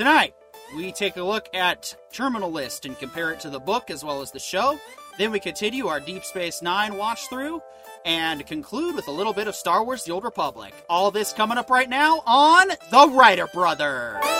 [0.00, 0.34] Tonight,
[0.74, 4.22] we take a look at Terminal List and compare it to the book as well
[4.22, 4.78] as the show.
[5.18, 7.60] Then we continue our Deep Space Nine watch through
[8.06, 10.72] and conclude with a little bit of Star Wars The Old Republic.
[10.88, 14.39] All this coming up right now on The Writer Brothers.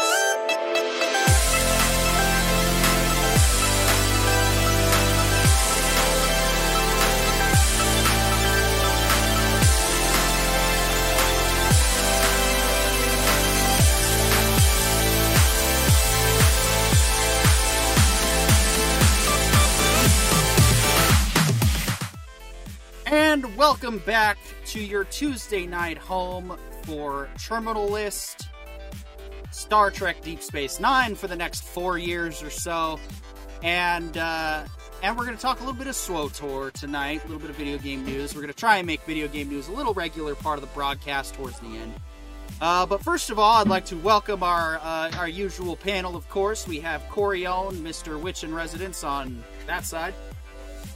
[23.70, 28.48] Welcome back to your Tuesday night home for Terminal List,
[29.52, 32.98] Star Trek Deep Space Nine for the next four years or so.
[33.62, 34.64] And uh,
[35.04, 37.54] and we're going to talk a little bit of SWTOR tonight, a little bit of
[37.54, 38.34] video game news.
[38.34, 40.74] We're going to try and make video game news a little regular part of the
[40.74, 41.94] broadcast towards the end.
[42.60, 46.16] Uh, but first of all, I'd like to welcome our uh, our usual panel.
[46.16, 48.20] Of course, we have Corey Owen, Mr.
[48.20, 50.14] Witch in Residence on that side,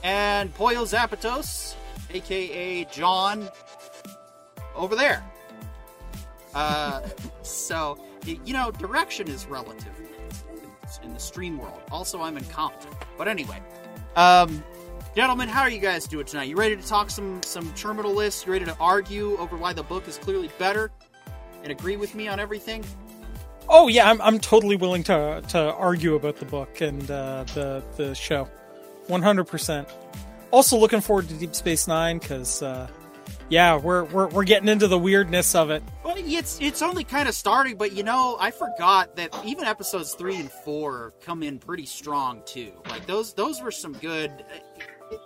[0.02, 1.76] and Poyo Zapatos,
[2.14, 3.48] aka John,
[4.74, 5.22] over there.
[6.54, 7.02] Uh,
[7.42, 9.92] so you know, direction is relative
[11.02, 11.80] in the stream world.
[11.90, 12.94] Also, I'm incompetent.
[13.18, 13.60] But anyway,
[14.16, 14.64] um,
[15.14, 16.44] gentlemen, how are you guys doing tonight?
[16.44, 18.46] You ready to talk some some terminal lists?
[18.46, 20.90] You ready to argue over why the book is clearly better
[21.62, 22.84] and agree with me on everything?
[23.68, 27.82] Oh yeah, I'm I'm totally willing to to argue about the book and uh, the
[27.96, 28.48] the show,
[29.08, 29.44] 100.
[29.44, 29.88] percent
[30.54, 32.86] Also looking forward to Deep Space Nine because uh,
[33.48, 35.82] yeah, we're we're we're getting into the weirdness of it.
[36.04, 40.14] Well, it's it's only kind of starting, but you know, I forgot that even episodes
[40.14, 42.70] three and four come in pretty strong too.
[42.88, 44.44] Like those those were some good.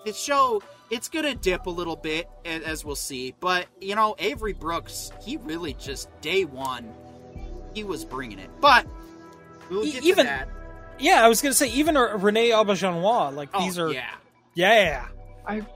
[0.07, 4.55] The show it's gonna dip a little bit as we'll see, but you know, Avery
[4.55, 6.91] Brooks he really just day one
[7.75, 8.49] he was bringing it.
[8.63, 8.87] But
[9.69, 10.27] we'll even-.
[10.99, 14.15] Yeah, I was gonna say even uh, Renee Auberjonois, like Oh, these are yeah.
[14.55, 15.09] yeah.
[15.49, 15.67] I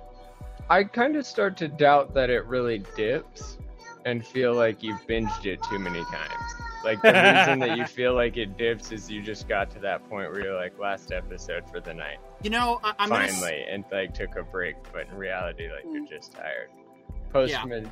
[0.71, 3.59] I kind of start to doubt that it really dips
[4.05, 6.55] and feel like you've binged it too many times.
[6.85, 10.09] Like the reason that you feel like it dips is you just got to that
[10.09, 13.65] point where you're like last episode for the night, You know, I, I'm gonna finally,
[13.71, 16.09] and like took a break, but in reality, like you're mm.
[16.09, 16.71] just tired.
[17.33, 17.91] Postman,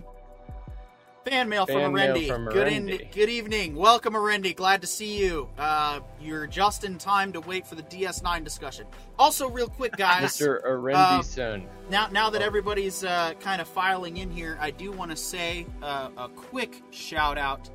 [1.27, 2.51] Fan mail from Fan mail Arendi.
[2.53, 3.77] Good, in, good evening.
[3.77, 4.57] Welcome, Arendi.
[4.57, 5.49] Glad to see you.
[5.59, 8.87] Uh, you're just in time to wait for the DS9 discussion.
[9.19, 10.39] Also, real quick, guys.
[10.39, 10.65] Mr.
[10.65, 12.47] Arendi uh, now, now that Oh.
[12.47, 16.83] everybody's uh, kind of filing in here, I do want to say uh, a quick
[16.91, 17.69] shout out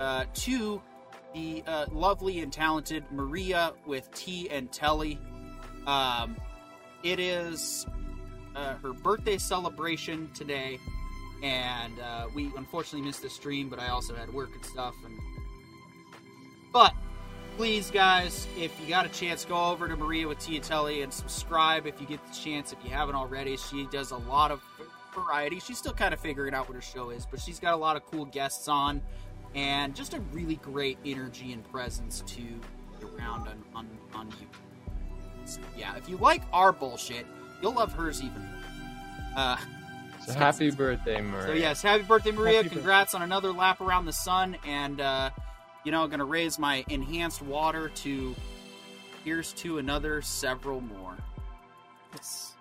[0.00, 0.82] uh, to
[1.32, 5.16] the uh, lovely and talented Maria with T and Telly.
[5.86, 6.36] Um,
[7.04, 7.86] it is
[8.56, 10.80] uh, her birthday celebration today,
[11.42, 14.94] and uh, we unfortunately missed the stream, but I also had work and stuff.
[15.04, 15.18] And
[16.72, 16.94] but
[17.56, 21.12] please, guys, if you got a chance, go over to Maria with Tia Telly and
[21.12, 22.72] subscribe if you get the chance.
[22.72, 24.62] If you haven't already, she does a lot of
[25.14, 25.60] variety.
[25.60, 27.96] She's still kind of figuring out what her show is, but she's got a lot
[27.96, 29.02] of cool guests on,
[29.54, 32.42] and just a really great energy and presence to
[33.14, 35.46] around on on, on YouTube.
[35.46, 37.26] So, yeah, if you like our bullshit,
[37.60, 39.34] you'll love hers even more.
[39.36, 39.56] Uh,
[40.32, 41.46] So happy birthday, Maria.
[41.46, 42.62] so yes, happy birthday, Maria!
[42.62, 45.30] Happy Congrats on another lap around the sun, and uh,
[45.84, 48.34] you know, I'm gonna raise my enhanced water to
[49.24, 51.16] here's to another several more.
[52.14, 52.54] Yes.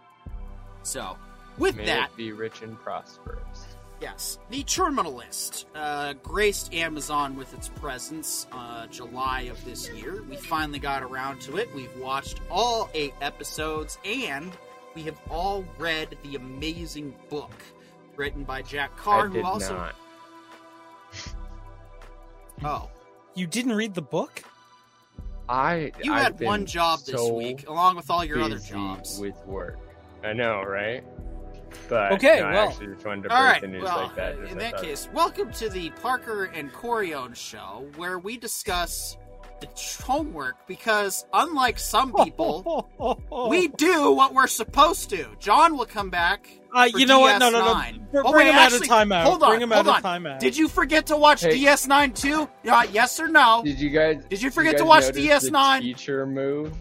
[0.83, 1.17] So,
[1.57, 3.67] with May that, it be rich and prosperous.
[4.01, 10.23] yes, the Terminal List uh, graced Amazon with its presence uh, July of this year.
[10.29, 11.73] We finally got around to it.
[11.75, 14.51] We've watched all eight episodes, and
[14.95, 17.51] we have all read the amazing book
[18.15, 19.95] written by Jack Carr, I who also not.
[22.63, 22.89] oh.
[23.35, 24.43] You didn't read the book?
[25.47, 29.19] I You I've had one job this so week, along with all your other jobs.
[29.19, 29.77] with work.
[30.23, 31.03] I know, right?
[31.87, 33.97] But Okay, no, I well- actually just wanted to all break right, the news well,
[34.03, 34.35] like that.
[34.39, 39.17] in I that thought- case, welcome to the Parker and Corione show, where we discuss
[39.61, 39.67] the
[40.03, 42.89] homework because, unlike some people,
[43.49, 45.27] we do what we're supposed to.
[45.39, 46.49] John will come back.
[46.73, 47.39] Uh, you know what?
[47.39, 47.73] No, no, no.
[48.11, 49.23] Br- Oh, bring wait, him out of timeout.
[49.23, 50.17] Hold on, bring him hold out on.
[50.17, 50.39] of timeout.
[50.39, 51.57] Did you forget to watch Hey.
[51.63, 52.47] DS9 too?
[52.69, 53.61] Uh, yes or no?
[53.63, 54.23] Did you guys?
[54.29, 55.79] Did you forget to watch DS9?
[55.79, 56.73] The teacher move.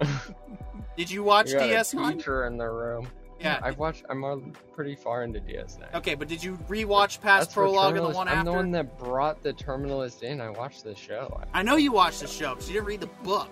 [0.96, 2.12] Did you watch We got DS9?
[2.16, 3.08] teacher in the room.
[3.40, 3.58] Yeah.
[3.62, 4.04] I've watched.
[4.10, 4.42] I'm al-
[4.74, 5.94] pretty far into DS9.
[5.94, 8.16] Okay, but did you rewatch past That's for prologue and the Terminal List.
[8.18, 8.50] one I'm after?
[8.50, 10.40] the one that brought the Terminal List in.
[10.40, 11.40] I watched the show.
[11.54, 13.48] I know you watched the show because you didn't read the book.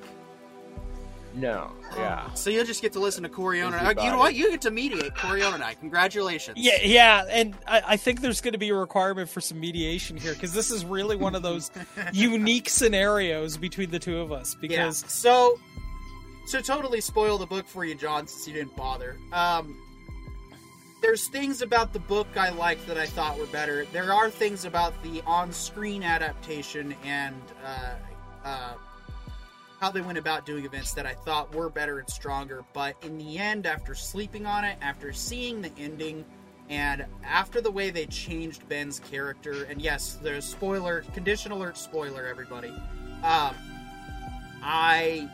[1.34, 2.32] No, yeah.
[2.34, 3.72] So you'll just get to listen to Coriona.
[3.78, 4.34] Busy Uh, You know what?
[4.34, 5.74] You get to mediate Coriona and I.
[5.74, 6.56] Congratulations.
[6.58, 10.16] Yeah, yeah, and I, I think there's going to be a requirement for some mediation
[10.16, 11.70] here because this is really one of those
[12.12, 14.54] unique scenarios between the two of us.
[14.54, 14.60] Yeah.
[14.62, 15.60] Because So,
[16.50, 19.16] to totally spoil the book for you, John, since you didn't bother.
[19.32, 19.76] Um,
[21.00, 23.84] there's things about the book I liked that I thought were better.
[23.92, 27.94] There are things about the on-screen adaptation and uh,
[28.44, 28.72] uh,
[29.80, 32.64] how they went about doing events that I thought were better and stronger.
[32.72, 36.24] But in the end, after sleeping on it, after seeing the ending,
[36.68, 42.26] and after the way they changed Ben's character, and yes, there's spoiler, condition alert, spoiler,
[42.26, 42.68] everybody.
[43.22, 43.54] Um,
[44.62, 45.28] I,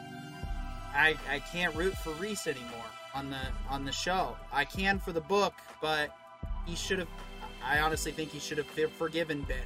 [0.94, 4.36] I, I can't root for Reese anymore on the on the show.
[4.52, 6.10] I can for the book, but
[6.66, 7.08] he should have.
[7.62, 9.56] I honestly think he should have forgiven Ben.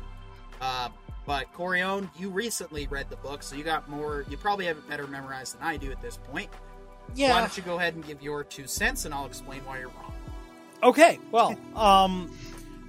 [0.60, 0.88] Uh,
[1.26, 4.24] but Corione, you recently read the book, so you got more.
[4.30, 6.48] You probably have it better memorized than I do at this point.
[7.14, 7.30] Yeah.
[7.30, 9.88] Why don't you go ahead and give your two cents, and I'll explain why you're
[9.88, 10.12] wrong.
[10.82, 11.18] okay.
[11.30, 12.30] Well, um,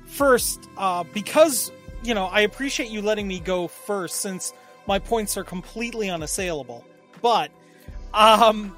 [0.05, 1.71] first, uh, because
[2.03, 4.53] you know, I appreciate you letting me go first since
[4.87, 6.85] my points are completely unassailable.
[7.21, 7.51] But,
[8.13, 8.77] um,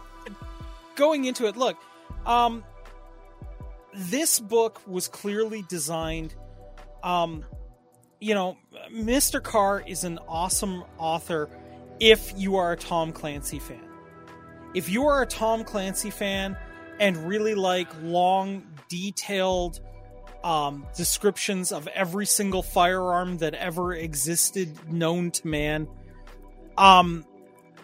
[0.95, 1.77] going into it, look,
[2.25, 2.63] um,
[3.93, 6.33] this book was clearly designed.
[7.03, 7.43] Um,
[8.19, 8.57] you know,
[8.93, 9.41] Mr.
[9.41, 11.49] Carr is an awesome author
[11.99, 13.81] if you are a Tom Clancy fan.
[14.73, 16.57] If you are a Tom Clancy fan
[16.99, 19.79] and really like long, detailed
[20.43, 25.87] um, descriptions of every single firearm that ever existed known to man,
[26.77, 27.25] um,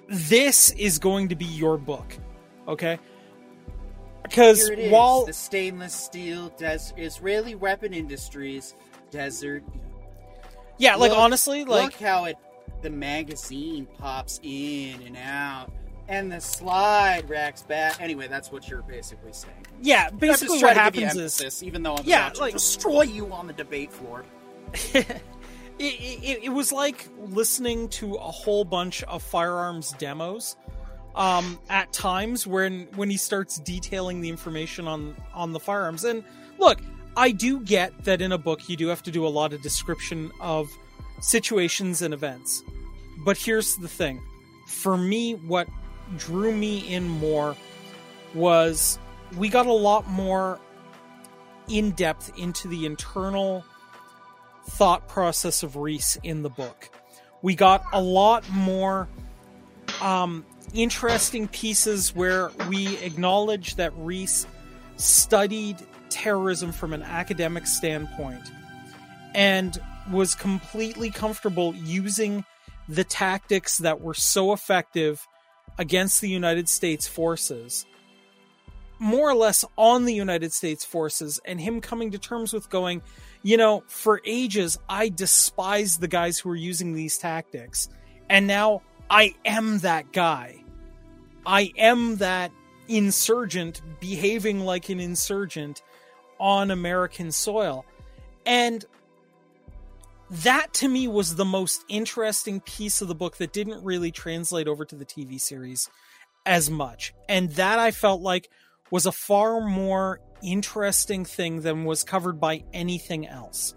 [0.07, 2.17] this is going to be your book.
[2.67, 2.99] Okay?
[4.23, 8.75] Because Here it is, while the stainless steel Des- Israeli weapon industries
[9.09, 9.63] desert.
[10.77, 12.37] yeah, like Look- honestly, like look how it
[12.81, 15.71] the magazine pops in and out,
[16.09, 17.99] and the slide racks back.
[18.01, 19.65] Anyway, that's what you're basically saying.
[19.81, 23.03] yeah, basically what trying to give you happens is even though I'm Yeah, like- destroy
[23.03, 24.25] you on the debate floor.
[25.79, 30.55] it, it, it was like listening to a whole bunch of firearms demos
[31.15, 36.03] um, at times when when he starts detailing the information on on the firearms.
[36.03, 36.23] And
[36.59, 36.79] look
[37.15, 39.61] i do get that in a book you do have to do a lot of
[39.61, 40.69] description of
[41.19, 42.63] situations and events.
[43.25, 44.21] But here's the thing.
[44.67, 45.67] For me what
[46.17, 47.55] drew me in more
[48.33, 48.99] was
[49.35, 50.59] we got a lot more
[51.67, 53.65] in depth into the internal
[54.69, 56.89] thought process of Reese in the book.
[57.41, 59.07] We got a lot more
[60.01, 64.45] um, interesting pieces where we acknowledge that Reese
[64.97, 65.77] studied
[66.09, 68.41] terrorism from an academic standpoint
[69.33, 69.79] and
[70.11, 72.43] was completely comfortable using
[72.89, 75.27] the tactics that were so effective
[75.77, 77.85] against the United States forces
[78.99, 83.01] more or less on the United States forces and him coming to terms with going,
[83.47, 87.87] you know, for ages I despised the guys who were using these tactics.
[88.29, 90.65] And now I am that guy.
[91.45, 92.51] I am that
[92.89, 95.81] insurgent behaving like an insurgent
[96.41, 97.85] on American soil.
[98.45, 98.83] And
[100.29, 104.67] that to me was the most interesting piece of the book that didn't really translate
[104.67, 105.89] over to the TV series
[106.45, 107.13] as much.
[107.29, 108.49] And that I felt like
[108.91, 113.75] was a far more interesting thing than was covered by anything else.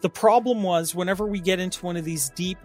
[0.00, 2.58] The problem was whenever we get into one of these deep,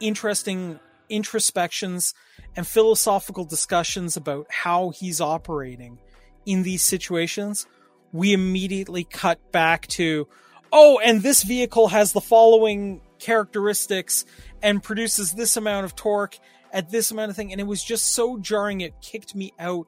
[0.00, 2.14] interesting introspections
[2.54, 5.98] and philosophical discussions about how he's operating
[6.44, 7.66] in these situations,
[8.12, 10.28] we immediately cut back to,
[10.72, 14.24] oh, and this vehicle has the following characteristics
[14.62, 16.38] and produces this amount of torque
[16.72, 17.52] at this amount of thing.
[17.52, 19.86] And it was just so jarring, it kicked me out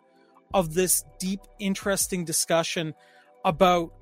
[0.52, 2.94] of this deep, interesting discussion
[3.44, 3.92] about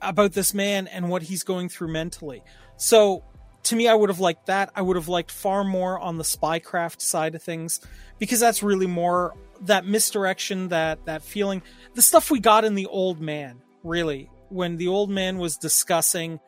[0.00, 2.42] about this man and what he's going through mentally.
[2.76, 3.22] So
[3.64, 4.70] to me, I would have liked that.
[4.74, 7.80] I would have liked far more on the spycraft side of things
[8.18, 11.62] because that's really more that misdirection, that that feeling,
[11.94, 13.60] the stuff we got in the old man.
[13.84, 16.40] Really, when the old man was discussing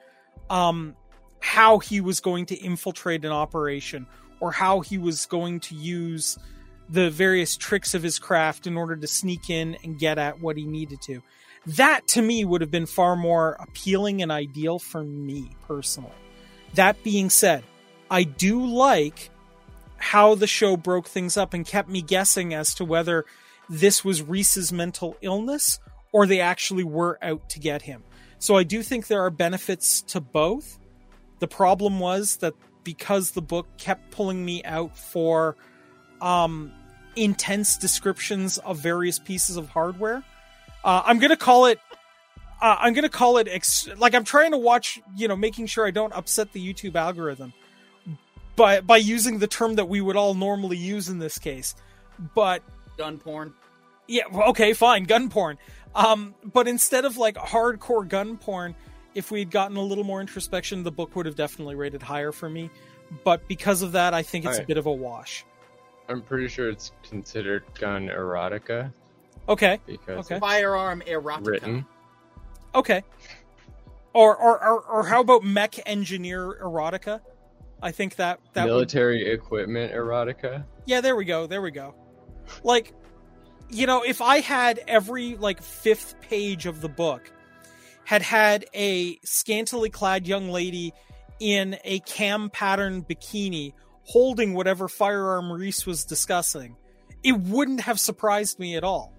[0.51, 0.97] um,
[1.41, 4.07] how he was going to infiltrate an operation
[4.41, 6.39] or how he was going to use
[6.89, 10.57] the various tricks of his craft in order to sneak in and get at what
[10.57, 11.23] he needed to.
[11.67, 16.13] That to me would have been far more appealing and ideal for me personally.
[16.75, 17.65] That being said,
[18.11, 19.31] I do like
[19.97, 23.25] how the show broke things up and kept me guessing as to whether
[23.71, 25.79] this was Reese's mental illness
[26.13, 28.03] or they actually were out to get him.
[28.39, 30.79] So I do think there are benefits to both.
[31.39, 32.53] The problem was that
[32.85, 35.57] because the book kept pulling me out for
[36.21, 36.73] um
[37.17, 40.23] intense descriptions of various pieces of hardware.
[40.83, 41.79] Uh, I'm gonna call it.
[42.61, 45.87] Uh, I'm gonna call it ex- like I'm trying to watch, you know, making sure
[45.87, 47.53] I don't upset the YouTube algorithm
[48.57, 51.75] by by using the term that we would all normally use in this case.
[52.35, 52.63] But
[52.97, 53.55] gun porn.
[54.07, 55.59] Yeah, okay, fine, gun porn.
[55.95, 58.75] Um, but instead of like hardcore gun porn,
[59.15, 62.51] if we'd gotten a little more introspection, the book would have definitely rated higher for
[62.51, 62.71] me.
[63.25, 65.45] But because of that, I think it's a bit of a wash.
[66.09, 68.93] I'm pretty sure it's considered gun erotica
[69.49, 70.39] Okay, because Okay.
[70.39, 71.47] Firearm erotica.
[71.47, 71.87] written.
[72.75, 73.03] okay.
[74.13, 77.21] Or or or, or how about mech engineer erotica?
[77.83, 80.65] I think that that would Military equipment erotica.
[80.87, 81.47] Yeah, there we go.
[81.47, 81.95] There we go.
[82.63, 82.95] Like,
[83.69, 87.31] you know, if I had every like fifth page of the book
[88.05, 90.93] had had a scantily clad young lady
[91.41, 93.73] in a cam pattern bikini
[94.05, 96.77] holding whatever firearm Reese was discussing,
[97.23, 99.13] it wouldn't have surprised me at all.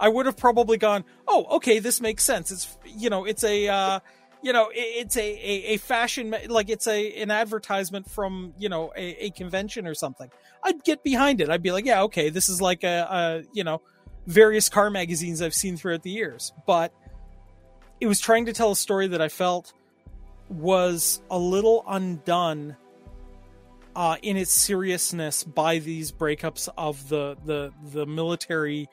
[0.00, 2.50] I would have probably gone, "Oh, okay, this makes sense.
[2.50, 4.00] It's you know, it's a uh,
[4.42, 8.92] you know, it's a, a, a fashion like it's a an advertisement from you know
[8.96, 10.30] a, a convention or something."
[10.64, 11.50] I'd get behind it.
[11.50, 13.82] I'd be like, "Yeah, okay, this is like a, a you know
[14.26, 16.92] various car magazines I've seen throughout the years." But
[18.00, 19.72] it was trying to tell a story that I felt
[20.48, 22.76] was a little undone
[23.94, 28.88] uh, in its seriousness by these breakups of the the the military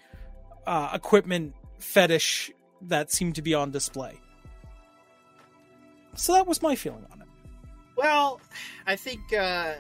[0.67, 2.51] uh, equipment fetish
[2.81, 4.19] that seemed to be on display.
[6.15, 7.27] So that was my feeling on it.
[7.95, 8.41] Well,
[8.87, 9.75] I think uh,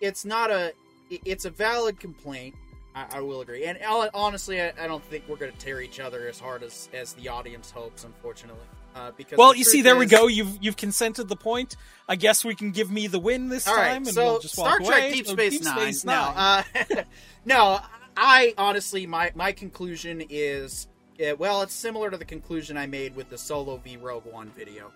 [0.00, 0.72] it's not a.
[1.10, 2.54] It's a valid complaint.
[2.94, 3.78] I, I will agree, and
[4.12, 7.14] honestly, I, I don't think we're going to tear each other as hard as as
[7.14, 8.04] the audience hopes.
[8.04, 8.66] Unfortunately,
[8.98, 10.26] uh, because Well, you see, there we go.
[10.26, 11.76] You've you've consented the point.
[12.08, 14.54] I guess we can give me the win this All time, and so we'll just
[14.54, 15.12] Star walk Trek away.
[15.12, 15.76] Deep Space, Deep Nine.
[15.76, 16.62] Space No, uh,
[17.44, 17.80] no.
[18.16, 20.88] I honestly, my my conclusion is,
[21.24, 24.50] uh, well, it's similar to the conclusion I made with the Solo v Rogue One
[24.56, 24.90] video.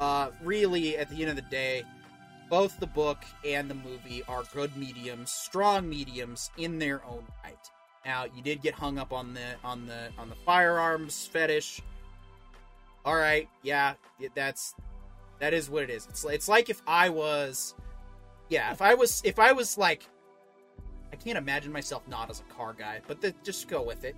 [0.00, 1.84] Uh, really, at the end of the day,
[2.50, 7.56] both the book and the movie are good mediums, strong mediums in their own right.
[8.04, 11.80] Now, you did get hung up on the on the on the firearms fetish.
[13.04, 13.94] All right, yeah,
[14.34, 14.74] that's
[15.40, 16.06] that is what it is.
[16.06, 17.74] It's it's like if I was,
[18.48, 20.08] yeah, if I was if I was like,
[21.12, 24.16] I can't imagine myself not as a car guy, but the, just go with it.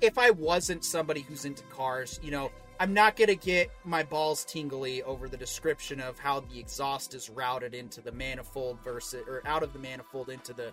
[0.00, 4.44] If I wasn't somebody who's into cars, you know, I'm not gonna get my balls
[4.44, 9.42] tingly over the description of how the exhaust is routed into the manifold versus or
[9.46, 10.68] out of the manifold into the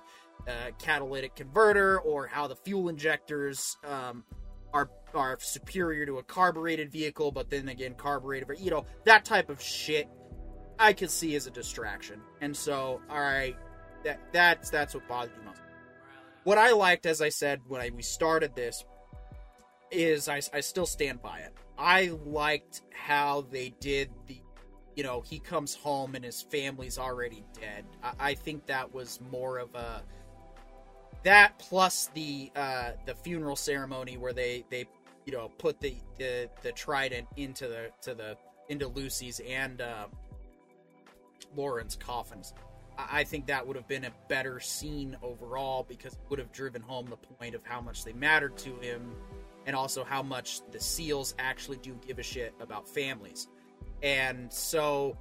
[0.48, 4.24] uh, catalytic converter, or how the fuel injectors um,
[4.76, 9.50] are are superior to a carbureted vehicle, but then again, carbureted, you know, that type
[9.50, 10.10] of shit.
[10.78, 13.56] I could see as a distraction, and so all right,
[14.04, 15.62] that that's that's what bothered me most.
[16.44, 18.84] What I liked, as I said when I, we started this,
[19.90, 21.54] is I, I still stand by it.
[21.78, 24.42] I liked how they did the,
[24.96, 27.86] you know, he comes home and his family's already dead.
[28.04, 30.04] I, I think that was more of a
[31.26, 34.86] that plus the uh, the funeral ceremony where they they
[35.26, 38.38] you know put the the, the trident into the to the
[38.70, 40.06] into Lucy's and uh,
[41.56, 42.54] Lauren's coffins.
[42.98, 46.52] I I think that would have been a better scene overall because it would have
[46.52, 49.14] driven home the point of how much they mattered to him
[49.66, 53.48] and also how much the seals actually do give a shit about families.
[54.04, 55.18] And so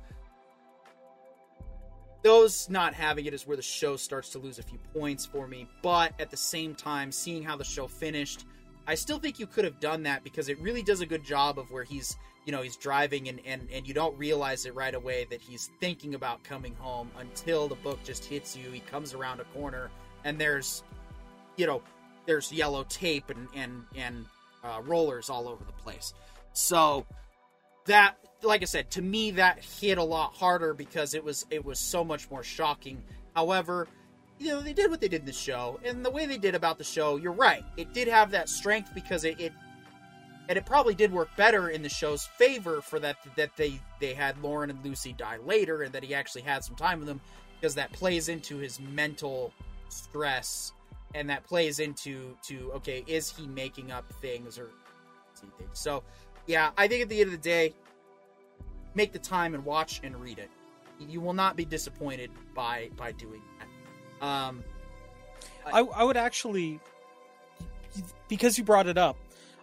[2.25, 5.47] those not having it is where the show starts to lose a few points for
[5.47, 5.69] me.
[5.83, 8.47] But at the same time, seeing how the show finished,
[8.87, 11.59] I still think you could have done that because it really does a good job
[11.59, 12.17] of where he's,
[12.47, 15.71] you know, he's driving and, and, and you don't realize it right away that he's
[15.81, 18.71] thinking about coming home until the book just hits you.
[18.71, 19.91] He comes around a corner
[20.25, 20.83] and there's,
[21.57, 21.83] you know,
[22.25, 24.25] there's yellow tape and, and, and
[24.65, 26.15] uh, rollers all over the place.
[26.55, 27.05] So
[27.85, 31.65] that like I said, to me that hit a lot harder because it was it
[31.65, 33.03] was so much more shocking.
[33.35, 33.89] However,
[34.39, 36.55] you know, they did what they did in the show, and the way they did
[36.55, 37.65] about the show, you're right.
[37.77, 39.53] It did have that strength because it, it
[40.49, 44.15] and it probably did work better in the show's favor for that that they they
[44.15, 47.21] had Lauren and Lucy die later and that he actually had some time with them
[47.61, 49.53] because that plays into his mental
[49.89, 50.73] stress
[51.15, 54.71] and that plays into to okay, is he making up things or?
[55.73, 56.03] So
[56.47, 57.75] yeah, I think at the end of the day,
[58.95, 60.51] make the time and watch and read it.
[60.99, 64.27] You will not be disappointed by by doing that.
[64.27, 64.65] Um,
[65.67, 66.81] I, I would actually,
[68.29, 69.17] because you brought it up,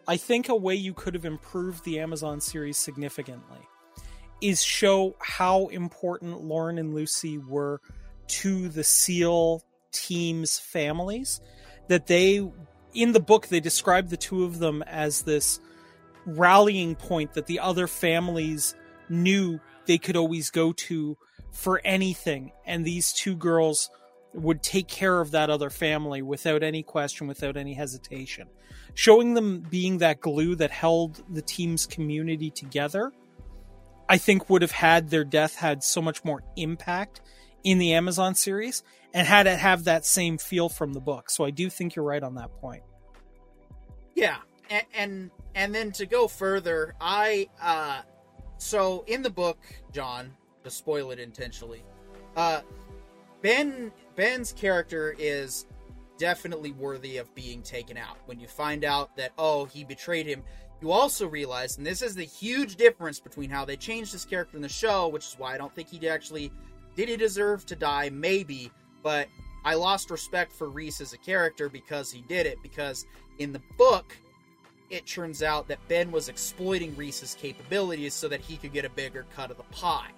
[0.08, 3.60] I think a way you could have improved the Amazon series significantly
[4.42, 7.80] is show how important Lauren and Lucy were
[8.28, 11.42] to the SEAL team's families.
[11.88, 12.42] that they
[12.94, 15.60] in the book they describe the two of them as this
[16.26, 18.76] rallying point that the other families
[19.12, 21.18] knew they could always go to
[21.52, 23.90] for anything and these two girls
[24.34, 28.48] would take care of that other family without any question without any hesitation.
[28.94, 33.12] Showing them being that glue that held the team's community together
[34.10, 37.22] i think would have had their death had so much more impact
[37.64, 41.30] in the amazon series and had it have that same feel from the book.
[41.30, 42.84] So i do think you're right on that point.
[44.16, 44.38] Yeah,
[44.70, 48.02] and and, and then to go further, I uh,
[48.62, 49.58] so in the book,
[49.92, 50.32] John,
[50.64, 51.84] to spoil it intentionally,
[52.36, 52.62] uh,
[53.42, 55.66] Ben Ben's character is
[56.18, 58.18] definitely worthy of being taken out.
[58.28, 60.44] When you find out that oh he betrayed him,
[60.80, 64.58] you also realize, and this is the huge difference between how they changed his character
[64.58, 66.52] in the show, which is why I don't think he actually
[66.96, 69.28] did he deserve to die, maybe, but
[69.64, 72.58] I lost respect for Reese as a character because he did it.
[72.62, 73.06] Because
[73.40, 74.16] in the book,
[74.92, 78.90] it turns out that Ben was exploiting Reese's capabilities so that he could get a
[78.90, 80.12] bigger cut of the pie.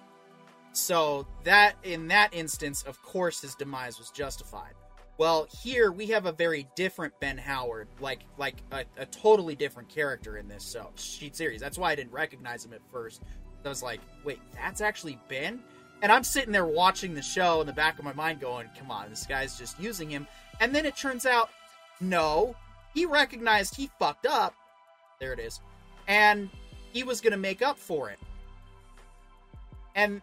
[0.72, 4.74] So that in that instance, of course, his demise was justified.
[5.16, 9.88] Well, here we have a very different Ben Howard, like like a, a totally different
[9.88, 11.60] character in this so sheet series.
[11.60, 13.22] That's why I didn't recognize him at first.
[13.64, 15.62] I was like, wait, that's actually Ben?
[16.02, 18.90] And I'm sitting there watching the show in the back of my mind going, come
[18.90, 20.26] on, this guy's just using him.
[20.60, 21.48] And then it turns out,
[22.00, 22.56] no,
[22.92, 24.54] he recognized he fucked up.
[25.20, 25.60] There it is.
[26.06, 26.50] And
[26.92, 28.18] he was going to make up for it.
[29.94, 30.20] And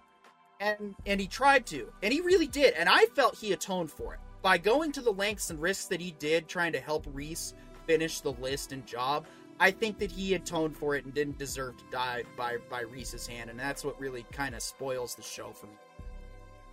[0.60, 1.92] and and he tried to.
[2.04, 2.74] And he really did.
[2.76, 6.02] And I felt he atoned for it by going to the lengths and risks that
[6.02, 7.54] he did trying to help Reese
[7.88, 9.26] finish the list and job.
[9.60, 13.28] I think that he atoned for it and didn't deserve to die by by Reese's
[13.28, 15.74] hand, and that's what really kind of spoils the show for me.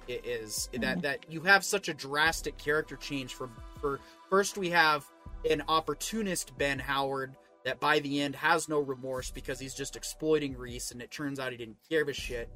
[0.06, 1.00] It is that mm-hmm.
[1.00, 3.50] that you have such a drastic character change for
[3.80, 4.00] for
[4.30, 5.04] first we have
[5.48, 7.36] an opportunist Ben Howard
[7.68, 11.38] that by the end has no remorse because he's just exploiting Reese, and it turns
[11.38, 12.48] out he didn't give a shit.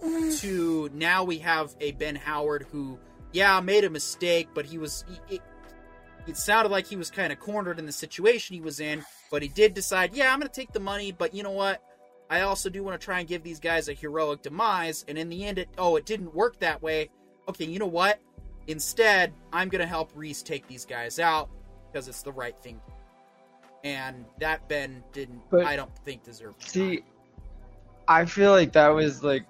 [0.38, 3.00] to now we have a Ben Howard who,
[3.32, 5.04] yeah, made a mistake, but he was.
[5.08, 5.42] He, it,
[6.28, 9.42] it sounded like he was kind of cornered in the situation he was in, but
[9.42, 11.82] he did decide, yeah, I'm going to take the money, but you know what?
[12.28, 15.30] I also do want to try and give these guys a heroic demise, and in
[15.30, 17.10] the end, it oh, it didn't work that way.
[17.48, 18.20] Okay, you know what?
[18.68, 21.48] Instead, I'm going to help Reese take these guys out
[21.90, 22.80] because it's the right thing.
[23.84, 26.54] And that Ben didn't, But- I don't think, deserve.
[26.58, 27.02] See, die.
[28.08, 29.44] I feel like that was like,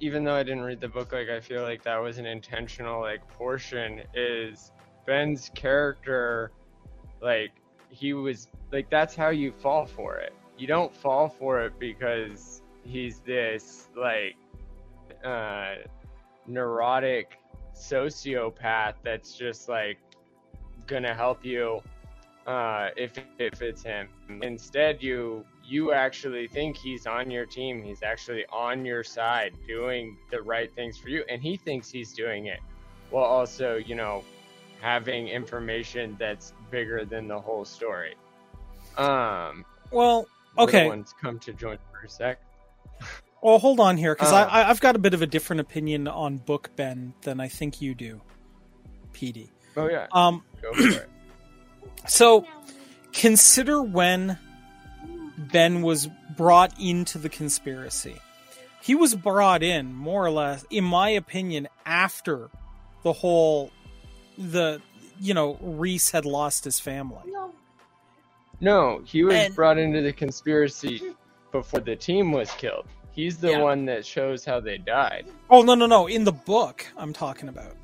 [0.00, 3.00] even though I didn't read the book, like I feel like that was an intentional
[3.00, 4.02] like portion.
[4.14, 4.72] Is
[5.06, 6.52] Ben's character,
[7.20, 7.50] like
[7.90, 10.32] he was like that's how you fall for it.
[10.56, 14.36] You don't fall for it because he's this like
[15.24, 15.76] uh,
[16.46, 17.38] neurotic
[17.74, 19.98] sociopath that's just like
[20.86, 21.82] gonna help you
[22.46, 24.08] uh, if if it's him.
[24.42, 27.82] Instead, you you actually think he's on your team.
[27.82, 32.12] He's actually on your side, doing the right things for you, and he thinks he's
[32.12, 32.60] doing it,
[33.10, 34.22] while also you know
[34.80, 38.14] having information that's bigger than the whole story.
[38.98, 39.64] Um.
[39.90, 40.28] well
[40.58, 42.38] okay Ones come to join for a sec.
[43.42, 44.46] Well, hold on here because Uh.
[44.50, 47.80] I, I've got a bit of a different opinion on Book Ben than I think
[47.82, 48.20] you do,
[49.12, 49.48] PD.
[49.76, 51.10] Oh yeah, Um, go for it.
[52.06, 52.46] So
[53.12, 54.38] consider when
[55.38, 58.16] Ben was brought into the conspiracy.
[58.82, 62.50] He was brought in more or less, in my opinion, after
[63.02, 63.70] the whole
[64.36, 64.80] the
[65.20, 67.22] you know Reese had lost his family.
[68.60, 71.02] No, he was And- brought into the conspiracy
[71.52, 72.86] before the team was killed.
[73.12, 73.62] He's the Yeah.
[73.62, 75.26] one that shows how they died.
[75.50, 76.06] Oh no no no!
[76.08, 77.76] In the book, I'm talking about,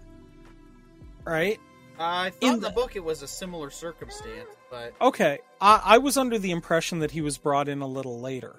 [1.24, 1.59] right?
[2.00, 5.80] I thought in in the the- book it was a similar circumstance, but Okay, I,
[5.84, 8.56] I was under the impression that he was brought in a little later,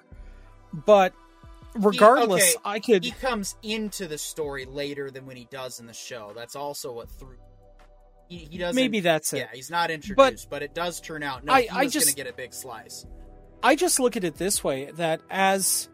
[0.72, 1.12] but
[1.74, 3.04] regardless, okay, I could.
[3.04, 6.32] he comes into the story later than when he does in the show.
[6.34, 7.36] That's also what threw.
[8.28, 8.76] He, he doesn't.
[8.76, 9.38] maybe that's it.
[9.38, 11.44] Yeah, he's not introduced, but, it does turn out.
[11.44, 13.04] No, I- he I just- going to get a big slice.
[13.64, 15.88] I just look at it this way: that as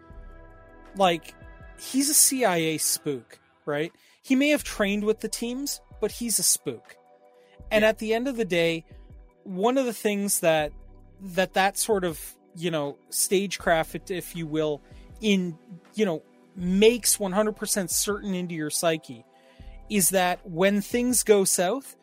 [0.96, 1.34] like
[1.80, 3.92] he's a CIA spook, right?
[4.22, 6.96] He may have trained with the teams, but he's a spook.
[7.70, 7.88] And Yeah.
[7.88, 8.84] at the end of the day,
[9.44, 10.72] one of the things that
[11.20, 14.80] that that sort of you know stagecraft, if you will,
[15.20, 15.56] in
[15.94, 16.22] you know
[16.56, 19.24] makes 100% certain into your psyche
[19.88, 21.96] is that when things go south,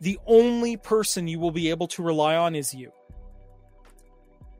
[0.00, 2.90] the only person you will be able to rely on is you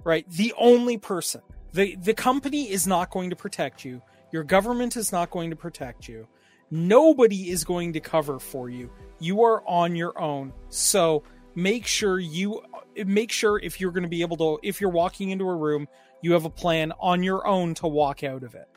[0.04, 0.28] right?
[0.30, 1.42] The only person.
[1.72, 4.00] The the company is not going to protect you.
[4.32, 6.26] Your government is not going to protect you.
[6.70, 8.90] Nobody is going to cover for you.
[9.18, 10.52] You are on your own.
[10.68, 11.22] So
[11.54, 12.62] make sure you
[13.04, 15.88] make sure if you're going to be able to if you're walking into a room,
[16.22, 18.68] you have a plan on your own to walk out of it.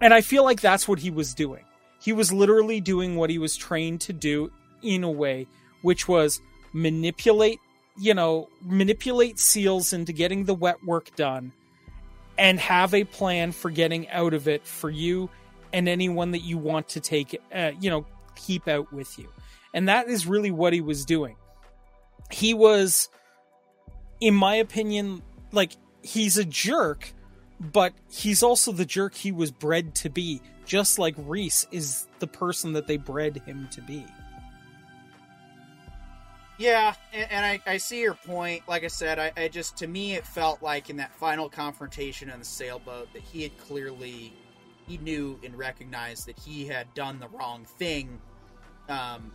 [0.00, 1.64] And I feel like that's what he was doing.
[2.00, 5.46] He was literally doing what he was trained to do in a way,
[5.82, 6.40] which was
[6.72, 7.58] manipulate,
[7.98, 11.52] you know, manipulate seals into getting the wet work done
[12.38, 15.30] and have a plan for getting out of it for you
[15.72, 19.28] and anyone that you want to take, uh, you know, keep out with you.
[19.76, 21.36] And that is really what he was doing.
[22.30, 23.10] He was,
[24.22, 27.12] in my opinion, like, he's a jerk,
[27.60, 32.26] but he's also the jerk he was bred to be, just like Reese is the
[32.26, 34.06] person that they bred him to be.
[36.58, 38.62] Yeah, and, and I, I see your point.
[38.66, 42.30] Like I said, I, I just to me it felt like in that final confrontation
[42.30, 44.32] on the sailboat that he had clearly
[44.88, 48.18] he knew and recognized that he had done the wrong thing.
[48.88, 49.32] Um,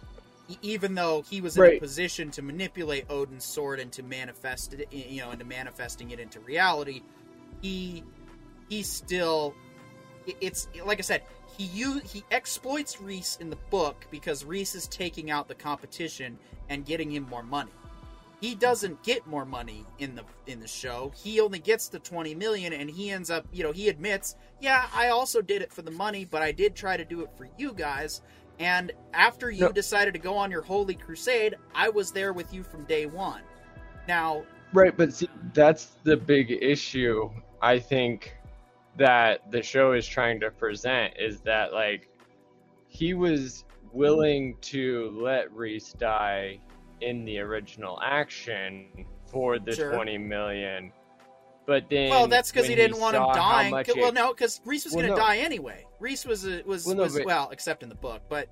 [0.61, 4.91] even though he was in a position to manipulate Odin's sword and to manifest it,
[4.91, 7.01] you know, into manifesting it into reality,
[7.61, 8.03] he
[8.69, 9.53] he still
[10.39, 11.23] it's like I said,
[11.57, 16.37] he he exploits Reese in the book because Reese is taking out the competition
[16.69, 17.71] and getting him more money.
[18.39, 21.11] He doesn't get more money in the in the show.
[21.15, 24.87] He only gets the 20 million and he ends up, you know, he admits, "Yeah,
[24.93, 27.47] I also did it for the money, but I did try to do it for
[27.57, 28.21] you guys."
[28.61, 29.71] And after you No.
[29.71, 33.41] decided to go on your holy crusade, I was there with you from day 1.
[34.07, 37.29] Now, Right, but see, that's the big issue
[37.61, 38.37] I think
[38.97, 42.07] that the show is trying to present is that like
[42.87, 46.59] he was willing to let Reese die
[47.01, 49.91] in the original action for the Sure.
[49.93, 50.93] 20 million.
[51.65, 53.71] But then well, that's because he didn't want him dying.
[53.71, 55.25] Well, it- no, because Reese was Well, going to no.
[55.27, 55.85] die anyway.
[56.01, 58.49] Reese was a, was Well, well, no, but- well, except in the book, but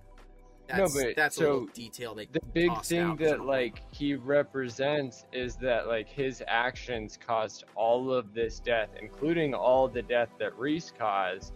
[0.70, 2.14] No, that's but- that's a so little detail.
[2.14, 8.14] They the big thing that like he represents is that like his actions caused all
[8.14, 11.54] of this death including all the death that reese caused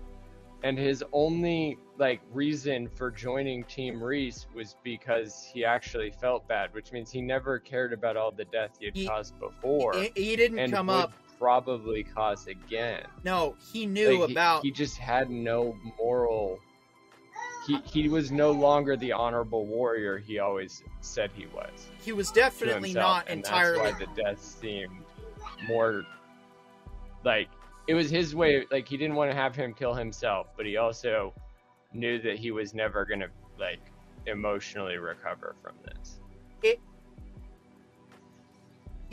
[0.64, 6.74] and his only like reason for joining team reese was because he actually felt bad
[6.74, 10.12] which means he never cared about all the death he had He- caused before He,
[10.16, 11.14] he didn't come would up.
[11.44, 14.64] Probably cause again No, he knew Like, about.
[14.64, 16.58] he, just had no moral
[17.68, 22.32] he, he was no longer the honorable warrior he always said he was he was
[22.32, 23.92] definitely himself, not and entirely.
[23.92, 25.04] That's why the death seemed
[25.68, 26.06] more
[27.24, 27.50] like
[27.88, 28.66] it was his way.
[28.72, 31.34] Like he didn't want to have him kill himself, but he also
[31.94, 33.28] knew that he was never gonna
[33.60, 33.80] like
[34.26, 36.20] emotionally recover from this.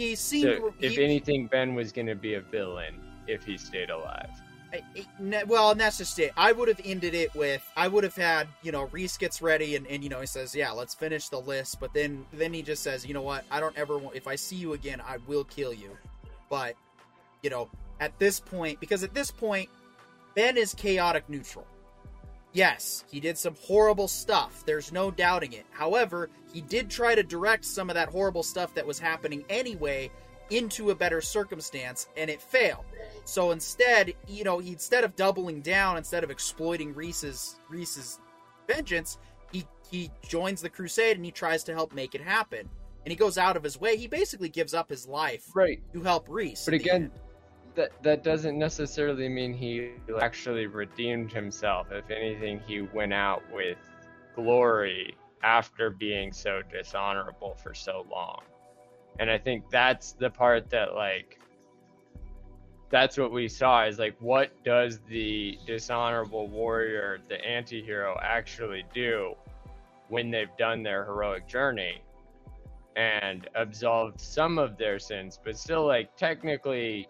[0.00, 0.58] He seemed.
[0.58, 4.30] So if he- anything, Ben was gonna be a villain if he stayed alive.
[4.72, 6.32] I- I- well, and that's just it.
[6.36, 9.76] I would have ended it with I would have had you know Reese gets ready
[9.76, 12.62] and, and you know he says yeah let's finish the list, but then then he
[12.62, 15.18] just says you know what I don't ever want if I see you again I
[15.26, 15.96] will kill you,
[16.48, 16.76] but
[17.42, 19.68] you know at this point because at this point
[20.34, 21.66] Ben is chaotic neutral.
[22.52, 24.64] Yes, he did some horrible stuff.
[24.66, 25.66] There's no doubting it.
[25.70, 30.10] However, he did try to direct some of that horrible stuff that was happening anyway
[30.50, 32.84] into a better circumstance, and it failed.
[33.24, 38.18] So instead, you know, he, instead of doubling down, instead of exploiting Reese's Reese's
[38.66, 39.18] vengeance,
[39.52, 42.68] he he joins the crusade and he tries to help make it happen.
[43.04, 43.96] And he goes out of his way.
[43.96, 45.80] He basically gives up his life Right.
[45.92, 46.64] to help Reese.
[46.64, 47.10] But again.
[47.80, 51.86] That that doesn't necessarily mean he actually redeemed himself.
[51.90, 53.78] If anything, he went out with
[54.34, 58.42] glory after being so dishonorable for so long.
[59.18, 61.40] And I think that's the part that like
[62.90, 69.34] that's what we saw is like what does the dishonorable warrior, the anti-hero actually do
[70.08, 72.02] when they've done their heroic journey?
[72.96, 77.08] and absolved some of their sins, but still, like technically,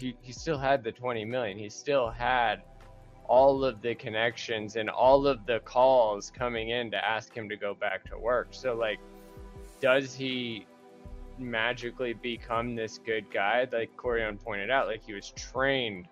[0.00, 1.58] he he still had the twenty million.
[1.58, 2.62] He still had
[3.26, 7.56] all of the connections and all of the calls coming in to ask him to
[7.56, 8.48] go back to work.
[8.50, 8.98] So, like,
[9.80, 10.66] does he
[11.38, 13.68] magically become this good guy?
[13.72, 16.08] Like Corion pointed out, like he was trained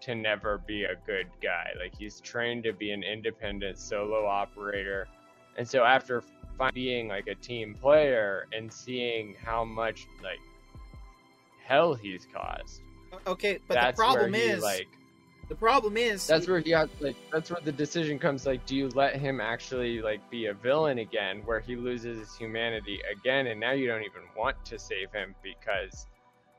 [0.00, 1.70] to never be a good guy.
[1.78, 5.08] Like he's trained to be an independent solo operator.
[5.56, 6.22] And so after
[6.74, 10.38] being like a team player and seeing how much like
[11.64, 12.82] hell he's caused,
[13.26, 14.88] okay, but that's the problem where he, is like
[15.48, 18.76] the problem is that's where he has like that's where the decision comes like do
[18.76, 23.46] you let him actually like be a villain again where he loses his humanity again
[23.46, 26.06] and now you don't even want to save him because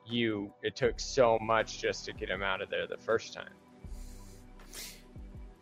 [0.09, 3.53] you it took so much just to get him out of there the first time.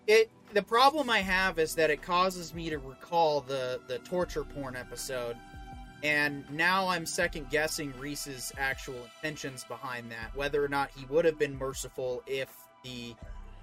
[0.07, 4.43] It the problem I have is that it causes me to recall the the torture
[4.43, 5.36] porn episode,
[6.03, 11.25] and now I'm second guessing Reese's actual intentions behind that, whether or not he would
[11.25, 12.49] have been merciful if
[12.83, 13.15] the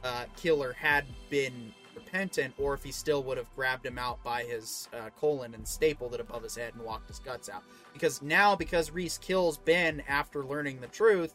[0.03, 4.43] uh, killer had been repentant, or if he still would have grabbed him out by
[4.43, 7.63] his uh, colon and stapled it above his head and walked his guts out.
[7.93, 11.35] Because now, because Reese kills Ben after learning the truth,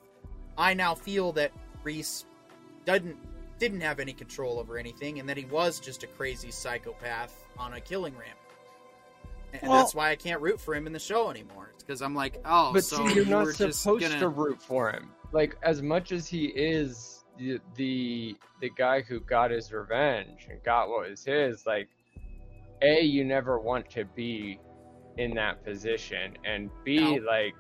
[0.58, 1.52] I now feel that
[1.84, 2.26] Reese
[2.86, 3.18] didn't
[3.60, 7.74] didn't have any control over anything, and that he was just a crazy psychopath on
[7.74, 8.39] a killing ramp.
[9.54, 11.72] And Well- that's why I can't root for him in the show anymore.
[11.74, 14.20] It's because I'm like, oh, But so see, you're not supposed gonna...
[14.20, 15.12] to root for him.
[15.32, 20.62] Like as much as he is the, the the guy who got his revenge and
[20.64, 21.88] got what was his, like
[22.82, 24.60] a you never want to be
[25.18, 27.26] in that position, and b No.
[27.26, 27.56] like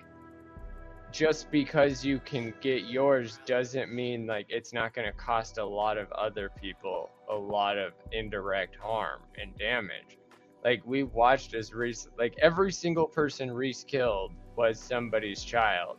[1.11, 5.65] just because you can get yours doesn't mean like it's not going to cost a
[5.65, 10.18] lot of other people a lot of indirect harm and damage.
[10.63, 15.97] Like we watched as Reese, like every single person Reese killed was somebody's child,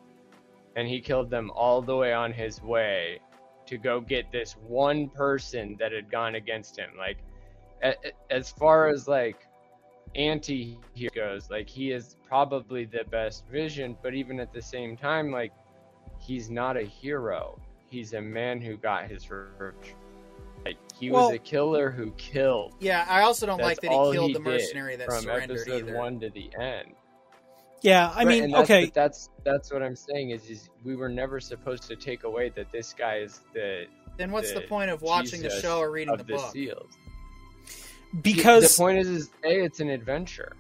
[0.77, 3.21] and he killed them all the way on his way
[3.67, 6.91] to go get this one person that had gone against him.
[6.99, 7.19] Like,
[8.31, 9.47] as far as like
[10.15, 14.97] anti hero goes, like he is probably the best vision, but even at the same
[14.97, 15.53] time, like
[16.19, 17.59] he's not a hero.
[17.89, 19.95] He's a man who got his revenge.
[20.65, 22.75] Like he Well- was a killer who killed.
[22.81, 25.89] Yeah, I also don't like that he killed he the mercenary that from surrendered episode
[25.89, 25.97] either.
[25.97, 26.95] one to the end.
[27.83, 30.97] Yeah, I mean, and that's, okay, but that's that's what I'm saying is, is we
[30.97, 33.87] were never supposed to take away that this guy is the
[34.19, 36.53] Then what's the the point of watching the show or reading of the the book?
[36.53, 36.91] seals.
[38.23, 40.53] because the point is, is a it's an adventure.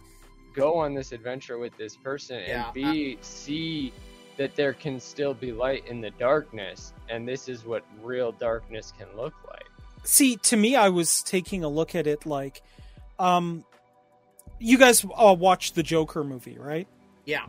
[0.54, 3.92] Go on this adventure with this person, Yeah, and b see
[4.38, 8.92] that there can still be light in the darkness, and this is what real darkness
[8.96, 9.59] can look like.
[10.04, 12.62] See to me i was taking a look at it like
[13.18, 13.64] um
[14.60, 16.86] you guys uh, watched the joker movie right?
[17.24, 17.46] Yeah,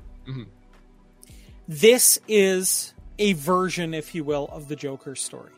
[1.67, 5.51] this is a version if you will of the joker story.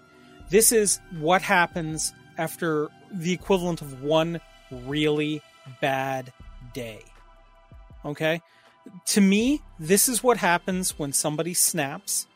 [0.49, 4.41] This is what happens after the equivalent of one
[4.85, 5.41] really
[5.81, 6.33] bad
[6.73, 7.03] day.
[8.03, 8.41] Okay?
[9.05, 12.27] To me this is what happens when somebody snaps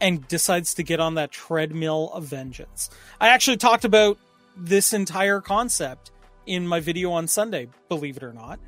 [0.00, 2.90] and decides to get on that treadmill of vengeance.
[3.20, 4.18] I actually talked about
[4.56, 6.10] this entire concept
[6.46, 8.58] in my video on Sunday, believe it or not.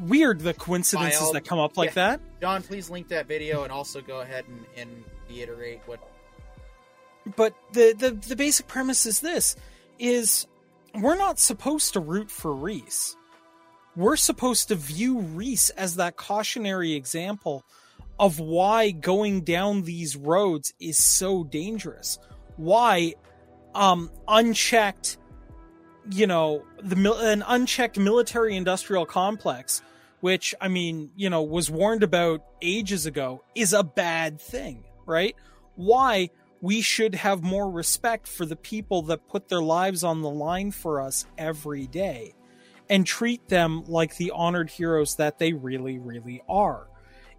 [0.00, 1.94] Weird the coincidences that come up like Yeah.
[2.16, 2.20] that.
[2.40, 6.00] John, please link that video and also go ahead and, and reiterate what.
[7.36, 9.56] But the, the the basic premise is this
[9.98, 10.46] is
[10.94, 13.16] we're not supposed to root for Reese.
[13.96, 17.64] We're supposed to view Reese as that cautionary example
[18.20, 22.20] of why going down these roads is so dangerous.
[22.56, 23.14] Why
[23.74, 25.18] um unchecked
[26.10, 29.82] you know the an unchecked military industrial complex
[30.20, 35.34] which I mean, you know, was warned about ages ago is a bad thing, right?
[35.76, 36.30] Why
[36.60, 40.70] we should have more respect for the people that put their lives on the line
[40.70, 42.34] for us every day
[42.90, 46.86] and treat them like the honored heroes that they really, really are.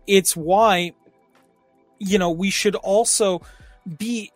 [0.07, 0.93] It's why,
[1.99, 3.41] you know, we should also
[3.97, 4.31] be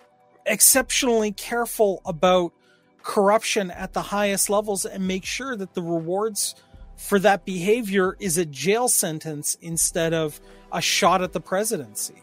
[0.46, 2.54] exceptionally careful about
[3.02, 6.56] corruption at the highest levels and make sure that the rewards
[6.98, 10.40] for that behavior is a jail sentence instead of
[10.72, 12.22] a shot at the presidency.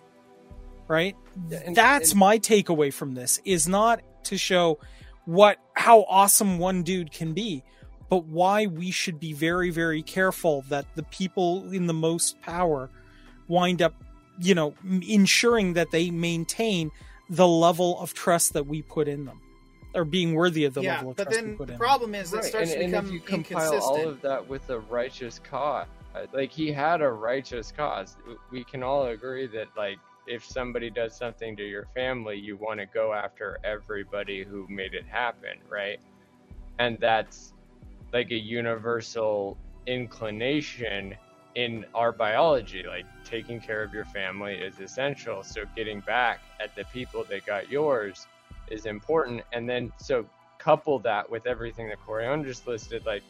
[0.88, 1.16] Right?
[1.50, 4.78] and- That's and- my takeaway from this is not to show
[5.24, 7.62] what how awesome one dude can be,
[8.10, 12.90] but why we should be very very careful that the people in the most power
[13.52, 13.94] wind up,
[14.40, 14.74] you know,
[15.06, 16.90] ensuring that they maintain
[17.28, 19.40] the level of trust that we put in them
[19.94, 21.78] or being worthy of the yeah, level of but trust we then put the in.
[21.78, 23.82] problem is that Right, starts and, to and become if you compile inconsistent.
[23.84, 28.16] all of that with a righteous cause, uh, like he had a righteous cause.
[28.50, 32.80] We can all agree that like if somebody does something to your family, you want
[32.80, 36.00] to go after everybody who made it happen, right?
[36.78, 37.52] And that's
[38.12, 41.14] like a universal inclination
[41.54, 42.84] in our biology.
[42.86, 45.42] Like taking care of your family is essential.
[45.42, 48.26] So getting back at the people that got yours
[48.68, 49.42] is important.
[49.52, 50.24] And then so
[50.58, 53.22] couple that with everything that Corion just listed, like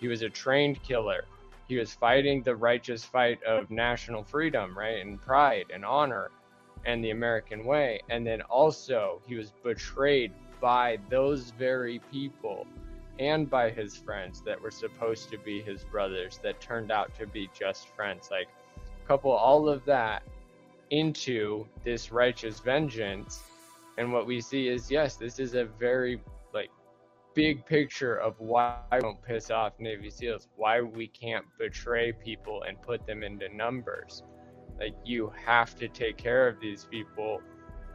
[0.00, 1.24] he was a trained killer.
[1.68, 5.04] He was fighting the righteous fight of national freedom, right?
[5.04, 6.30] And pride and honor
[6.86, 8.00] and the American way.
[8.08, 12.66] And then also he was betrayed by those very people
[13.18, 17.26] and by his friends that were supposed to be his brothers that turned out to
[17.26, 18.28] be just friends.
[18.30, 18.48] Like
[19.06, 20.22] couple all of that
[20.90, 23.42] into this righteous vengeance
[23.96, 26.20] and what we see is yes this is a very
[26.52, 26.70] like
[27.34, 32.64] big picture of why I don't piss off Navy SEALs, why we can't betray people
[32.64, 34.24] and put them into numbers.
[34.78, 37.40] Like you have to take care of these people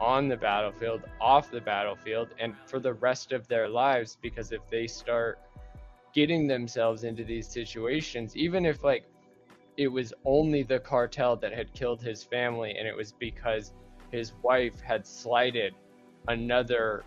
[0.00, 4.60] on the battlefield, off the battlefield, and for the rest of their lives because if
[4.70, 5.38] they start
[6.14, 9.04] getting themselves into these situations, even if like
[9.76, 13.72] it was only the cartel that had killed his family and it was because
[14.12, 15.74] his wife had slighted
[16.28, 17.04] another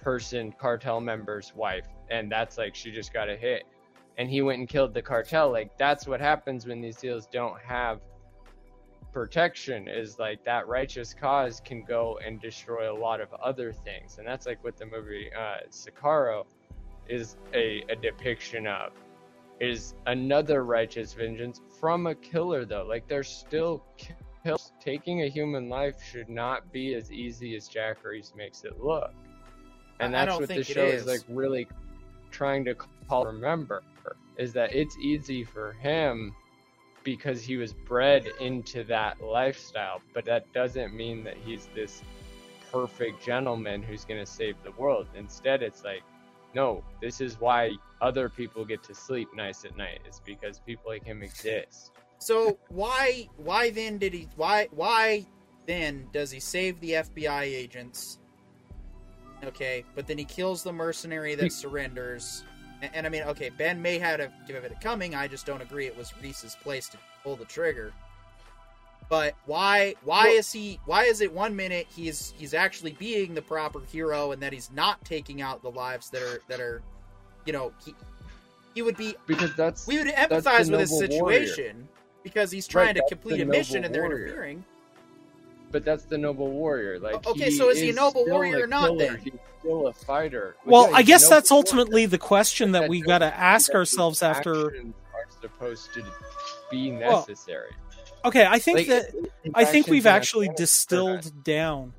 [0.00, 3.64] person cartel member's wife and that's like she just got a hit
[4.18, 7.60] and he went and killed the cartel like that's what happens when these deals don't
[7.60, 8.00] have
[9.12, 14.18] protection is like that righteous cause can go and destroy a lot of other things.
[14.18, 16.46] And that's like what the movie uh Sicario
[17.08, 18.92] is a, a depiction of
[19.58, 22.86] is another righteous vengeance from a killer though.
[22.88, 23.84] Like there's still
[24.44, 28.82] kills taking a human life should not be as easy as Jack Reese makes it
[28.82, 29.12] look.
[29.98, 31.06] And that's what the show is is.
[31.06, 31.68] like really
[32.30, 33.82] trying to call remember
[34.36, 36.34] is that it's easy for him
[37.02, 42.02] because he was bred into that lifestyle but that doesn't mean that he's this
[42.70, 46.02] perfect gentleman who's going to save the world instead it's like
[46.54, 50.90] no this is why other people get to sleep nice at night is because people
[50.90, 55.26] like him exist So why why then did he why why
[55.66, 58.18] then does he save the FBI agents?
[59.44, 62.44] Okay, but then he kills the mercenary that surrenders.
[62.82, 65.14] And, and I mean, okay, Ben may have to give it a coming.
[65.14, 67.92] I just don't agree it was Reese's place to pull the trigger.
[69.08, 73.34] But why why Well- is he why is it one minute he's he's actually being
[73.34, 76.80] the proper hero and that he's not taking out the lives that are that are
[77.44, 77.92] you know he
[78.74, 81.46] he would be because that's we would empathize with his noble warrior.
[81.46, 81.88] situation
[82.22, 84.64] because he's trying to complete a mission noble and they're interfering.
[85.70, 88.66] But that's the noble warrior like okay, so is he a noble still warrior or
[88.66, 88.98] not, killer.
[88.98, 89.18] then?
[89.18, 91.58] he's still a fighter Well, Yeah, I guess noble that's warrior.
[91.60, 94.66] ultimately the question that That we doesn't got to ask ourselves after.
[94.68, 94.74] are
[95.40, 96.04] supposed to
[96.70, 97.70] be Well, necessary
[98.24, 100.62] Okay, I think Like, that I think we've actually Afghanistan-
[101.24, 101.94] distilled down.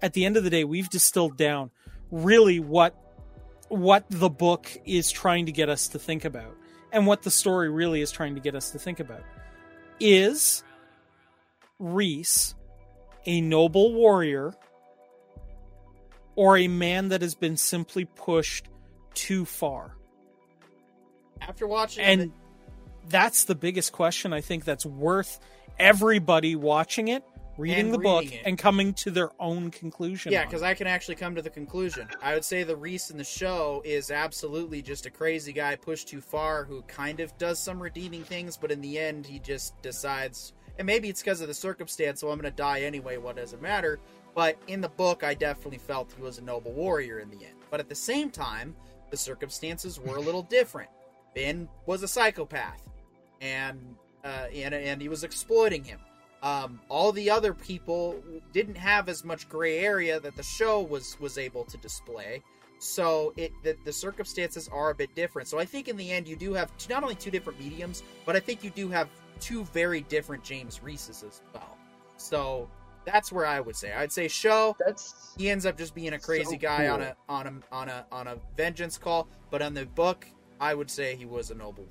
[0.00, 1.70] At the end of the day, we've distilled down
[2.10, 2.94] really what
[3.68, 6.54] what the book is trying to get us to think about,
[6.92, 9.22] and what the story really is trying to get us to think about.
[10.00, 10.62] Is
[11.78, 12.54] Reese
[13.26, 14.54] a noble warrior,
[16.36, 18.68] or a man that has been simply pushed
[19.14, 19.96] too far?
[21.40, 22.32] After watching and
[23.08, 25.38] that's the biggest question I think that's worth
[25.78, 27.22] everybody watching it,
[27.58, 28.42] reading the book, it.
[28.44, 30.32] and coming to their own conclusion.
[30.32, 30.62] Yeah, because.
[30.62, 32.08] I can actually come to the conclusion.
[32.22, 36.08] I would say the Reese in the show is absolutely just a crazy guy pushed
[36.08, 39.80] too far who kind of does some redeeming things, but in the end, he just
[39.82, 40.52] decides.
[40.78, 43.16] And maybe it's because of the circumstance, so I'm going to die anyway.
[43.16, 44.00] What does it matter?
[44.34, 47.54] But in the book, I definitely felt he was a noble warrior in the end.
[47.70, 48.74] But at the same time,
[49.10, 50.90] the circumstances were a little different.
[51.34, 52.82] Ben was a psychopath,
[53.40, 56.00] and uh, and and he was exploiting him.
[56.42, 61.18] Um, all the other people didn't have as much gray area that the show was
[61.20, 62.42] was able to display.
[62.78, 65.48] So it the, the circumstances are a bit different.
[65.48, 68.36] So I think in the end you do have not only two different mediums, but
[68.36, 69.08] I think you do have
[69.40, 71.76] two very different James Reeses as well.
[72.16, 72.68] So
[73.04, 73.92] that's where I would say.
[73.92, 77.16] I'd say show that's he ends up just being a crazy So guy on a
[77.28, 80.26] on a on a on a vengeance call, but on the book,
[80.60, 81.86] I would say he was a noble.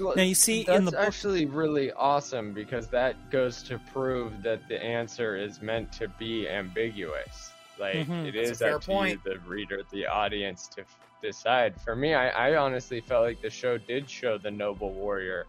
[0.00, 4.42] Now, you see, that's in the book- actually really awesome because that goes to prove
[4.42, 7.52] that the answer is meant to be ambiguous.
[7.78, 8.26] Like Mhm.
[8.26, 9.20] it That's is up to point.
[9.24, 10.84] you, the reader, the audience, to
[11.24, 11.80] decide.
[11.80, 15.46] For me, I, I honestly felt like the show did show the noble warrior.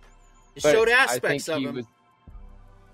[0.56, 1.76] It showed aspects of him.
[1.76, 1.86] was-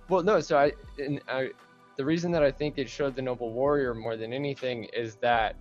[0.10, 0.40] well, no.
[0.42, 1.52] So I, and I,
[1.96, 5.56] the reason that I think it showed the noble warrior more than anything is that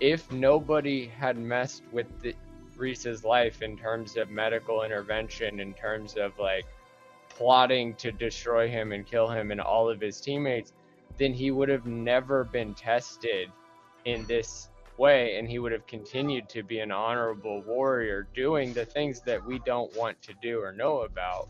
[0.00, 2.34] if nobody had messed with the,
[2.76, 6.64] Reese's life in terms of medical intervention, in terms of like
[7.28, 10.72] plotting to destroy him and kill him and all of his teammates,
[11.16, 13.50] then he would have never been tested
[14.04, 14.67] in this
[14.98, 19.44] way and he would have continued to be an honorable warrior doing the things that
[19.44, 21.48] we don't want to do or know about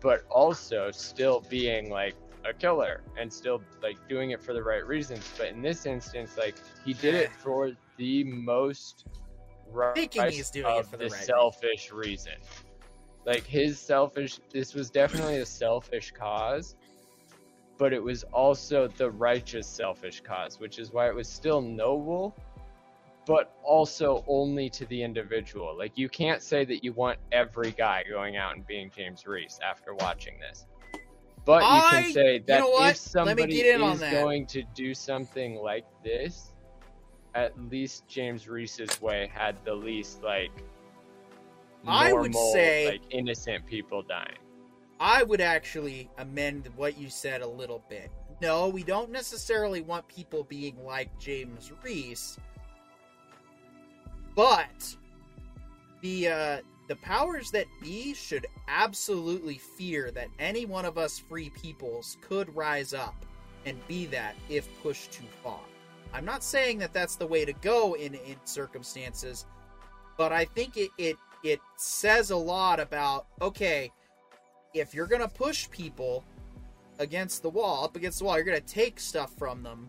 [0.00, 4.84] but also still being like a killer and still like doing it for the right
[4.86, 5.32] reasons.
[5.38, 9.06] But in this instance like he did it for the most
[9.70, 12.34] right Thinking he's doing it for the right selfish reason.
[13.24, 16.74] Like his selfish this was definitely a selfish cause
[17.82, 22.32] but it was also the righteous selfish cause which is why it was still noble
[23.26, 25.76] but also only to the individual.
[25.76, 29.58] Like you can't say that you want every guy going out and being james reese
[29.64, 30.66] after watching this.
[31.44, 34.62] But you can say you that know if somebody get in on is going to
[34.74, 36.52] do something like this
[37.34, 40.52] at least James Reese's way had the least like
[41.86, 44.41] I would say- like innocent people dying.
[45.02, 48.08] I would actually amend what you said a little bit.
[48.40, 52.38] No, we don't necessarily want people being like James Reese,
[54.36, 54.96] but
[56.02, 61.50] the uh, the powers that be should absolutely fear that any one of us free
[61.50, 63.26] peoples could rise up
[63.66, 65.62] and be that if pushed too far.
[66.14, 69.46] I'm not saying that that's the way to go in in circumstances,
[70.16, 73.90] but I think it it it says a lot about okay
[74.74, 76.24] if you're gonna push people
[76.98, 79.88] against the wall, up against the wall, you're gonna take stuff from them.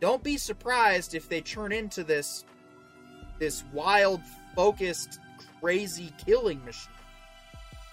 [0.00, 2.44] Don't be surprised if they turn into this
[3.38, 4.20] this wild,
[4.56, 5.20] focused,
[5.60, 6.92] crazy killing machine.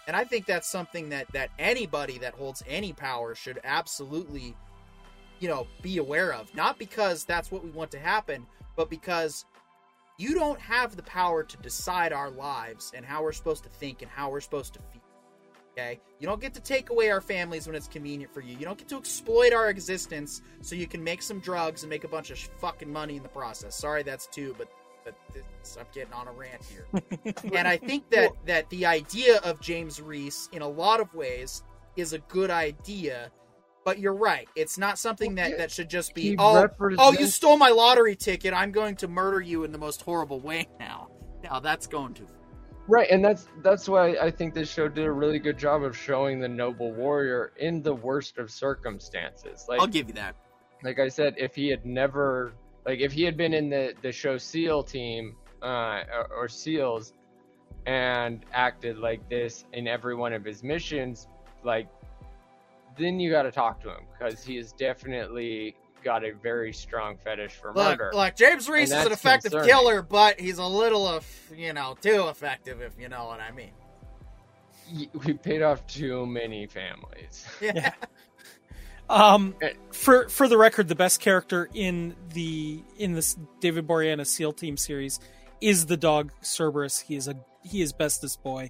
[0.07, 4.55] And I think that's something that that anybody that holds any power should absolutely,
[5.39, 6.53] you know, be aware of.
[6.55, 9.45] Not because that's what we want to happen, but because
[10.17, 14.01] you don't have the power to decide our lives and how we're supposed to think
[14.01, 15.01] and how we're supposed to feel.
[15.77, 15.99] Okay?
[16.19, 18.57] You don't get to take away our families when it's convenient for you.
[18.57, 22.05] You don't get to exploit our existence so you can make some drugs and make
[22.05, 23.75] a bunch of fucking money in the process.
[23.75, 24.69] Sorry, that's two, but
[25.03, 26.87] but this, I'm getting on a rant here.
[27.53, 31.61] and I think that that the idea of James Reese, in a lot of ways,
[31.95, 33.31] is a good idea.
[33.83, 36.67] But you're right; it's not something that, that should just be oh
[36.97, 38.51] oh you stole my lottery ticket.
[38.51, 41.09] I'm going to murder you in the most horrible way now.
[41.43, 42.27] Now that's going too.
[42.87, 45.97] Right, and that's that's why I think this show did a really good job of
[45.97, 49.65] showing the noble warrior in the worst of circumstances.
[49.67, 50.35] Like I'll give you that.
[50.83, 52.53] like I said, if he had never
[52.85, 57.13] like if he had been in the the show SEAL team uh, or, or SEALs
[57.87, 61.27] and acted like this in every one of his missions,
[61.63, 61.87] like
[62.97, 65.75] then you got to talk to him because he is definitely
[66.05, 68.11] got a very strong fetish for Look, murder.
[68.13, 69.69] look, James Reese is an effective concerning.
[69.75, 73.51] killer, but he's a little of you know too effective, if you know what I
[73.51, 73.71] mean.
[75.25, 77.45] We paid off too many families.
[77.61, 77.91] Yeah.
[79.09, 79.73] Um, Eh.
[79.91, 84.77] for for the record, the best character in the in this David Boreanaz SEAL Team
[84.77, 85.19] series
[85.61, 86.99] is the dog Cerberus.
[87.01, 88.69] He is a he is bestest boy.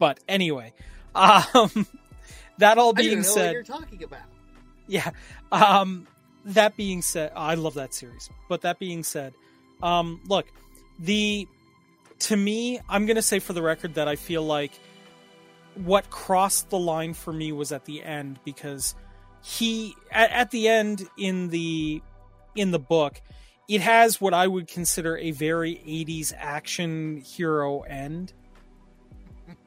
[0.00, 0.72] But anyway,
[1.14, 1.86] um,
[2.58, 4.20] that all I don't being know what said, you're talking about.
[4.86, 5.10] Yeah.
[5.52, 6.06] Um,
[6.46, 8.28] that being said, I love that series.
[8.48, 9.34] But that being said,
[9.82, 10.46] um, look,
[10.98, 11.46] the
[12.20, 14.72] to me, I'm gonna say for the record that I feel like
[15.74, 18.94] what crossed the line for me was at the end because
[19.42, 22.02] he at, at the end in the
[22.54, 23.20] in the book
[23.68, 28.32] it has what i would consider a very 80s action hero end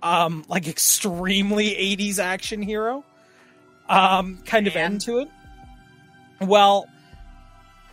[0.02, 3.04] um like extremely 80s action hero
[3.90, 5.30] um kind of end to it.
[6.42, 6.88] Well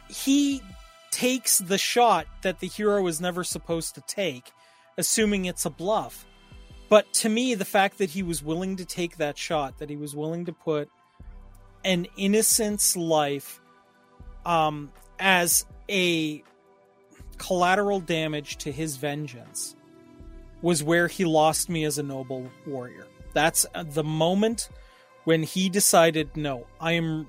[0.09, 0.63] he
[1.11, 4.53] takes the shot that the hero is never supposed to take
[4.97, 6.27] assuming it's a bluff.
[6.89, 9.97] But to me the fact that he was willing to take that shot that he
[9.97, 10.89] was willing to put
[11.85, 13.61] an innocent's life
[14.45, 16.43] um as a
[17.39, 19.77] collateral damage to his vengeance
[20.63, 23.07] was where he lost me as a noble warrior.
[23.35, 24.71] That's the moment
[25.25, 27.27] when he decided no i am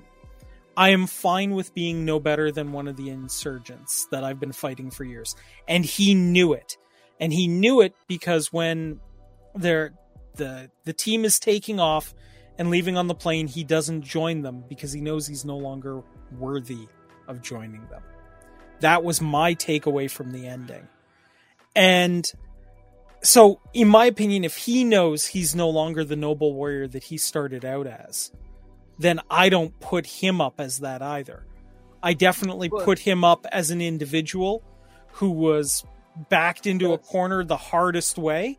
[0.76, 4.52] i am fine with being no better than one of the insurgents that i've been
[4.52, 5.34] fighting for years.
[5.68, 6.76] And he knew it.
[7.18, 9.00] And he knew it because when
[9.54, 9.92] they're
[10.34, 12.14] the the team is taking off
[12.58, 16.02] and leaving on the plane he doesn't join them because he knows he's no longer
[16.38, 16.86] worthy
[17.26, 18.02] of joining them.
[18.80, 20.86] That was my takeaway from the ending.
[21.74, 22.30] And
[23.22, 27.16] so in my opinion if he knows he's no longer the noble warrior that he
[27.16, 28.30] started out as
[28.98, 31.44] then i don't put him up as that either
[32.02, 34.62] i definitely put him up as an individual
[35.12, 35.84] who was
[36.28, 38.58] backed into a corner the hardest way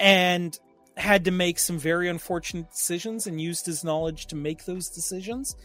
[0.00, 0.58] and
[0.96, 5.56] had to make some very unfortunate decisions and used his knowledge to make those decisions.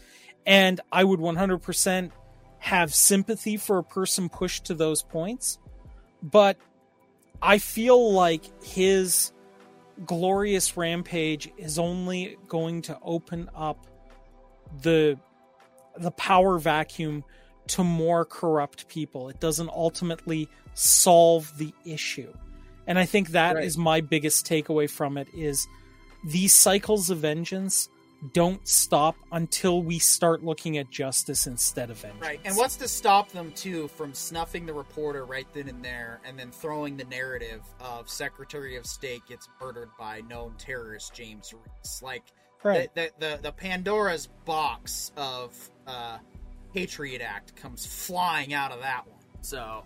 [0.46, 2.12] And I would 100%
[2.60, 5.60] have sympathy for a person pushed to those points.
[6.24, 6.58] But
[7.42, 9.32] I feel like his
[10.06, 13.88] glorious rampage is only going to open up
[14.82, 15.20] the
[15.98, 17.24] the power vacuum
[17.68, 19.30] to more corrupt people.
[19.30, 22.32] It doesn't ultimately solve the issue.
[22.86, 23.84] And I think that is Right.
[23.84, 25.68] my biggest takeaway from it is
[26.24, 27.90] these cycles of vengeance
[28.34, 32.22] don't stop until we start looking at justice instead of vengeance.
[32.22, 36.20] Right, and what's to stop them too from snuffing the reporter right then and there,
[36.26, 41.54] and then throwing the narrative of Secretary of State gets murdered by known terrorist James
[41.54, 42.02] Reese?
[42.02, 42.24] Like
[42.64, 42.94] right?
[42.96, 45.56] the, the the the Pandora's box of
[45.86, 46.18] uh,
[46.74, 49.18] Patriot Act comes flying out of that one.
[49.42, 49.84] So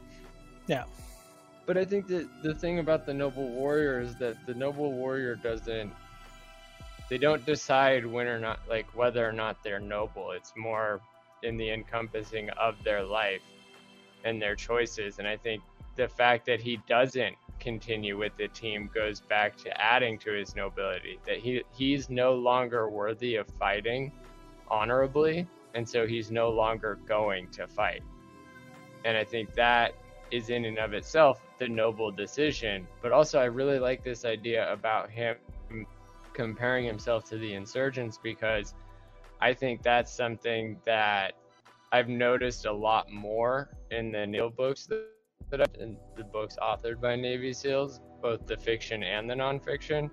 [0.67, 0.85] Yeah.
[1.65, 5.35] But I think that the thing about the noble warrior is that the noble warrior
[5.35, 5.93] doesn't
[7.11, 10.31] they don't decide when or not like whether or not they're noble.
[10.31, 11.01] It's more
[11.43, 13.41] in the encompassing of their life
[14.23, 15.19] and their choices.
[15.19, 15.61] And I think
[15.97, 20.55] the fact that he doesn't continue with the team goes back to adding to his
[20.55, 21.19] nobility.
[21.27, 24.13] That he he's no longer worthy of fighting
[24.69, 28.03] honorably, and so he's no longer going to fight.
[29.03, 29.95] And I think that
[30.31, 32.87] is in and of itself the noble decision.
[33.01, 35.35] But also, I really like this idea about him
[36.33, 38.73] comparing himself to the insurgents because
[39.39, 41.33] I think that's something that
[41.91, 47.01] I've noticed a lot more in the Neil books that, I've, in the books authored
[47.01, 50.09] by Navy SEALs, both the fiction and the nonfiction,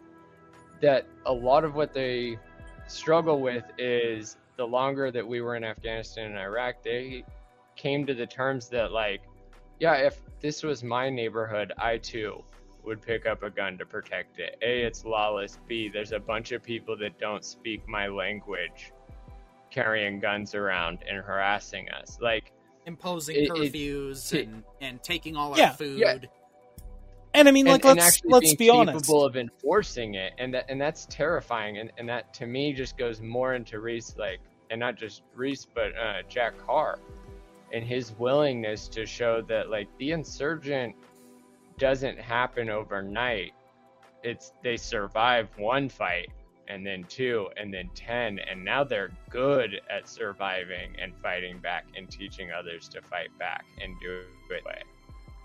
[0.81, 2.39] that a lot of what they
[2.87, 7.25] struggle with is the longer that we were in Afghanistan and Iraq, they
[7.77, 9.21] came to the terms that like,
[9.79, 12.43] yeah, if this was my neighborhood, I too
[12.89, 14.59] would pick up a gun to protect it.
[14.63, 15.59] A, it's lawless.
[15.69, 18.93] B, there's a bunch of people that don't speak my language
[19.71, 22.19] carrying guns around and harassing us.
[22.21, 22.51] Like,
[22.87, 25.99] imposing It- it- curfews it- and, and taking all our food.
[25.99, 26.17] Yeah.
[27.35, 29.05] And I mean, like, and, and let's actually let's being be honest.
[29.05, 32.97] capable of enforcing it, and that and that's terrifying, and, and that to me just
[32.97, 36.99] goes more into Reese, like, and not just Reese, but uh, Jack Carr,
[37.71, 40.97] and his willingness to show that like the insurgent
[41.79, 43.53] doesn't happen overnight.
[44.23, 46.31] It's they survive one fight,
[46.67, 51.85] and then two, and then ten, and now they're good at surviving and fighting back
[51.97, 54.21] and teaching others to fight back and do
[54.51, 54.65] it.
[54.65, 54.83] Way.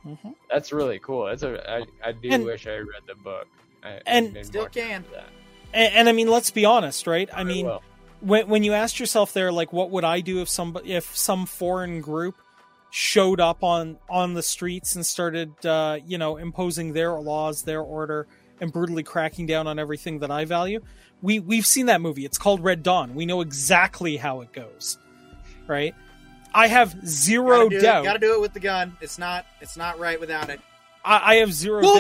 [0.06, 0.34] Mhm.
[0.50, 1.26] That's really cool.
[1.28, 3.48] That's a I, I do And- wish I read the book.
[3.84, 5.04] I, And- Still can.
[5.04, 5.30] for That.
[5.74, 7.30] And, and I mean, let's be honest, right?
[7.34, 7.82] I mean, will.
[8.22, 11.46] when when you asked yourself there, like, what would I do if some if some
[11.46, 12.36] foreign group
[12.96, 17.82] showed up on on the streets and started, uh, you know, imposing their laws, their
[17.82, 18.28] order,
[18.62, 20.80] and brutally cracking down on everything that I value?
[21.20, 22.24] We we've seen that movie.
[22.24, 23.16] It's called Red Dawn.
[23.16, 25.00] We know exactly how it goes,
[25.66, 25.96] right?
[26.54, 28.04] I have zero gotta doubt.
[28.04, 28.96] It, gotta do it with the gun.
[29.02, 29.48] It's not.
[29.60, 30.60] It's not right without it.
[31.04, 31.94] I, I have zero doubt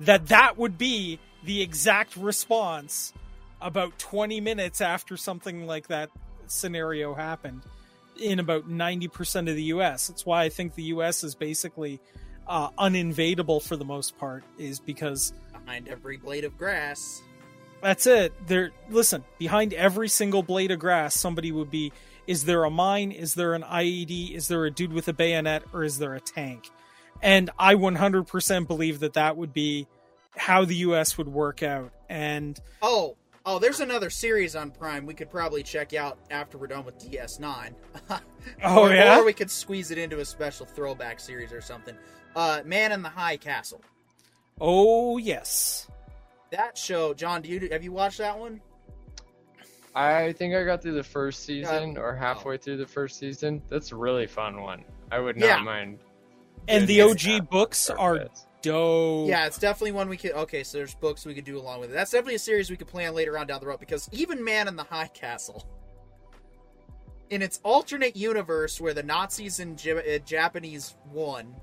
[0.00, 3.14] that that would be the exact response
[3.62, 6.10] about 20 minutes after something like that
[6.46, 7.62] scenario happened
[8.20, 10.08] in about 90% of the US.
[10.08, 12.00] That's why I think the US is basically
[12.46, 17.22] uh, uninvadable for the most part is because Behind every blade of grass.
[17.82, 18.32] that's it.
[18.46, 21.92] There listen, behind every single blade of grass somebody would be
[22.26, 23.12] is there a mine?
[23.12, 24.32] Is there an IED?
[24.34, 26.70] Is there a dude with a bayonet or is there a tank?
[27.22, 29.86] And I 100% believe that that would be
[30.36, 31.92] how the US would work out.
[32.08, 33.16] And Oh,
[33.46, 36.98] oh, there's another series on Prime we could probably check out after we're done with
[36.98, 37.72] DS9.
[38.64, 39.20] oh or, yeah.
[39.20, 41.96] Or we could squeeze it into a special throwback series or something.
[42.34, 43.80] Uh, Man in the High Castle.
[44.60, 45.88] Oh yes.
[46.50, 48.60] That show, John, do you have you watched that one?
[49.94, 53.62] I think I got through the first season Uh, or halfway through the first season.
[53.70, 54.84] That's a really fun one.
[55.10, 55.62] I would not Yeah.
[55.62, 55.98] mind.
[56.68, 58.45] And the OG books for are bits.
[58.66, 59.28] Dope.
[59.28, 60.32] Yeah, it's definitely one we could.
[60.32, 61.94] Okay, so there's books we could do along with it.
[61.94, 64.68] That's definitely a series we could plan later on down the road because even Man
[64.68, 65.66] in the High Castle,
[67.30, 71.54] in its alternate universe where the Nazis and J- uh, Japanese won,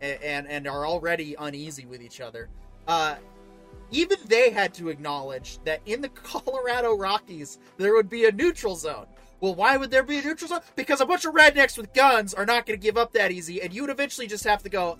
[0.00, 2.48] and, and and are already uneasy with each other,
[2.86, 3.16] uh,
[3.90, 8.76] even they had to acknowledge that in the Colorado Rockies there would be a neutral
[8.76, 9.06] zone.
[9.40, 10.60] Well, why would there be a neutral zone?
[10.76, 13.62] Because a bunch of rednecks with guns are not going to give up that easy,
[13.62, 14.98] and you would eventually just have to go.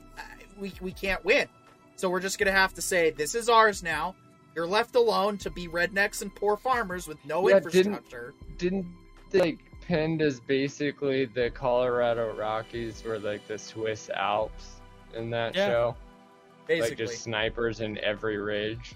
[0.61, 1.49] "Uh, We we can't win,
[1.97, 4.15] so we're just going to have to say this is ours now.
[4.55, 8.35] You're left alone to be rednecks and poor farmers with no Yeah, didn't- infrastructure.
[8.59, 8.87] Didn't
[9.31, 14.81] they like pinned as basically the Colorado Rockies were like the Swiss Alps
[15.15, 15.67] in that Yeah.
[15.69, 15.97] show?
[16.67, 18.95] Basically, Like just snipers in every ridge,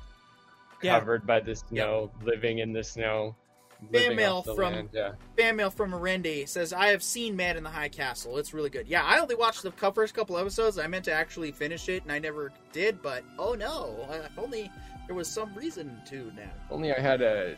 [0.83, 0.99] Yeah.
[0.99, 3.35] covered by the snow, living in the snow.
[3.93, 5.13] Fan mail from- land, yeah.
[5.37, 8.39] fan mail from Merendi says, I have seen Man in the High Castle.
[8.39, 8.87] It's really good.
[8.89, 10.79] Yeah, I only watched the first couple episodes.
[10.79, 14.07] I meant to actually finish it, and I never did, but oh no.
[14.11, 14.71] If only
[15.07, 16.51] there was some reason to now.
[16.71, 17.57] Only I had a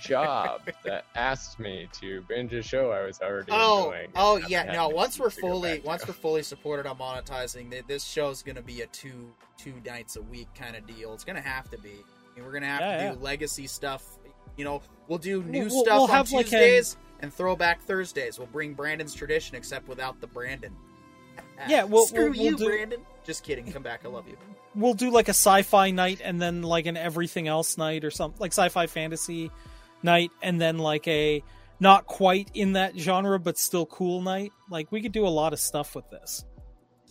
[0.00, 4.10] job that asked me to binge a show I was already Oh, enjoying.
[4.16, 4.64] oh yeah.
[4.64, 7.84] had No, once we're excuse to go fully once we're fully supported on monetizing, th-
[7.86, 11.14] this show's gonna be a two two nights a week kind of deal.
[11.14, 11.90] It's gonna have to be.
[11.90, 14.04] I mean, we're gonna have Yeah, to do legacy stuff.
[14.56, 17.82] You know, we'll do new We'll- stuff we'll on have, like, a- Tuesdays and throwback
[17.82, 18.38] Thursdays.
[18.38, 20.74] We'll bring Brandon's tradition, except without the Brandon.
[21.68, 23.00] Yeah, we'll- screw we'll- we'll you, do- Brandon.
[23.24, 23.70] Just kidding.
[23.72, 24.02] Come back.
[24.04, 24.36] I love you.
[24.74, 28.38] We'll do like a sci-fi night and then like an everything else night or something
[28.40, 29.50] like sci-fi fantasy
[30.02, 31.42] night and then like a
[31.80, 34.52] not quite in that genre, but still cool night.
[34.68, 36.44] Like we could do a lot of stuff with this.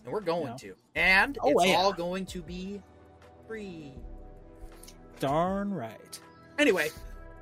[0.03, 0.55] And we're going Yeah.
[0.57, 0.75] to.
[0.95, 1.75] And Oh, it's yeah.
[1.75, 2.81] all going to be
[3.47, 3.93] free.
[5.19, 6.19] Darn right.
[6.59, 6.89] Anyway,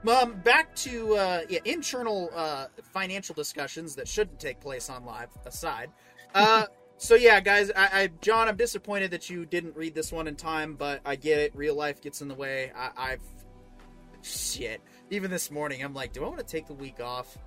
[0.07, 5.29] um, back to uh, yeah, internal uh, financial discussions that shouldn't take place on live
[5.45, 5.89] aside.
[6.33, 6.65] Uh,
[6.97, 10.35] so yeah, guys, I, I John, I'm disappointed that you didn't read this one in
[10.35, 11.55] time, but I get it.
[11.55, 12.71] Real life gets in the way.
[12.75, 13.21] I, I've
[14.21, 14.81] shit.
[15.09, 17.37] Even this morning, I'm like, do I want to take the week off?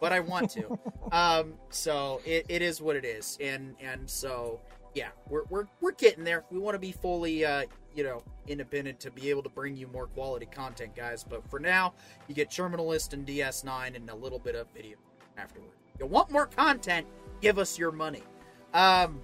[0.00, 0.78] But I want to.
[1.12, 4.60] um, so it, it is what it is, and and so
[4.94, 6.44] yeah, we're we're we're getting there.
[6.50, 7.64] We want to be fully, uh,
[7.94, 11.24] you know, independent to be able to bring you more quality content, guys.
[11.24, 11.94] But for now,
[12.28, 14.96] you get Terminal List and DS9 and a little bit of video
[15.36, 15.70] afterward.
[16.00, 17.06] You want more content?
[17.40, 18.22] Give us your money.
[18.74, 19.20] Um,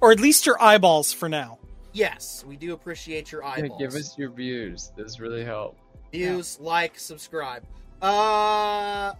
[0.00, 1.58] Or at least your eyeballs for now.
[1.92, 3.78] yes, we do appreciate your Yeah, eyeballs.
[3.80, 4.92] give us your views.
[4.96, 5.78] This really helps.
[6.12, 7.64] views, like, subscribe.
[8.02, 9.12] Uh,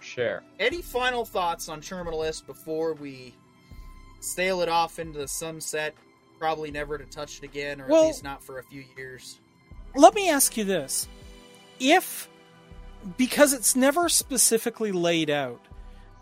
[0.00, 0.42] Share.
[0.58, 3.34] any final thoughts on Terminal List before we
[4.20, 5.94] sail it off into the sunset?
[6.38, 9.40] Probably never to touch it again, or Well- at least not for a few years.
[9.94, 11.08] Let me ask you this.
[11.80, 12.28] If,
[13.16, 15.60] because it's never specifically laid out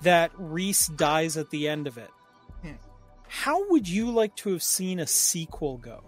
[0.02, 2.10] that Reese dies at the end of it,
[2.62, 2.72] Hmm.
[3.28, 6.02] how would you like to have seen a sequel go?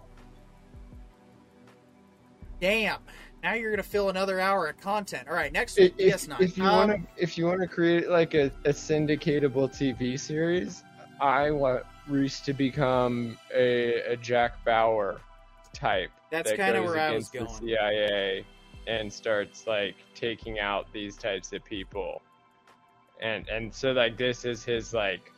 [2.59, 2.99] Damn!
[3.41, 5.27] Now you're gonna fill another hour of content.
[5.29, 6.41] All right, next week, If, DS9.
[6.41, 10.19] if you Um, want to, if you want to create like a, a syndicatable TV
[10.19, 10.83] series,
[11.21, 15.21] I want Reese to become a, a Jack Bauer
[15.73, 16.11] type.
[16.31, 17.45] That's that kinda goes where I was going.
[17.45, 18.45] The CIA
[18.87, 22.21] and starts like taking out these types of people,
[23.21, 25.31] and and so like this is his like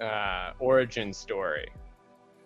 [0.00, 1.68] uh, origin story.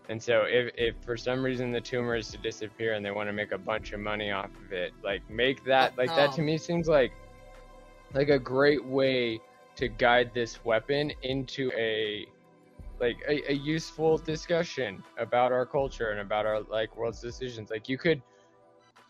[0.08, 3.28] And so if, if for some reason the tumor is to disappear and they want
[3.28, 6.40] to make a bunch of money off of it, like make that like that to
[6.40, 6.46] Um.
[6.46, 7.12] me seems like
[8.14, 9.40] like a great way
[9.74, 12.26] to guide this weapon into a
[13.00, 17.70] like a, a useful discussion about our culture and about our like world's decisions.
[17.70, 18.22] Like you could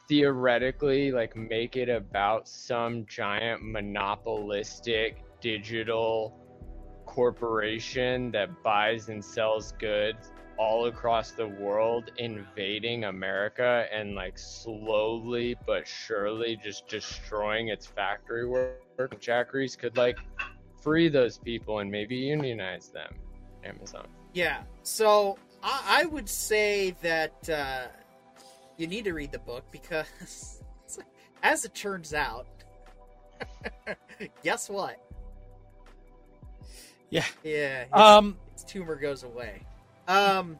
[0.08, 6.34] theoretically like make it about some giant monopolistic digital
[7.06, 15.56] corporation that buys and sells goods all across the world invading America and like slowly
[15.66, 19.20] but surely just destroying its factory work.
[19.20, 20.16] Jack Reese could like
[20.82, 23.12] free those people and maybe unionize them.
[23.66, 24.06] Amazon.
[24.32, 24.62] Yeah.
[24.82, 27.86] So I, I would say that uh,
[28.76, 30.62] you need to read the book because,
[31.42, 32.46] as it turns out,
[34.42, 34.98] guess what?
[37.10, 37.24] Yeah.
[37.44, 37.84] Yeah.
[37.84, 39.62] His, Um, his tumor goes away.
[40.08, 40.58] Um.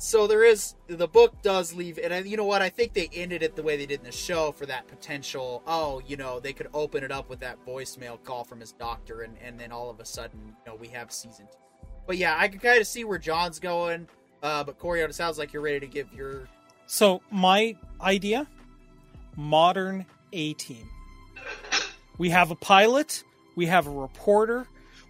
[0.00, 2.62] So there is the book does leave, and I, you know what?
[2.62, 5.60] I think they ended it the way they did in the show for that potential.
[5.66, 9.22] Oh, you know, they could open it up with that voicemail call from his doctor,
[9.22, 11.58] and and then all of a sudden, you know, we have season two.
[12.08, 14.08] But yeah, I can kind of see where John's going.
[14.42, 16.48] Uh, but Corey, it sounds like you're ready to give your.
[16.86, 18.48] So my idea,
[19.36, 20.88] modern A team.
[22.16, 23.22] We have a pilot,
[23.56, 24.66] we have a reporter,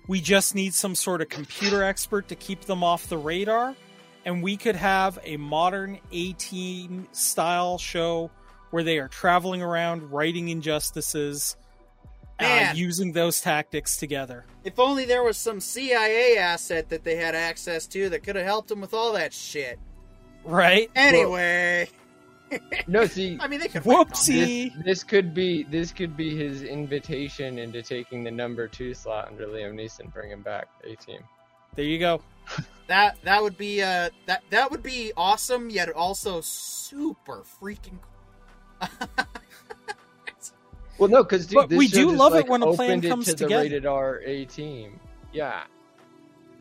[0.08, 3.76] we just need some sort of computer expert to keep them off the radar,
[4.24, 8.30] and we could have a modern A team style show
[8.70, 11.56] where they are traveling around righting injustices,
[12.40, 14.44] uh, using those tactics together.
[14.64, 18.44] If only there was some CIA asset that they had access to that could have
[18.44, 19.78] helped them with all that shit.
[20.44, 20.90] Right?
[20.94, 21.88] Anyway,
[22.86, 23.84] No, see, I mean they could.
[23.84, 24.20] write comics.
[24.28, 24.74] Whoopsie.
[24.76, 29.28] this, this could be this could be his invitation into taking the number two slot
[29.28, 31.20] under Liam Neeson, bring him back A team.
[31.74, 32.22] There you go.
[32.86, 37.98] That that would be uh that that would be awesome, yet also super freaking.
[40.98, 43.32] Well, no, because But we do love it when a plan opened it comes to
[43.32, 43.54] together.
[43.54, 44.98] the rated R A team.
[45.32, 45.62] Yeah,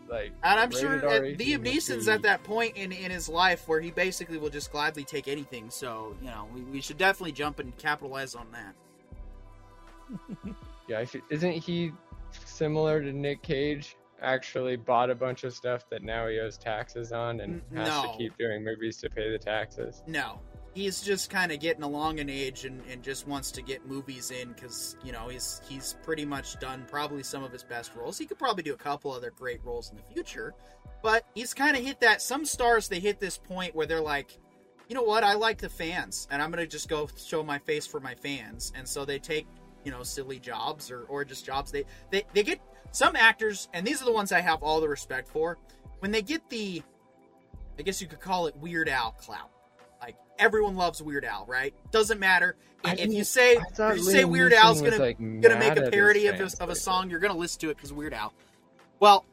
[0.09, 3.67] like And I'm sure R Liam Neeson's be- at that point in, in his life
[3.67, 5.69] where he basically will just gladly take anything.
[5.69, 8.75] So you know, we, we should definitely jump and capitalize on that.
[10.87, 11.91] Yeah, isn't he
[12.45, 13.97] similar to Nick Cage?
[14.21, 18.11] Actually, bought a bunch of stuff that now he owes taxes on and has no.
[18.11, 20.01] to keep doing movies to pay the taxes.
[20.07, 20.39] No,
[20.77, 24.29] he's just kind of getting along in age and, and just wants to get movies
[24.29, 28.17] in because you know he's he's pretty much done probably some of his best roles.
[28.17, 30.53] He could probably do a couple other great roles in the future,
[31.01, 32.21] but he's kind of hit that.
[32.21, 34.37] Some stars they hit this point where they're like,
[34.87, 37.87] you know what, I like the fans, and I'm gonna just go show my face
[37.87, 39.47] for my fans, and so they take
[39.83, 42.61] you know silly jobs or or just jobs they they they get
[42.91, 45.57] some actors, and these are the ones I have all the respect for
[45.99, 46.83] when they get the,
[47.79, 49.49] I guess you could call it Weird Al clout
[50.39, 51.73] everyone loves Weird Al, right?
[51.91, 55.77] Doesn't matter I if you say if you say Weird Al's gonna like, gonna make
[55.77, 58.33] a parody of this, of a song, you're gonna listen to it because Weird Al.
[58.99, 59.25] Well,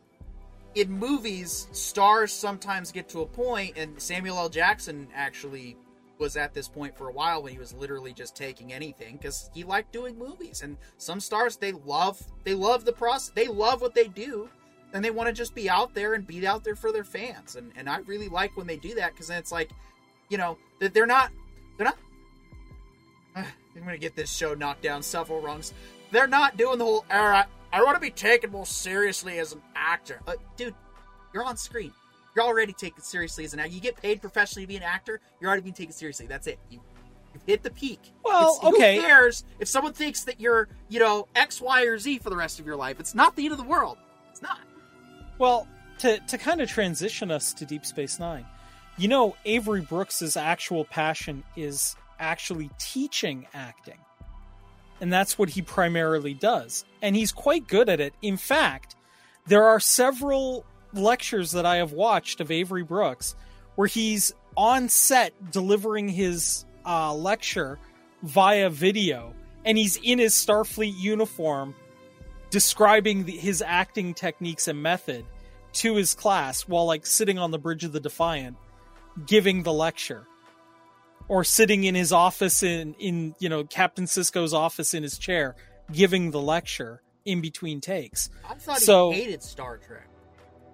[0.75, 4.49] in movies, stars sometimes get to a point, and Samuel L.
[4.49, 5.77] Jackson actually
[6.19, 9.51] was at this point for a while when he was literally just taking anything because
[9.53, 10.63] he liked doing movies.
[10.63, 14.49] And some stars they love they love the process, they love what they do,
[14.93, 17.57] and they want to just be out there and be out there for their fans.
[17.57, 19.71] And and I really like when they do that because then it's like,
[20.29, 21.31] you know, that they're not
[21.77, 21.99] they're not.
[23.37, 23.45] I'm
[23.85, 25.73] gonna get this show knocked down several rungs.
[26.11, 27.05] They're not doing the whole.
[27.11, 30.21] All right, I want to be taken more seriously as an actor.
[30.27, 30.75] Uh, dude,
[31.33, 31.93] you're on screen.
[32.37, 33.73] You're already taken seriously as an actor.
[33.73, 35.21] You get paid professionally to be an actor.
[35.41, 36.27] You're already being taken seriously.
[36.27, 36.59] That's it.
[36.69, 36.81] You,
[37.33, 38.01] you've hit the peak.
[38.25, 38.97] Well, It's- okay.
[38.97, 42.37] Who cares if someone thinks that you're, you know, X, Y, or Z for the
[42.37, 42.99] rest of your life?
[43.01, 43.99] It's not the end of the world.
[44.31, 44.59] It's not.
[45.39, 45.67] Well,
[45.99, 48.45] to to kind of transition us to Deep Space Nine,
[48.97, 53.99] you know, Avery Brooks's actual passion is actually teaching acting,
[55.01, 58.15] and that's what he primarily does, and he's quite good at it.
[58.23, 58.97] In fact,
[59.47, 63.35] there are several lectures that I have watched of Avery Brooks
[63.75, 67.79] where he's on set delivering his uh, lecture
[68.23, 69.35] via video,
[69.65, 71.75] and he's in his Starfleet uniform
[72.51, 75.25] describing the, his acting techniques and method
[75.73, 78.57] to his class while like sitting on the bridge of the Defiant
[79.27, 80.27] giving the lecture
[81.29, 85.55] or sitting in his office in in you know Captain Sisko's office in his chair
[85.93, 88.29] giving the lecture in between takes.
[88.49, 90.09] I thought he So- hated Star Trek.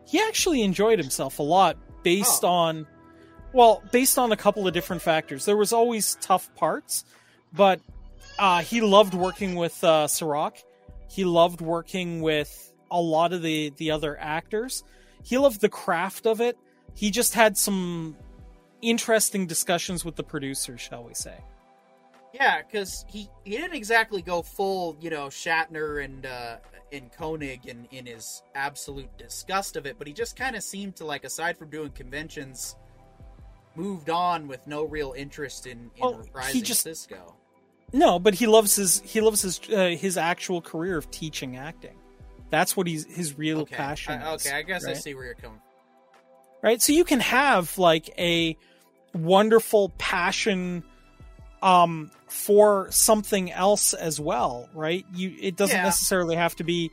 [0.07, 2.49] He actually enjoyed himself a lot based Oh.
[2.49, 2.87] on
[3.53, 5.45] well, based on a couple of different factors.
[5.45, 7.05] There was always tough parts,
[7.53, 7.81] but
[8.39, 10.57] uh, he loved working with uh, Cirroc.
[11.09, 14.85] He loved working with a lot of the the other actors.
[15.25, 16.57] He loved the craft of it.
[16.95, 18.17] He just had some
[18.83, 21.37] interesting discussions with the producers, shall we say?
[22.33, 26.57] Yeah, because he, he didn't exactly go full, you know, Shatner and uh,
[26.93, 30.97] and Koenig in, in his absolute disgust of it, but he just kind of seemed
[30.97, 32.77] to like, aside from doing conventions,
[33.77, 36.23] moved on with no real interest in, in Well,
[36.53, 37.35] he just- Sisko.
[37.93, 41.97] No, but he loves his he loves his uh, his actual career of teaching acting.
[42.49, 44.23] That's what he's his real Okay, passion.
[44.23, 45.61] I- is, okay, I guess I see where you're coming.
[46.63, 46.81] right?
[46.81, 48.57] So you can have like a
[49.15, 50.85] wonderful passion
[51.63, 55.05] um for something else as well, right?
[55.15, 55.83] You it doesn't Yeah.
[55.85, 56.91] necessarily have to be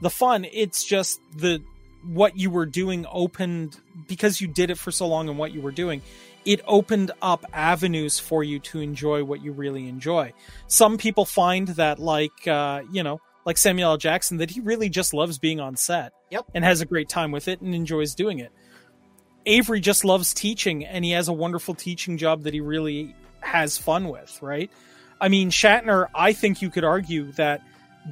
[0.00, 0.44] the fun.
[0.52, 1.62] It's just the
[2.04, 5.60] what you were doing opened because you did it for so long and what you
[5.60, 6.02] were doing.
[6.46, 10.32] It opened up avenues for you to enjoy what you really enjoy.
[10.66, 13.96] Some people find that like uh, you know, like Samuel L.
[13.96, 16.46] Jackson that he really just loves being on set Yep.
[16.54, 18.52] and has a great time with it and enjoys doing it.
[19.46, 23.78] Avery just loves teaching and he has a wonderful teaching job that he really has
[23.78, 24.70] fun with, right?
[25.20, 27.62] I mean, Shatner, I think you could argue that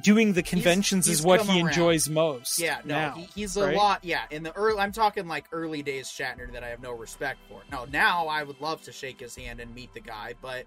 [0.01, 1.69] doing the conventions he's is what he around.
[1.69, 2.59] enjoys most.
[2.59, 3.75] Yeah, no, now, he, he's a right?
[3.75, 4.03] lot.
[4.03, 7.39] Yeah, in the early, I'm talking like early days Shatner that I have no respect
[7.49, 7.61] for.
[7.71, 10.65] No, now I would love to shake his hand and meet the guy, but,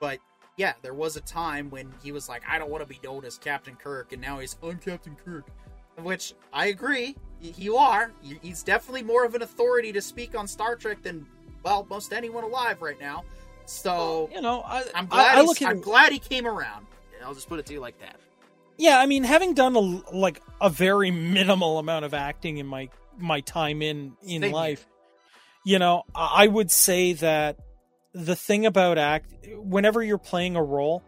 [0.00, 0.18] but
[0.56, 3.24] yeah, there was a time when he was like, I don't want to be known
[3.24, 5.46] as Captain Kirk, and now he's I'm Captain Kirk,
[6.02, 7.16] which I agree.
[7.42, 8.12] y- You are.
[8.24, 11.26] Y- He's definitely more of an authority to speak on Star Trek than
[11.62, 13.24] well most anyone alive right now.
[13.66, 15.26] So You know, I, I'm glad.
[15.32, 16.86] I, he's- look at I'm glad he came around.
[17.24, 18.16] I'll just put it to you like that.
[18.78, 18.98] yeah.
[19.00, 22.88] I mean, having done a like a very minimal amount of acting in my
[23.18, 24.52] my time in in Same here.
[24.52, 24.86] life,
[25.64, 27.58] you know, I I would say that
[28.14, 31.02] the thing about act, whenever you're playing a role,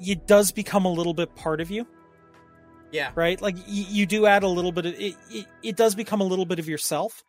[0.00, 1.86] it does become a little bit part of you.
[2.92, 3.10] Yeah.
[3.14, 3.40] right?
[3.40, 5.46] Like y- you do add a little bit of it, it.
[5.62, 7.24] It does become a little bit of yourself,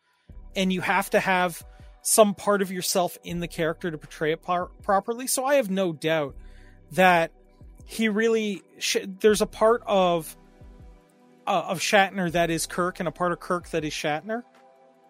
[0.55, 1.61] and you have to have
[2.01, 5.27] some part of yourself in the character to portray it par- properly.
[5.27, 6.35] So I have no doubt
[6.93, 7.31] that
[7.85, 10.35] he really sh- there's a part of
[11.47, 14.43] uh, of Shatner that is Kirk, and a part of Kirk that is Shatner,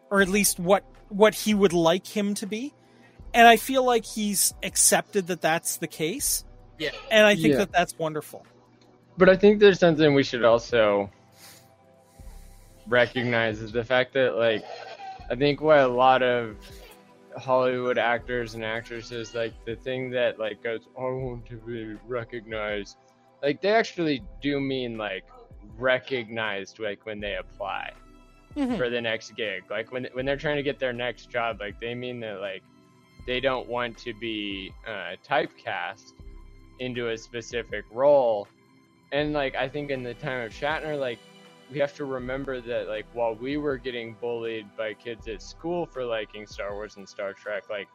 [0.10, 2.74] or at least what what he would like him to be.
[3.34, 6.44] And I feel like he's accepted that that's the case,
[6.80, 6.90] Yeah.
[7.12, 7.58] and I think Yeah.
[7.58, 8.46] that that's wonderful.
[9.20, 11.10] But I think there's something we should also
[12.88, 14.64] recognize is the fact that like
[15.30, 16.56] I think what a lot of
[17.38, 22.96] Hollywood actors and actresses like the thing that like goes I want to be recognized
[23.44, 25.26] like they actually do mean like
[25.78, 27.92] recognized like when they apply
[28.56, 28.78] Mhm.
[28.78, 31.80] for the next gig like when when they're trying to get their next job like
[31.82, 32.64] they mean that like
[33.28, 36.14] they don't want to be uh, typecast
[36.80, 38.48] into a specific role
[39.12, 41.20] and like I think in the time of Shatner, like
[41.72, 45.86] we have to remember that like while we were getting bullied by kids at school
[45.86, 47.88] for liking Star Wars and Star Trek, like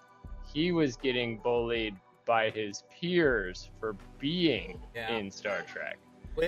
[0.53, 1.95] he was getting bullied
[2.27, 5.15] by his peers for being Yeah.
[5.17, 5.99] in Star Trek.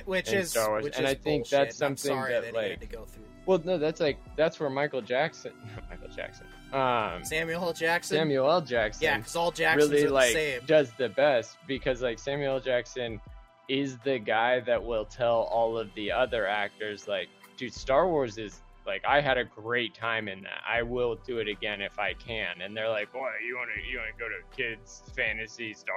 [0.05, 2.87] Which is Star Wars, which and I think bullshit, that's something sorry that, like- to
[2.87, 3.23] go through.
[3.47, 7.73] Well, no, that's like that's where Michael Jackson, not Michael Jackson, um, Samuel L.
[7.73, 8.17] Jackson.
[8.17, 8.61] Samuel L.
[8.61, 10.61] Jackson, Yeah, because all Jacksons really the like same.
[10.67, 12.61] does the best because like Samuel L.
[12.61, 13.21] Jackson
[13.69, 18.39] is the guy that will tell all of the other actors like, dude, Star Wars
[18.39, 20.63] is like I had a great time in that.
[20.67, 22.61] I will do it again if I can.
[22.63, 25.97] And they're like, boy, you want to you want to go to kids fantasy Star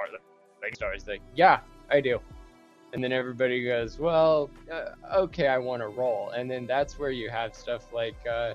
[0.62, 1.06] like Star stars?
[1.06, 1.60] Like, yeah,
[1.90, 2.20] I do.
[2.92, 6.30] And then everybody goes, well, uh, okay, I want to roll.
[6.30, 8.54] And then that's where you have stuff like uh,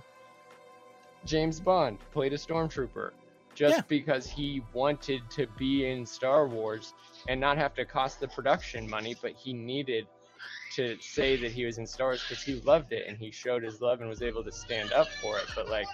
[1.24, 3.12] James Bond played a stormtrooper
[3.56, 3.84] just Yeah.
[3.88, 6.94] because he wanted to be in Star Wars
[7.28, 10.08] and not have to cost the production money, but he needed
[10.72, 13.64] to say that he was in Star Wars because he loved it and he showed
[13.64, 15.48] his love and was able to stand up for it.
[15.56, 15.88] But like,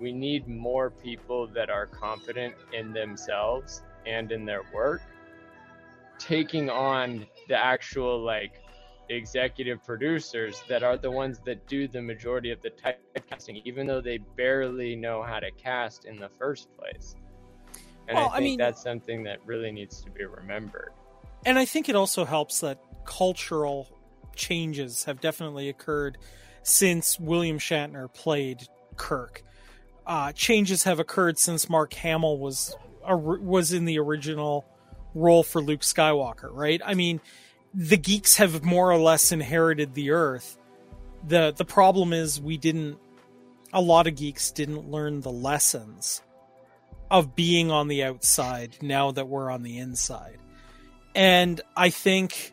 [0.00, 5.02] we need more people that are confident in themselves and in their work,
[6.18, 8.62] taking on the actual like
[9.14, 14.00] executive producers that are the ones that do the majority of the typecasting, even though
[14.00, 17.14] they barely know how to cast in the first place.
[18.08, 20.92] And Well, I I think mean- that's something that really needs to be remembered.
[21.46, 23.88] and I think it also helps that cultural
[24.36, 26.18] changes have definitely occurred
[26.62, 29.42] since William Shatner played Kirk.
[30.06, 34.66] Uh, changes have occurred since Mark Hamill was a, was in the original
[35.14, 36.80] role for Luke Skywalker, right?
[36.84, 37.20] I mean,
[37.74, 40.58] the geeks have more or less inherited the Earth.
[41.26, 42.98] the The problem is we didn't.
[43.72, 46.22] A lot of geeks didn't learn the lessons
[47.10, 50.40] of being on the outside now that we're on the inside
[51.14, 52.52] and I think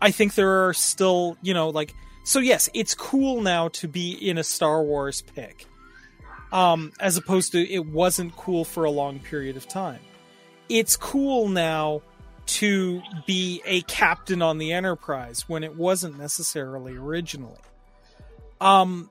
[0.00, 1.94] I think there are still, you know, like
[2.24, 5.66] so yes, it's cool now to be in a Star Wars pick.
[6.52, 10.00] Um as opposed to it wasn't cool for a long period of time.
[10.68, 12.02] It's cool now
[12.46, 17.58] to be a captain on the Enterprise when it wasn't necessarily originally.
[18.60, 19.10] Um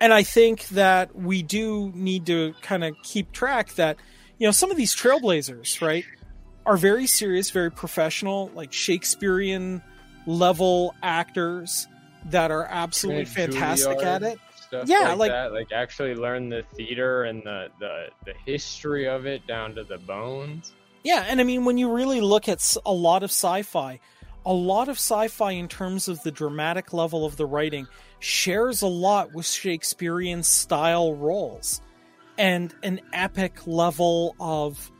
[0.00, 3.98] and I think that we do need to kind of keep track that
[4.38, 6.04] you know some of these trailblazers, right?
[6.66, 9.82] are very serious, very professional, like Shakespearean
[10.26, 11.88] level actors
[12.26, 14.38] that are absolutely fantastic Juilliard, at it.
[14.84, 15.52] Yeah, like, like- that.
[15.52, 19.98] Like actually learn the theater and the, the the history of it down to the
[19.98, 20.74] bones.
[21.02, 24.00] Yeah, and I mean, when you really look at a lot of sci fi,
[24.44, 27.86] a lot of sci fi in terms of the dramatic level of the writing
[28.18, 31.80] shares a lot with Shakespearean style roles
[32.38, 34.90] and an epic level of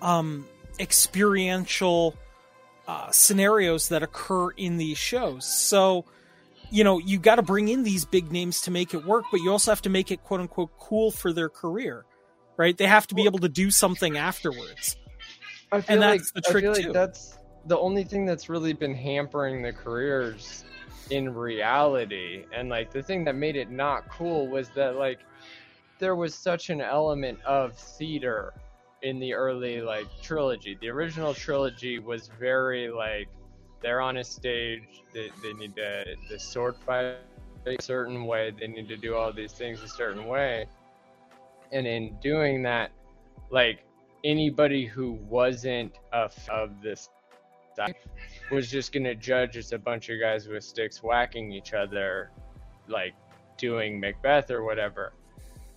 [0.00, 0.46] um,
[0.78, 2.16] experiential
[2.88, 5.44] uh, scenarios that occur in these shows.
[5.44, 6.04] So,
[6.70, 9.40] you know, you got to bring in these big names to make it work, but
[9.40, 12.04] you also have to make it quote unquote cool for their career,
[12.56, 12.76] right?
[12.76, 14.96] They have to be able to do something afterwards.
[15.72, 16.82] I feel that's like, the trick, I feel too.
[16.82, 20.64] like that's the only thing that's really been hampering the careers
[21.10, 22.44] in reality.
[22.52, 25.20] And like the thing that made it not cool was that like
[25.98, 28.52] there was such an element of theater
[29.02, 30.76] in the early like trilogy.
[30.80, 33.28] The original trilogy was very like
[33.80, 37.16] they're on a stage, they, they need to the sword fight
[37.66, 40.66] a certain way, they need to do all these things a certain way.
[41.72, 42.90] And in doing that,
[43.50, 43.84] like
[44.24, 47.08] anybody who wasn't a f- of this
[47.76, 47.94] side
[48.50, 52.30] was just gonna judge as a bunch of guys with sticks whacking each other,
[52.88, 53.14] like
[53.56, 55.12] doing Macbeth or whatever.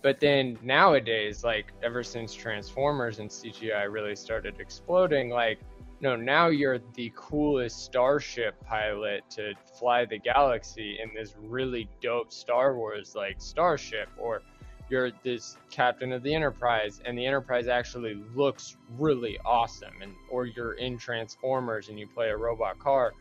[0.02, 5.58] But then nowadays, like ever since Transformers and CGI really started exploding, like
[6.00, 12.32] no, now you're the coolest starship pilot to fly the galaxy in this really dope
[12.32, 14.42] Star Wars like starship, or
[14.88, 20.46] you're this captain of the Enterprise, and the Enterprise actually looks really awesome, and or
[20.46, 23.12] you're in Transformers and you play a robot car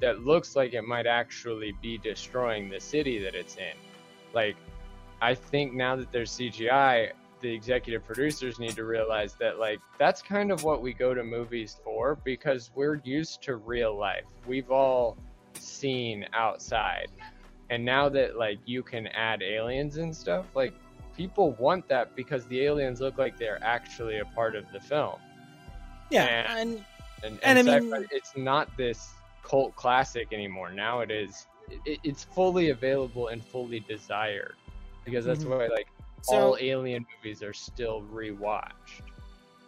[0.00, 3.74] that looks like it might actually be destroying the city that it's in.
[4.32, 4.56] Like,
[5.22, 10.22] I think now that there's CGI, the executive producers need to realize that like that's
[10.22, 14.24] kind of what we go to movies for because we're used to real life.
[14.46, 15.18] We've all
[15.58, 17.08] seen outside.
[17.70, 20.72] And now that like you can add aliens and stuff, like
[21.16, 25.16] people want that because the aliens look like they're actually a part of the film.
[26.10, 26.84] Yeah, and
[27.22, 29.10] And, And and, I mean- it's not this
[29.42, 30.70] cult classic anymore.
[30.70, 31.46] Now it is.
[31.86, 34.56] It, it's fully available and fully desired
[35.06, 35.50] because that's Mhm.
[35.58, 35.88] why like
[36.20, 39.00] So all alien movies are still rewatched.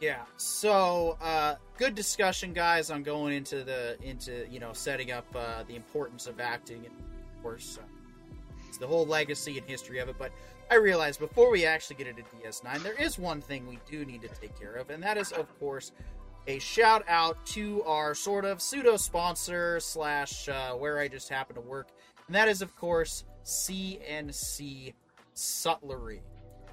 [0.01, 5.27] yeah, so uh, good discussion, guys, on going into the into you know setting up
[5.35, 6.95] uh, the importance of acting and
[7.37, 7.87] of course uh,
[8.79, 10.17] the whole legacy and history of it.
[10.19, 10.33] But
[10.71, 14.23] I realize before we actually get into DS9, there is one thing we do need
[14.23, 15.93] to take care of, and that is, of course,
[16.49, 21.55] a shout out to our sort of pseudo sponsor slash uh, where I just happen
[21.55, 21.89] to work,
[22.27, 24.93] and that is, of course, CNC
[25.35, 26.21] Sutlery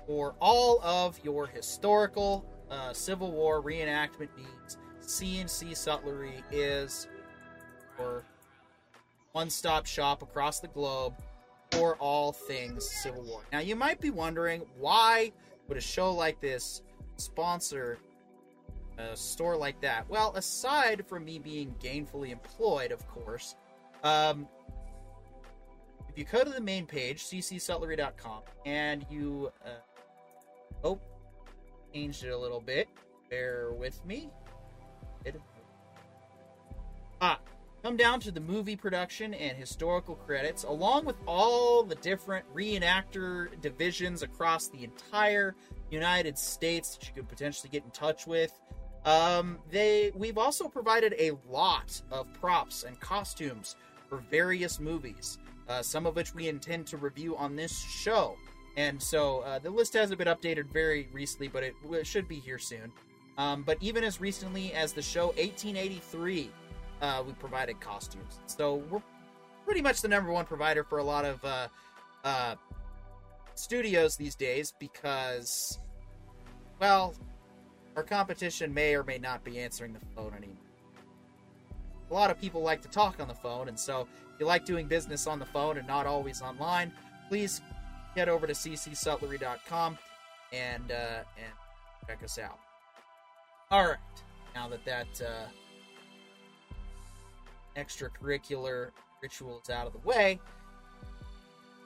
[0.08, 4.78] for all of your historical uh, Civil War reenactment needs.
[5.02, 7.08] CNC Sutlery is
[8.00, 8.24] your
[9.34, 11.14] one-stop shop across the globe
[11.74, 13.42] for all things Civil War.
[13.52, 15.32] Now, you might be wondering why
[15.68, 16.82] would a show like this
[17.18, 17.98] sponsor
[18.98, 20.08] a store like that?
[20.10, 23.56] Well, aside from me being gainfully employed, of course,
[24.04, 24.48] um,
[26.10, 29.70] if you go to the main page, ccsutlery.com, and you, uh,
[30.84, 31.00] oh,
[31.92, 32.88] changed it a little bit.
[33.32, 34.30] Bear with me.
[35.26, 35.42] It,
[37.20, 37.40] ah,
[37.84, 43.50] come down to the movie production and historical credits, along with all the different reenactor
[43.60, 45.54] divisions across the entire
[45.92, 48.58] United States that you could potentially get in touch with.
[49.06, 53.76] Um, they we've also provided a lot of props and costumes
[54.08, 58.38] for various movies, uh, some of which we intend to review on this show.
[58.78, 62.40] And so uh, the list hasn't been updated very recently, but it, it should be
[62.40, 62.94] here soon.
[63.38, 66.50] Um, but even as recently as the show 1883,
[67.04, 68.40] uh, we provided costumes.
[68.46, 69.02] So we're
[69.66, 71.68] pretty much the number one provider for a lot of uh,
[72.24, 72.56] uh,
[73.56, 75.80] studios these days because,
[76.80, 77.14] well,
[77.98, 80.56] our competition may or may not be answering the phone anymore.
[82.10, 84.66] A lot of people like to talk on the phone, and so if you like
[84.66, 86.92] doing business on the phone and not always online,
[87.28, 87.62] please
[88.16, 89.98] head over to ccsutlery.com
[90.54, 91.54] and uh, and
[92.08, 92.60] check us out.
[93.72, 93.98] All right,
[94.54, 95.46] now that that uh,
[97.76, 100.40] extracurricular rituals out of the way,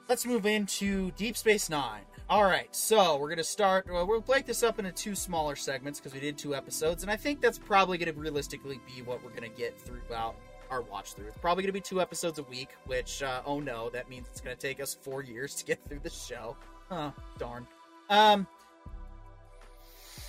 [0.08, 2.02] let's move into Deep Space Nine.
[2.30, 3.86] All right, so we're gonna start.
[3.90, 7.10] Well, we'll break this up into two smaller segments because we did two episodes, and
[7.10, 10.36] I think that's probably gonna realistically be what we're gonna get throughout
[10.70, 11.26] our watch through.
[11.26, 14.42] It's probably gonna be two episodes a week, which uh, oh no, that means it's
[14.42, 16.56] gonna take us four years to get through the show.
[16.90, 17.66] Oh darn.
[18.10, 18.46] Um.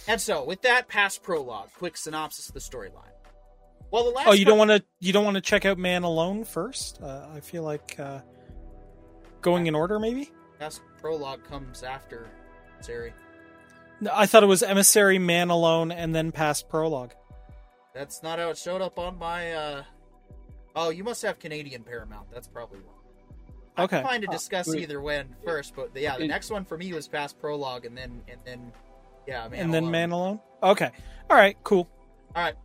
[0.08, 3.12] And so, with that past prologue, quick synopsis of the storyline.
[3.92, 4.28] Well, the last.
[4.28, 7.02] Oh, you don't want to you don't want to check out Man Alone first?
[7.02, 8.20] Uh, I feel like uh,
[9.42, 10.32] going in order, maybe.
[10.60, 12.28] Past prologue comes after
[12.82, 13.14] Sari.
[14.02, 17.14] No, I thought it was Emissary, Man Alone, and then past prologue.
[17.94, 19.54] That's not how it showed up on my.
[19.54, 19.84] uh
[20.76, 22.28] Oh, you must have Canadian Paramount.
[22.32, 23.86] That's probably wrong.
[23.86, 23.98] Okay.
[23.98, 24.82] I'm fine to Uh, discuss wait.
[24.82, 28.22] either one first, but yeah, the next one for me was past prologue, and then
[28.28, 28.72] and then
[29.28, 30.40] yeah, man and then Man Alone.
[30.62, 30.92] Okay.
[31.30, 31.58] All right.
[31.64, 31.90] Cool.
[32.36, 32.56] All right.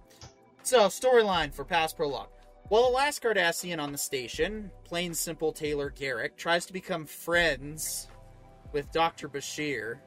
[0.65, 2.31] So, storyline for past prologue.
[2.69, 8.09] While the last Cardassian on the station, plain simple Taylor Garak, tries to become friends
[8.73, 9.29] with Dr.
[9.29, 9.99] Bashir,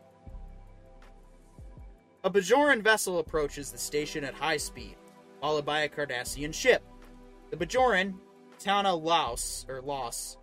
[2.24, 4.95] a Bajoran vessel approaches the station at high speed,
[5.41, 6.84] followed by a Cardassian ship.
[7.51, 8.16] The Bajoran,
[8.60, 10.38] Tahna Laos, or Loss,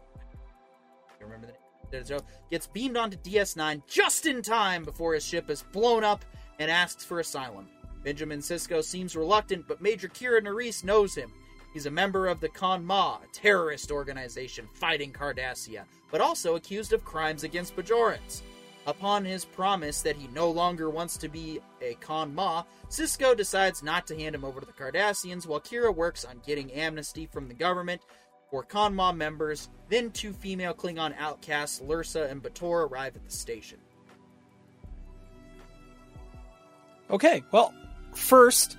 [1.21, 1.49] I remember
[1.91, 2.21] the name,
[2.53, 6.25] gets beamed onto DS9 just in time before his ship is blown up
[6.61, 7.67] and asks for asylum.
[8.05, 11.33] Benjamin Sisko seems reluctant, but Major Kira Nerys knows him.
[11.73, 17.05] He's a member of the Kohn-Ma, a terrorist organization fighting Cardassia, but also accused of
[17.05, 18.43] crimes against Bajorans.
[18.87, 23.83] Upon his promise that he no longer wants to be a Khan Ma, Sisko decides
[23.83, 27.49] not to hand him over to the Cardassians while Kira works on getting amnesty from
[27.49, 28.03] the government
[28.51, 29.71] for Kohn-Ma members.
[29.89, 33.79] Then two female Klingon outcasts, Lursa and B'Etor, arrive at the station.
[37.11, 37.43] Okay.
[37.51, 37.75] Well,
[38.15, 38.77] first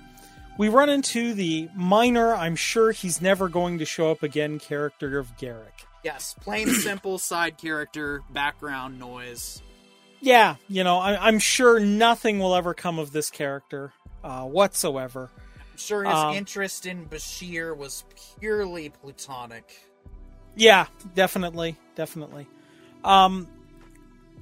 [0.58, 2.34] we run into the minor.
[2.34, 4.58] I'm sure he's never going to show up again.
[4.58, 5.84] Character of Garak.
[6.02, 9.62] Yes, plain simple side character, background noise.
[10.20, 13.92] Yeah, you know, I, I'm sure nothing will ever come of this character
[14.24, 15.30] uh, whatsoever.
[15.72, 18.04] I'm sure his Um, interest in Bashir was
[18.40, 19.70] purely platonic.
[20.54, 22.46] Yeah, definitely, definitely.
[23.04, 23.46] Um,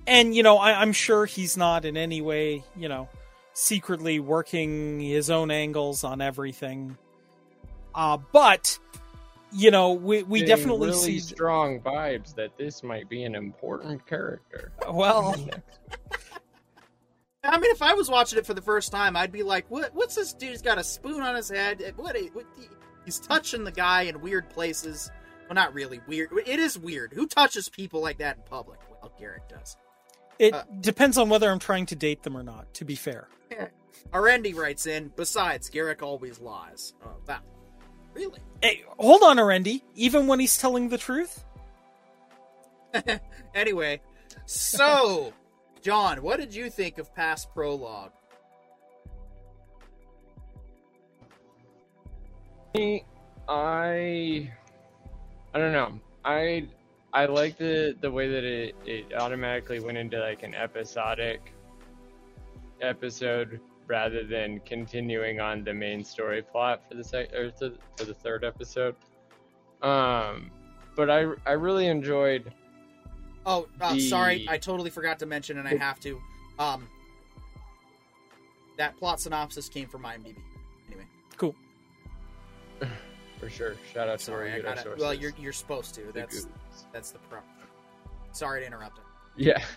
[0.06, 3.08] and you know, I, I'm sure he's not in any way, you know,
[3.54, 6.98] secretly working his own angles on everything.
[7.94, 8.78] Uh, but
[9.52, 11.34] you know, we we Getting definitely really see.
[11.34, 14.72] strong vibes that this might be an important character.
[14.90, 15.34] Well,
[17.44, 19.94] I mean, if I was watching it for the first time, I'd be like, "What?
[19.94, 21.82] What's this dude's got a spoon on his head?
[21.96, 22.16] What?
[22.32, 22.46] what
[23.04, 25.10] he's touching the guy in weird places.
[25.46, 26.30] Well, not really weird.
[26.46, 27.12] It is weird.
[27.12, 28.80] Who touches people like that in public?
[28.90, 29.76] Well, Garak does.
[30.38, 32.72] it Uh, depends on whether I'm trying to date them or not.
[32.74, 33.28] To be fair.
[34.12, 35.12] Arendi writes in.
[35.16, 36.94] Besides, Garak always lies.
[37.02, 37.40] Uh, oh, wow.
[38.14, 38.38] Really?
[38.62, 39.82] Hey, hold on, Arendi.
[39.94, 41.44] Even when he's telling the truth.
[43.54, 44.00] anyway,
[44.46, 45.32] so
[45.82, 48.12] John, what did you think of past prologue?
[52.76, 54.50] I
[55.54, 56.00] I don't know.
[56.24, 56.68] I
[57.12, 61.53] I like the the way that it it automatically went into like an episodic
[62.84, 68.04] episode rather than continuing on the main story plot for the sec or the, for
[68.04, 68.96] the third episode.
[69.82, 70.50] Um,
[70.96, 72.52] but I I really enjoyed.
[73.46, 76.20] Oh, uh, The- sorry, I totally forgot to mention, and I have to.
[76.58, 76.88] Um,
[78.78, 80.36] that plot synopsis came from IMDb.
[80.88, 81.04] Anyway,
[81.36, 81.54] Cool.
[83.40, 83.74] For sure.
[83.92, 84.82] Shout out to sorry, I our got it.
[84.84, 85.02] sources.
[85.02, 86.02] Well, you're you're supposed to.
[86.06, 86.84] The That's goobs.
[86.92, 87.40] that's the pro.
[88.32, 89.00] Sorry to interrupt.
[89.36, 89.62] Yeah.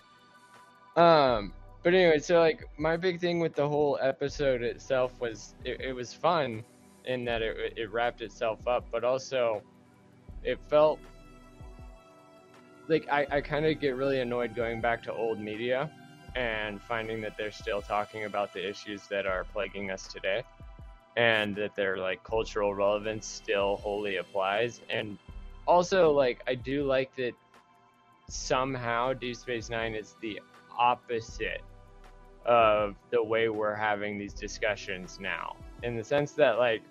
[0.96, 1.54] Um,
[1.88, 5.94] but anyway, so like my big thing with the whole episode itself was it, it
[5.94, 6.62] was fun
[7.06, 9.62] in that it, it wrapped itself up, but also
[10.44, 11.00] it felt
[12.90, 15.90] like I, I kind of get really annoyed going back to old media
[16.36, 20.44] and finding that they're still talking about the issues that are plaguing us today
[21.16, 24.82] and that their like cultural relevance still wholly applies.
[24.90, 25.18] And
[25.66, 27.32] also like I do like that
[28.28, 30.42] somehow Deep Space Nine is the
[30.78, 31.62] opposite
[32.48, 35.56] of the way we're having these discussions now.
[35.84, 36.82] In the sense that like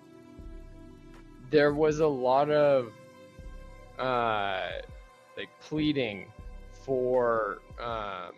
[1.49, 2.93] there was a lot of
[3.99, 4.69] uh
[5.35, 6.27] like pleading
[6.71, 8.33] for um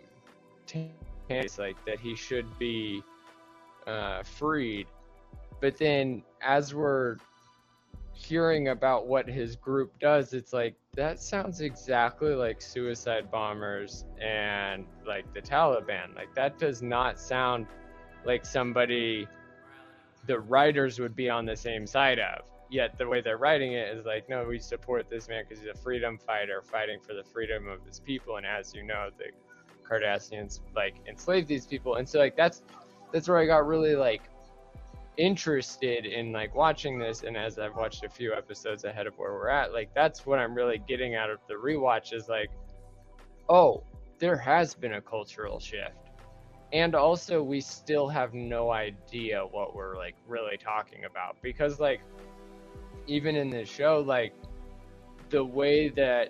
[1.58, 3.02] like that he should be
[3.86, 4.86] uh freed.
[5.60, 7.18] But then as we're
[8.20, 14.84] hearing about what his group does, it's like that sounds exactly like suicide bombers and
[15.06, 16.14] like the Taliban.
[16.14, 17.66] Like that does not sound
[18.24, 19.26] like somebody
[20.26, 22.44] the writers would be on the same side of.
[22.68, 25.72] Yet the way they're writing it is like, no, we support this man because he's
[25.72, 28.36] a freedom fighter fighting for the freedom of his people.
[28.36, 29.30] And as you know, the
[29.88, 32.62] Cardassians like enslaved these people, and so like that's
[33.12, 34.22] that's where I got really like
[35.16, 39.32] interested in like watching this and as I've watched a few episodes ahead of where
[39.32, 42.50] we're at, like that's what I'm really getting out of the rewatch is like,
[43.48, 43.82] oh,
[44.18, 45.96] there has been a cultural shift.
[46.72, 51.36] And also we still have no idea what we're like really talking about.
[51.42, 52.00] Because like
[53.06, 54.32] even in this show, like
[55.30, 56.28] the way that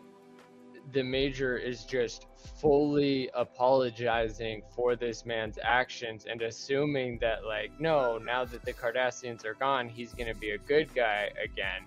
[0.92, 2.26] the major is just
[2.60, 9.44] fully apologizing for this man's actions and assuming that like no now that the cardassians
[9.44, 11.86] are gone he's going to be a good guy again.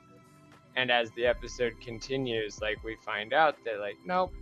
[0.75, 4.33] And as the episode continues like we find out that like nope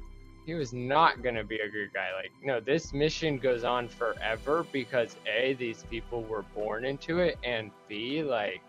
[0.46, 2.10] he was not going to be a good guy.
[2.16, 7.38] Like no this mission goes on forever because a these people were born into it
[7.44, 8.62] and b like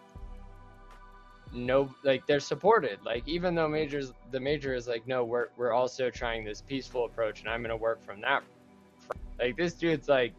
[1.53, 2.98] no like they're supported.
[3.05, 7.05] Like even though majors the major is like no we're we're also trying this peaceful
[7.05, 8.42] approach and i'm going to work from that
[9.38, 10.32] like this dude's like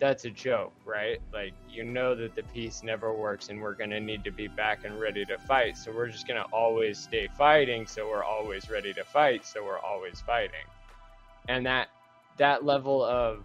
[0.00, 1.20] that's a joke right?
[1.32, 4.48] Like you know that the peace never works and we're going to need to be
[4.48, 5.76] back and ready to fight.
[5.76, 7.86] So we're just going to always stay fighting.
[7.86, 9.46] So we're always ready to fight.
[9.46, 10.66] So we're always fighting.
[11.48, 11.88] And that
[12.38, 13.44] that level of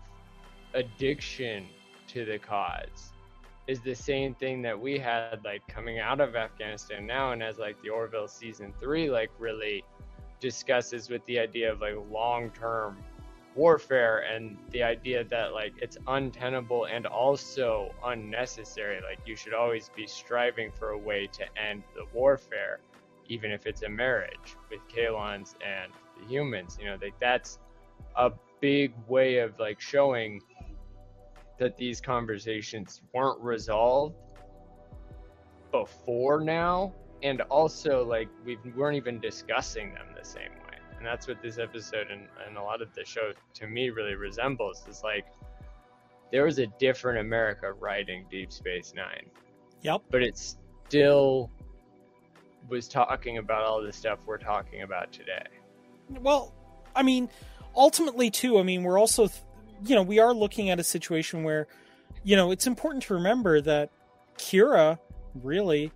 [0.73, 1.65] addiction
[2.07, 3.11] to the cause
[3.67, 7.57] is the same thing that we had like coming out of Afghanistan now and as
[7.57, 9.83] like the Orville season 3 like really
[10.39, 12.97] discusses with the idea of like long-term
[13.55, 18.99] warfare and the idea that like it's untenable and also unnecessary.
[19.01, 22.79] Like you should always be striving for a way to end the warfare
[23.27, 27.59] even if it's a marriage with Kaylons and the humans you know like that's
[28.15, 28.31] a
[28.61, 30.41] big way of like showing
[31.57, 34.15] that these conversations weren't resolved
[35.71, 41.27] before now and also like we weren't even discussing them the same way and that's
[41.27, 45.03] what this episode and, and a lot of the show to me really resembles is
[45.03, 45.25] like
[46.31, 49.25] there was a different america writing deep space nine
[49.81, 50.01] Yep.
[50.09, 51.51] but it still
[52.69, 55.45] was talking about all the stuff we're talking about today
[56.21, 56.53] Well,
[56.95, 57.29] I mean,
[57.75, 58.57] ultimately, too.
[58.57, 59.27] I mean, we're also,
[59.83, 61.67] you know, we are looking at a situation where,
[62.23, 63.89] you know, it's important to remember that
[64.37, 64.99] Kira
[65.43, 65.91] really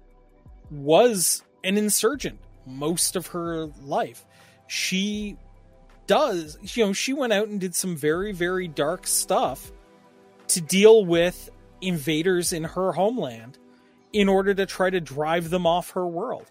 [0.72, 4.26] was an insurgent most of her life.
[4.68, 5.38] She
[6.07, 9.72] does, you know, she went out and did some very, very dark stuff
[10.49, 11.49] to deal with
[11.81, 13.57] invaders in her homeland
[14.11, 16.45] in order to try to drive them off her world.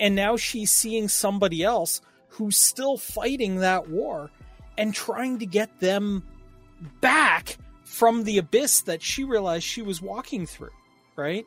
[0.00, 4.30] And now she's seeing somebody else who's still fighting that war
[4.76, 6.26] and trying to get them
[7.00, 10.72] back from the abyss that she realized she was walking through,
[11.16, 11.46] right?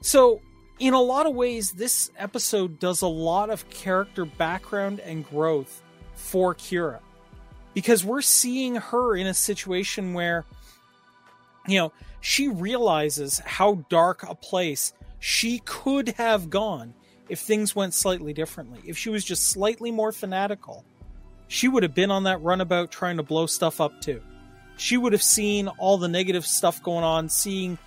[0.00, 0.40] So,
[0.78, 5.82] in a lot of ways, this episode does a lot of character background and growth
[6.14, 7.00] for Kira.
[7.72, 10.44] Because we're seeing her in a situation where,
[11.66, 16.94] you know, she realizes how dark a place she could have gone
[17.28, 18.80] if things went slightly differently.
[18.84, 20.84] If she was just slightly more fanatical,
[21.48, 24.22] she would have been on that runabout trying to blow stuff up too.
[24.76, 27.78] She would have seen all the negative stuff going on, seeing,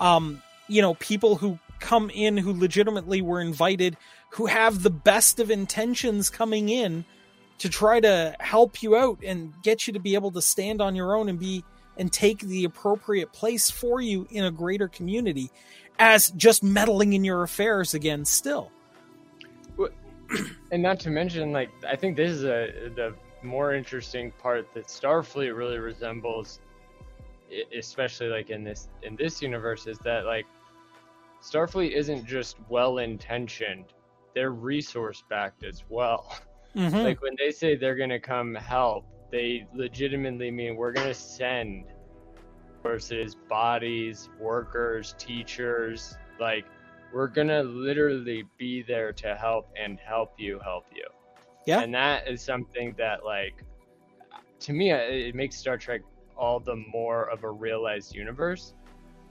[0.00, 3.96] um, you know, people who come in who legitimately were invited,
[4.30, 7.04] who have the best of intentions coming in
[7.58, 10.94] to try to help you out and get you to be able to stand on
[10.94, 11.64] your own and be
[11.96, 15.50] and take the appropriate place for you in a greater community
[15.98, 18.70] as just meddling in your affairs again still.
[20.72, 23.14] And not to mention like i think this is a the
[23.44, 26.60] more interesting part that starfleet really resembles
[27.76, 30.46] especially like in this in this universe is that like
[31.42, 33.84] starfleet isn't just well intentioned
[34.34, 36.36] they're resource backed as well
[36.74, 36.96] mm-hmm.
[36.96, 41.14] like when they say they're going to come help they legitimately mean we're going to
[41.14, 41.84] send
[42.84, 46.16] versus bodies, workers, teachers.
[46.38, 46.66] Like,
[47.12, 51.06] we're going to literally be there to help and help you help you.
[51.66, 51.80] Yeah.
[51.80, 53.62] And that is something that, like,
[54.60, 56.02] to me, uh, it makes Star Trek
[56.36, 58.74] all the more of a realized universe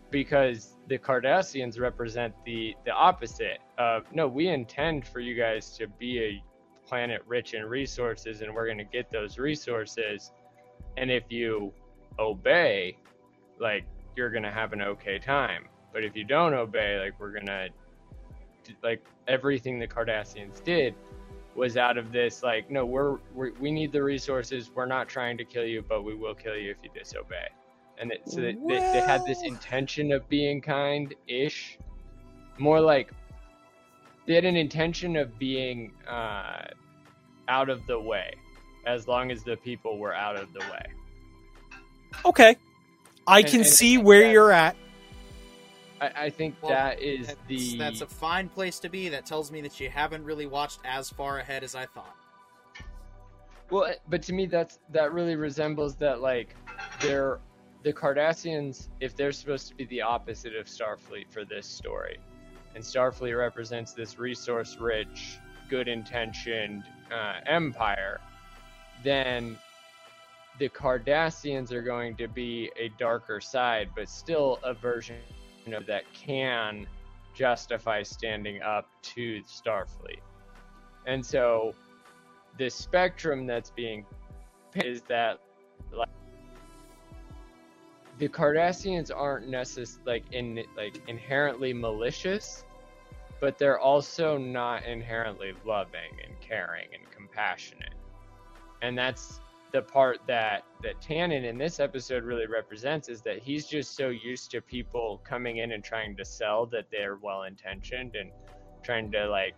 [0.10, 5.88] because the Cardassians represent the the opposite of no, we intend for you guys to
[5.88, 6.44] be a
[6.88, 10.32] planet rich in resources and we're going to get those resources
[10.98, 11.74] and if you
[12.20, 12.96] obey
[13.60, 13.86] like
[14.16, 15.66] you're gonna have an okay time.
[15.92, 17.70] But if you don't obey, like we're gonna
[18.82, 20.96] like everything the Cardassians did
[21.56, 24.72] was out of this like no we're, we're we need the resources.
[24.74, 27.48] We're not trying to kill you but we will kill you if you disobey.
[28.00, 28.82] And it, so they, well...
[28.82, 31.78] they, they had this intention of being kind ish
[32.58, 33.12] more like
[34.26, 36.66] they had an intention of being uh,
[37.48, 38.34] out of the way
[38.86, 40.86] as long as the people were out of the way.
[42.26, 42.56] Okay.
[43.28, 44.76] I and, can and see where you're at.
[46.04, 47.78] I, I think well, that is that's, the.
[47.78, 49.10] That's a fine place to be.
[49.10, 52.16] That tells me that you haven't really watched as far ahead as I thought.
[53.70, 56.56] Well, eh, but to me, that's that really resembles that like
[57.02, 57.40] they're
[57.84, 58.90] the Cardassians.
[59.00, 62.18] If they're supposed to be the opposite of Starfleet for this story,
[62.76, 65.38] and Starfleet represents this resource-rich,
[65.70, 68.20] good-intentioned uh, empire,
[69.04, 69.58] then
[70.60, 75.18] the Cardassians are going to be a darker side, but still a version
[75.72, 76.86] of that can
[77.34, 80.20] justify standing up to Starfleet.
[81.06, 81.74] And so
[82.58, 84.06] the spectrum that's being
[84.76, 85.40] is that
[85.92, 86.10] like
[88.20, 92.64] the Cardassians aren't necessarily like in like inherently malicious,
[93.40, 97.94] but they're also not inherently loving and caring and compassionate.
[98.82, 99.40] And that's
[99.74, 104.10] the part that that Tannen in this episode really represents is that he's just so
[104.10, 108.30] used to people coming in and trying to sell that they're well intentioned and
[108.84, 109.56] trying to like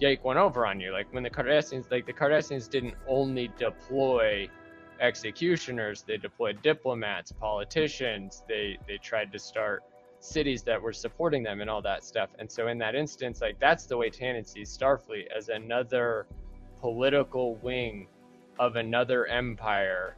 [0.00, 0.92] take one over on you.
[0.92, 4.48] Like when the Cardassians, like the Cardassians didn't only deploy
[5.00, 8.42] executioners, they deployed diplomats, politicians.
[8.48, 9.84] They they tried to start
[10.18, 12.30] cities that were supporting them and all that stuff.
[12.40, 16.26] And so in that instance, like that's the way Tannen sees Starfleet as another
[16.80, 18.08] political wing
[18.58, 20.16] of another empire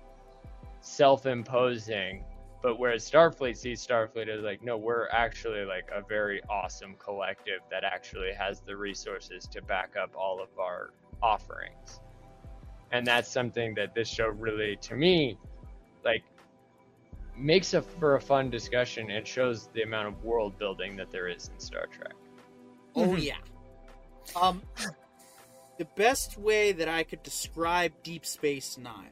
[0.81, 2.23] self-imposing
[2.65, 7.61] but whereas starfleet sees starfleet as like no we're actually like a very awesome collective
[7.71, 10.91] that actually has the resources to back up all of our
[11.23, 12.01] offerings.
[12.91, 15.37] And that's something that this show really to me
[16.05, 16.23] like
[17.37, 21.29] makes a for a fun discussion and shows the amount of world building that there
[21.29, 22.15] is in star trek.
[22.95, 23.19] Oh mm-hmm.
[23.19, 24.41] yeah.
[24.41, 24.63] Um
[25.79, 29.11] the best way that I could describe Deep Space Nine,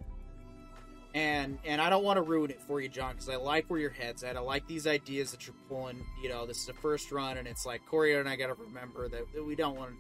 [1.14, 3.80] and and I don't want to ruin it for you, John, because I like where
[3.80, 4.36] your head's at.
[4.36, 6.04] I like these ideas that you're pulling.
[6.22, 8.54] You know, this is the first run, and it's like Corey and I got to
[8.54, 9.96] remember that, that, we don't want to.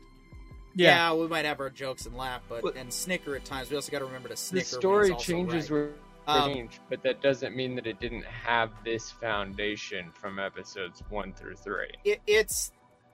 [0.74, 1.10] Yeah.
[1.10, 1.14] yeah.
[1.14, 3.70] we might have our jokes and laugh, but, but and snicker at times.
[3.70, 4.64] We also got to remember to snicker.
[4.64, 5.78] The story changes right.
[5.78, 5.92] were
[6.26, 11.56] um, but that doesn't mean that it didn't have this foundation from episodes one through
[11.56, 11.90] three.
[12.04, 12.70] It, it's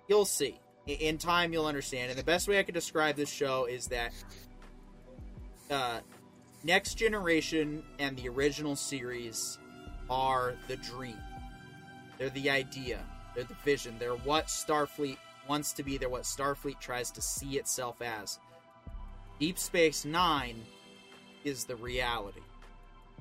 [0.09, 2.11] you'll see in time you'll understand.
[2.11, 4.13] And the best way I could describe this show is that
[5.71, 6.01] uh,
[6.65, 9.59] Next Generation and the original series
[10.09, 11.19] are the dream.
[12.19, 13.01] They're the idea.
[13.35, 13.97] They're the vision.
[13.99, 15.99] They're what Starfleet wants to be.
[15.99, 18.39] They're what Starfleet tries to see itself as.
[19.39, 20.63] Deep Space Nine
[21.45, 22.41] is the reality.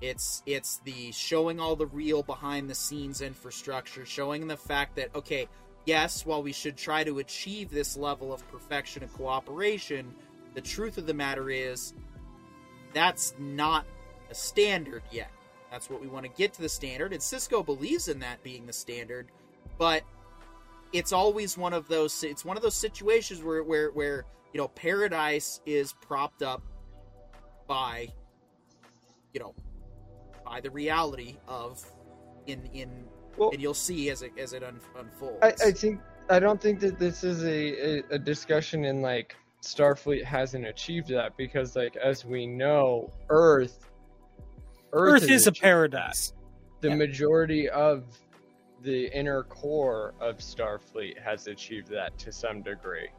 [0.01, 5.13] It's it's the showing all the real behind the scenes infrastructure, showing the fact that
[5.15, 5.47] okay,
[5.87, 10.13] yes, while we should try to achieve this level of perfection and cooperation,
[10.53, 11.93] the truth of the matter is
[12.93, 13.85] that's not
[14.29, 15.31] a standard yet.
[15.71, 18.65] That's what we want to get to the standard, and Sisko believes in that being
[18.65, 19.27] the standard,
[19.77, 20.03] but
[20.93, 24.69] it's always one of those it's one of those situations where where where you know
[24.69, 26.63] paradise is propped up
[27.67, 28.07] by
[29.33, 29.53] you know
[30.45, 31.83] by the reality of
[32.45, 33.05] in in
[33.37, 35.37] Well- and you'll see as it as it un, unfolds.
[35.41, 35.99] I, I think
[36.29, 41.07] I don't think that this is a, a, a discussion in like Starfleet hasn't achieved
[41.09, 43.89] that because like as we know, Earth
[44.93, 46.33] Earth, has is a paradise.
[46.81, 46.95] the Yeah.
[46.95, 48.03] majority of
[48.83, 53.09] the inner core of Starfleet has achieved that to some degree.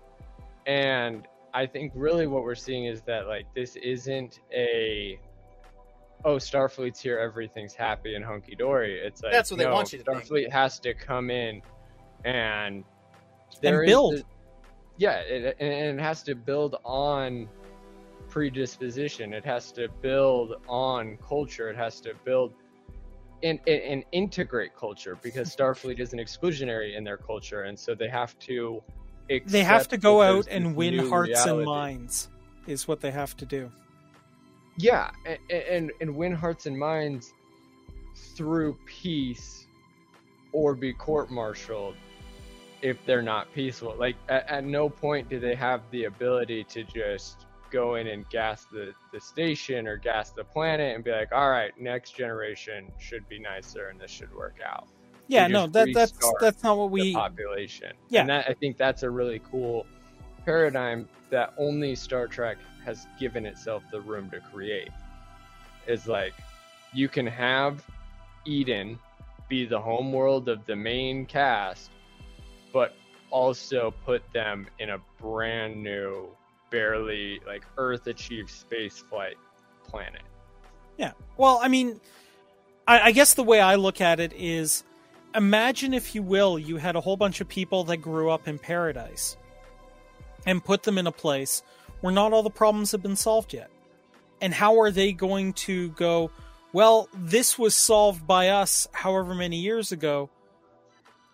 [0.66, 5.18] And I think really what we're seeing is that like this isn't a
[6.24, 8.98] oh Starfleet's here everything's happy and hunky dory.
[8.98, 10.24] It's like That's what they no, want you to think.
[10.24, 11.62] Starfleet has to come in
[12.24, 12.84] and
[13.62, 14.16] And build.
[14.16, 14.24] the-
[14.96, 17.48] yeah, it, and it has to build on
[18.28, 19.32] predisposition.
[19.32, 21.70] It has to build on culture.
[21.70, 22.52] It has to build
[23.42, 28.08] and, and, and integrate culture because Starfleet isn't exclusionary in their culture, and so they
[28.08, 28.82] have to.
[29.46, 32.30] They have to go out and win hearts and minds,
[32.66, 33.70] is what they have to do.
[34.78, 37.34] Yeah, and, and and win hearts and minds
[38.14, 39.66] through peace,
[40.52, 41.96] or be court-martialed
[42.80, 43.96] if they're not peaceful.
[43.98, 48.28] Like at, at no point do they have the ability to just go in and
[48.30, 52.90] gas the the station or gas the planet and be like, all right, next generation
[52.98, 54.88] should be nicer and this should work out.
[55.26, 57.12] Yeah, no, that that's that's not what the we.
[57.12, 57.92] population.
[58.08, 58.20] Yeah.
[58.20, 59.86] And that I think that's a really cool
[60.44, 62.56] paradigm that only Star Trek
[62.88, 64.88] has given itself the room to create.
[65.86, 66.32] Is like
[66.94, 67.84] you can have
[68.46, 68.98] Eden
[69.48, 71.90] be the home world of the main cast,
[72.72, 72.94] but
[73.30, 76.28] also put them in a brand new,
[76.70, 79.36] barely like Earth achieved space flight
[79.86, 80.22] planet.
[80.96, 81.12] Yeah.
[81.36, 82.00] Well, I mean,
[82.86, 84.82] I, I guess the way I look at it is
[85.34, 88.58] imagine, if you will, you had a whole bunch of people that grew up in
[88.58, 89.36] paradise
[90.46, 91.62] and put them in a place
[92.00, 93.70] where not all the problems have been solved yet.
[94.40, 96.30] And how are they going to go,
[96.72, 100.30] well, this was solved by us however many years ago.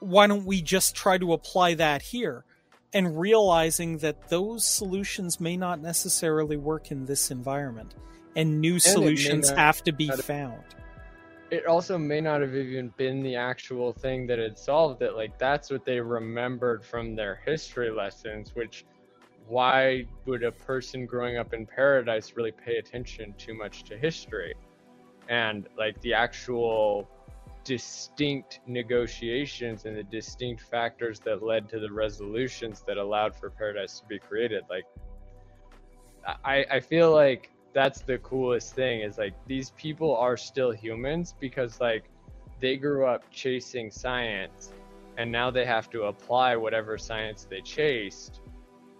[0.01, 2.45] Why don't we just try to apply that here?
[2.93, 7.95] And realizing that those solutions may not necessarily work in this environment
[8.37, 10.63] and new may solutions not- have to be found.
[11.51, 15.15] it also may not have even been the actual thing that had solved it.
[15.15, 18.85] Like that's what they remembered from their history lessons, which
[19.47, 24.55] why would a person growing up in paradise really pay attention too much to history?
[25.29, 27.09] And like the actual
[27.65, 34.01] distinct negotiations and the distinct factors that led to the resolutions that allowed for paradise
[34.01, 34.65] to be created.
[34.69, 34.85] Like
[36.45, 41.35] I, I feel like that's the coolest thing is like these people are still humans
[41.41, 42.05] because like
[42.61, 44.73] they grew up chasing science
[45.17, 48.41] and now they have to apply whatever science they chased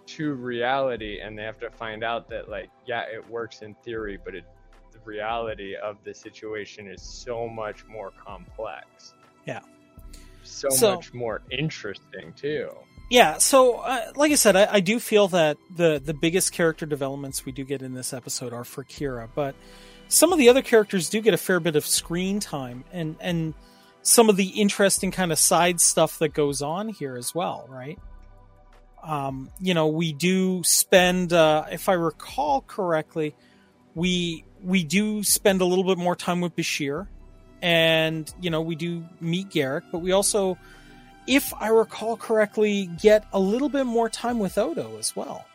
[0.07, 4.17] to reality and they have to find out that like yeah it works in theory
[4.23, 4.43] but it
[4.91, 9.13] the reality of the situation is so much more complex
[9.45, 9.59] Yeah.
[10.43, 12.69] so, So- much more interesting too
[13.11, 16.85] Yeah, so uh, like I said, I, I do feel that the the biggest character
[16.87, 19.53] developments we do get in this episode are for Kira, but
[20.07, 23.53] some of the other characters do get a fair bit of screen time and and
[24.01, 27.99] some of the interesting kind of side stuff that goes on here as well, right?
[29.05, 33.35] Um, you know, we do spend, uh, if I recall correctly,
[33.93, 37.07] we we do spend a little bit more time with Bashir,
[37.61, 40.57] and you know we do meet Garrick, but we also
[41.27, 45.45] if I recall correctly, get a little bit more time with Odo as well.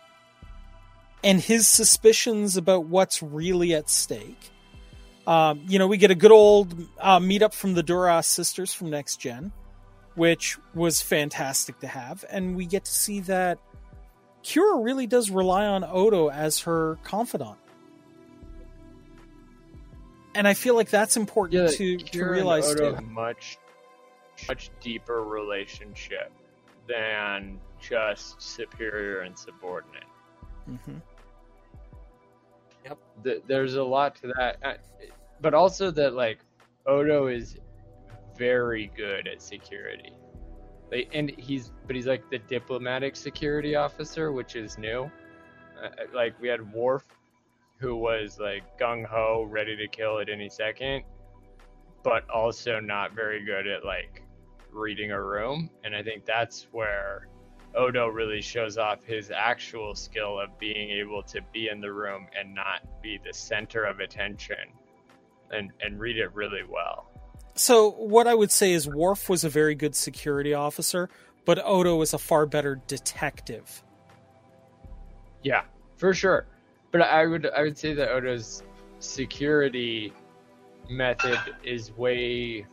[1.22, 4.50] And his suspicions about what's really at stake.
[5.26, 8.90] Um, you know, we get a good old uh, meetup from the Duras sisters from
[8.90, 9.52] Next Gen,
[10.20, 12.26] which was fantastic to have.
[12.28, 13.58] And we get to see that
[14.44, 17.56] Kira really does rely on Odo as her confidant.
[20.34, 22.94] And I feel like that's important yeah to, to Kira and realize Odo too.
[22.96, 23.56] have much
[24.46, 26.30] much deeper relationship
[26.86, 30.04] than just superior and subordinate
[30.70, 30.98] Mm-hmm.
[33.24, 34.82] Th- there's a lot to that
[35.40, 36.40] but also that like
[36.86, 37.56] odo is
[38.40, 40.14] very good at security.
[41.12, 45.10] And he's but he's like the diplomatic security officer which is new.
[45.80, 47.04] Uh, like we had Worf
[47.76, 51.04] who was like gung-ho ready to kill at any second
[52.02, 54.22] but also not very good at like
[54.72, 55.68] reading a room.
[55.84, 57.28] And i think that's where
[57.76, 62.26] Odo really shows off his actual skill of being able to be in the room
[62.36, 64.72] and not be the center of attention
[65.52, 67.09] and, and read it really well.
[67.60, 71.10] So what I would say is Worf was a very good security officer,
[71.44, 73.84] but Odo was a far better detective.
[75.42, 75.64] Yeah,
[75.98, 76.46] for sure.
[76.90, 78.62] But I would I would say that Odo's
[78.98, 80.14] security
[80.88, 82.64] method is way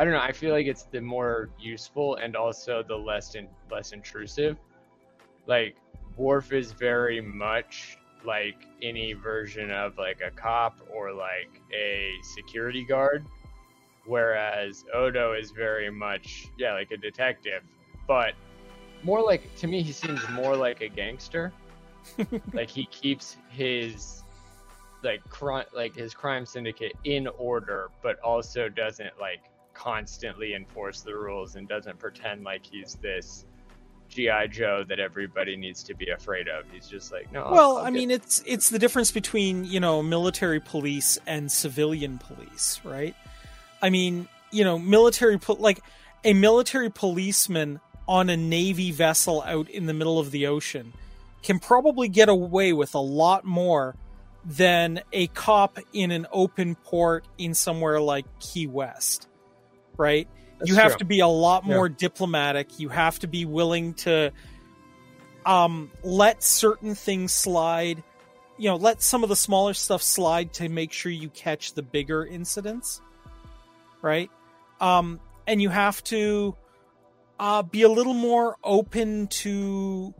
[0.00, 3.46] I don't know, I feel like it's the more useful and also the less in,
[3.70, 4.56] less intrusive.
[5.46, 5.76] Like
[6.16, 12.84] Worf is very much like any version of like a cop or like a security
[12.84, 13.24] guard
[14.10, 17.62] whereas Odo is very much yeah like a detective
[18.08, 18.34] but
[19.04, 21.52] more like to me he seems more like a gangster
[22.52, 24.24] like he keeps his
[25.04, 31.14] like crime like his crime syndicate in order but also doesn't like constantly enforce the
[31.14, 33.46] rules and doesn't pretend like he's this
[34.08, 36.64] GI Joe that everybody needs to be afraid of.
[36.72, 37.48] He's just like, no.
[37.48, 42.80] Well, i mean, it's it's the difference between you know military police and civilian police,
[42.82, 43.14] right?
[43.82, 45.80] I mean, you know, military like
[46.24, 50.92] a military policeman on a navy vessel out in the middle of the ocean
[51.42, 53.94] can probably get away with a lot more
[54.44, 59.28] than a cop in an open port in somewhere like Key West,
[59.96, 60.28] right?
[60.58, 60.98] That's you have true.
[60.98, 61.94] to be a lot more yeah.
[61.96, 62.78] diplomatic.
[62.78, 64.32] You have to be willing to
[65.46, 68.02] um, let certain things slide.
[68.58, 71.82] You know, let some of the smaller stuff slide to make sure you catch the
[71.82, 73.00] bigger incidents,
[74.02, 74.30] right?
[74.80, 76.56] Um, and you have to
[77.38, 80.14] uh, be a little more open to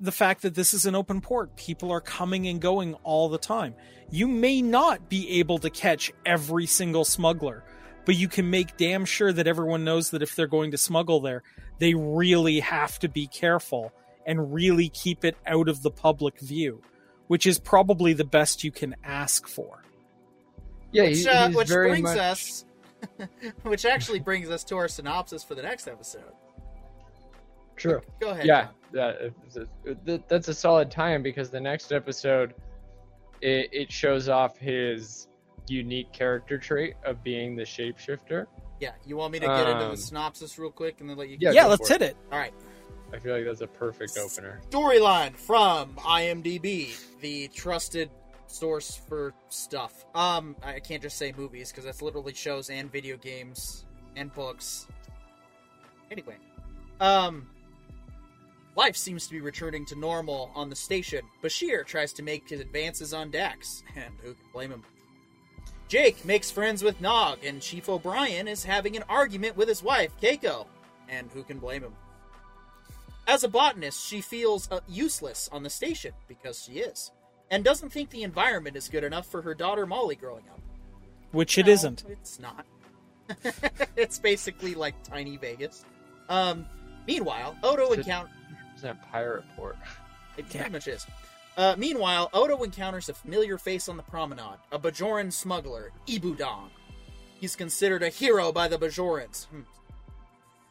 [0.00, 1.56] the fact that this is an open port.
[1.56, 3.74] People are coming and going all the time.
[4.10, 7.64] You may not be able to catch every single smuggler
[8.04, 11.20] but you can make damn sure that everyone knows that if they're going to smuggle
[11.20, 11.42] there,
[11.78, 13.92] they really have to be careful
[14.26, 16.82] and really keep it out of the public view,
[17.26, 19.82] which is probably the best you can ask for.
[20.90, 22.18] Yeah, which, uh, which brings much...
[22.18, 22.64] us,
[23.62, 26.32] which actually brings us to our synopsis for the next episode.
[27.76, 28.00] True.
[28.20, 28.46] Go ahead.
[28.46, 28.68] Yeah,
[30.28, 32.54] that's a solid time because the next episode
[33.40, 35.26] it, it shows off his
[35.68, 38.46] unique character trait of being the shapeshifter.
[38.80, 41.16] Yeah, you want me to get um, into the um, synopsis real quick and then
[41.16, 41.36] let you?
[41.40, 42.16] Yeah, yeah let's hit it.
[42.30, 42.54] All right.
[43.12, 44.60] I feel like that's a perfect opener.
[44.70, 48.10] Storyline from IMDb, the trusted
[48.52, 50.04] source for stuff.
[50.14, 53.84] Um, I can't just say movies because that's literally shows and video games
[54.16, 54.86] and books.
[56.10, 56.36] Anyway,
[57.00, 57.48] um,
[58.76, 61.22] life seems to be returning to normal on the station.
[61.42, 64.82] Bashir tries to make his advances on Dax, and who can blame him?
[65.88, 70.10] Jake makes friends with Nog, and Chief O'Brien is having an argument with his wife,
[70.22, 70.66] Keiko.
[71.08, 71.92] And who can blame him?
[73.26, 77.10] As a botanist, she feels uh, useless on the station, because she is,
[77.52, 80.58] and doesn't think the environment is good enough for her daughter Molly growing up.
[81.30, 82.66] Which it no, not It's not.
[83.96, 85.84] it's basically like tiny Vegas.
[86.28, 86.66] Um,
[87.06, 88.32] meanwhile, Odo encounters.
[88.80, 89.76] that pirate port.
[90.38, 91.06] It pretty much is.
[91.58, 96.70] Uh, meanwhile, Odo encounters a familiar face on the promenade, a Bajoran smuggler, Ibudan.
[97.38, 99.44] He's considered a hero by the Bajorans.
[99.48, 99.60] Hmm.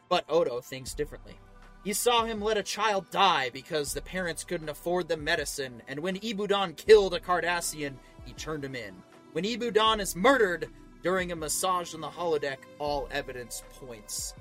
[0.10, 1.36] But Odo thinks differently.
[1.84, 6.00] He saw him let a child die because the parents couldn't afford the medicine, and
[6.00, 8.94] when Ibudan killed a Cardassian, he turned him in.
[9.32, 10.70] When Ibudan is murdered
[11.02, 14.36] during a massage on the holodeck, all evidence points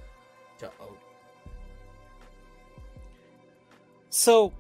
[0.59, 0.97] to Odo.
[4.11, 4.53] So,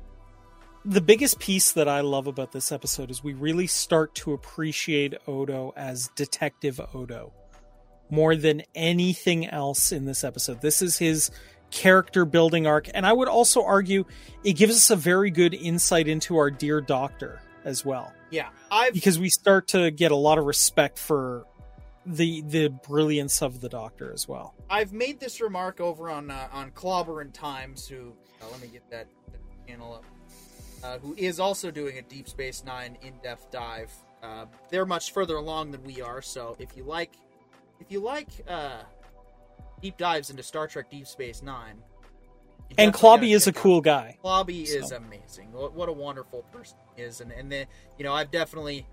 [0.85, 5.15] the biggest piece that I love about this episode is we really start to appreciate
[5.27, 7.33] Odo as Detective Odo
[8.09, 10.63] more than anything else in this episode.
[10.63, 11.31] This is his
[11.71, 14.05] character building arc, and I would also argue
[14.45, 18.13] it gives us a very good insight into our dear doctor as well.
[18.31, 18.95] Yeah, I've...
[18.95, 21.47] because we start to get a lot of respect for
[22.07, 24.55] the the brilliance of the doctor as well.
[24.69, 27.87] I've made this remark over on uh, on Clobberin Times.
[27.87, 30.05] Who uh, let me get that, that channel up
[30.83, 33.93] uh, who is also doing a Deep Space Nine in-depth dive.
[34.23, 37.15] Uh, they're much further along than we are, so if you like,
[37.81, 38.83] if you like uh,
[39.83, 41.83] deep dives into Star Trek Deep Space Nine,
[42.79, 44.17] and Clobby is a cool guy.
[44.25, 44.79] Clobby so.
[44.79, 45.53] is amazing.
[45.53, 47.67] What, what, a wonderful person he is, and and then
[47.99, 48.87] you know I've definitely.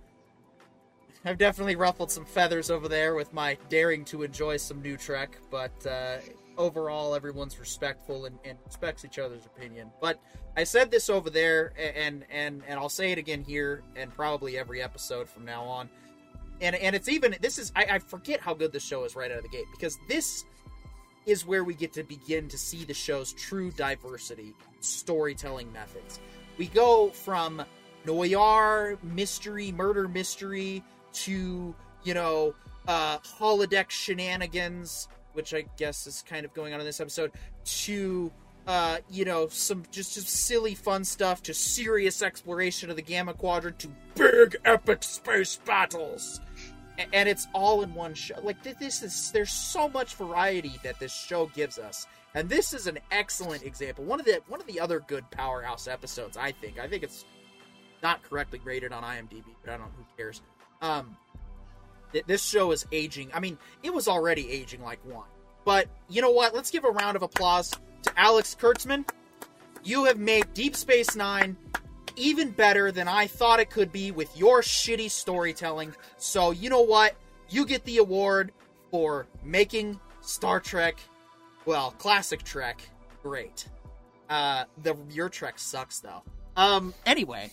[1.26, 5.38] I've definitely ruffled some feathers over there with my daring to enjoy some new Trek,
[5.52, 6.18] but uh,
[6.58, 9.92] overall everyone's respectful and, and, respects each other's opinion.
[10.00, 10.22] But
[10.56, 14.58] I said this over there, and and and I'll say it again here, and probably
[14.58, 15.90] every episode from now on.
[16.62, 19.32] And and it's even this is I, I forget how good this show is right
[19.32, 20.46] out of the gate because this
[21.28, 26.20] is where we get to begin to see the show's true diversity storytelling methods.
[26.58, 27.64] We go from
[28.06, 30.84] noir mystery, murder mystery
[31.14, 32.56] to, you know,
[32.88, 37.34] uh, holodeck shenanigans, which I guess is kind of going on in this episode,
[37.66, 38.32] to
[38.66, 43.34] uh, you know, some just, just silly fun stuff to serious exploration of the Gamma
[43.34, 46.42] Quadrant to big epic space battles.
[47.14, 48.36] And it's all in one show.
[48.42, 52.08] Like this is there's so much variety that this show gives us.
[52.34, 54.04] And this is an excellent example.
[54.04, 56.80] One of the one of the other good powerhouse episodes, I think.
[56.80, 57.26] I think it's
[58.04, 60.42] not correctly rated on IMDb, but I don't know who cares.
[60.82, 61.16] Um
[62.12, 63.32] th- this show is aging.
[63.34, 65.28] I mean, it was already aging like one.
[65.66, 66.56] But you know what?
[66.56, 67.72] Let's give a round of applause
[68.04, 69.08] to Alex Kurtzman.
[69.84, 71.58] You have made Deep Space Nine
[72.18, 75.94] even better than I thought it could be with your shitty storytelling.
[76.18, 77.16] So, you know what?
[77.50, 78.52] You get the award
[78.92, 80.98] for making Star Trek,
[81.66, 82.82] well, classic Trek,
[83.24, 83.68] great.
[84.30, 86.22] Uh, the your Trek sucks though.
[86.58, 87.50] Um, anyway,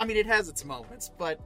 [0.00, 1.40] I mean, it has its moments, but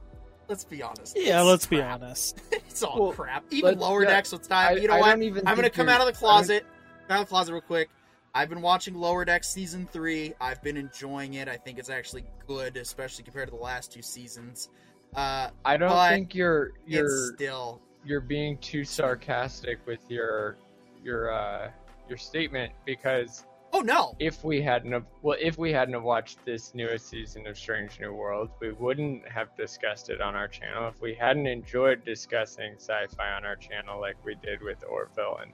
[0.47, 1.15] let's be honest.
[1.17, 2.41] Yeah, it's let's be honest.
[2.73, 3.43] It's all Well, crap.
[3.51, 4.77] Even lower yeah, decks with time.
[4.77, 5.09] I- you know I what?
[5.11, 6.65] don't even I'm gonna come you're- out of the closet.
[7.09, 7.89] Out of the closet real quick.
[8.35, 10.33] I've been watching Lower Deck season three.
[10.41, 11.47] I've been enjoying it.
[11.47, 14.69] I think it's actually good, especially compared to the last two seasons.
[15.15, 20.57] Uh, I don't think you're you're it's still you're being too sarcastic with your
[21.03, 21.69] your uh
[22.09, 26.43] your statement because oh no, if we hadn't have, well if we hadn't have watched
[26.43, 30.87] this newest season of Strange New World, we wouldn't have discussed it on our channel.
[30.87, 35.51] If we hadn't enjoyed discussing sci-fi on our channel like we did with Orville and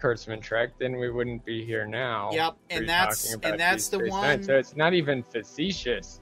[0.00, 2.30] Kurtzman Trek, then we wouldn't be here now.
[2.32, 4.20] Yep, and that's- and that's the Space Nine.
[4.38, 6.20] one- So it's not even facetious.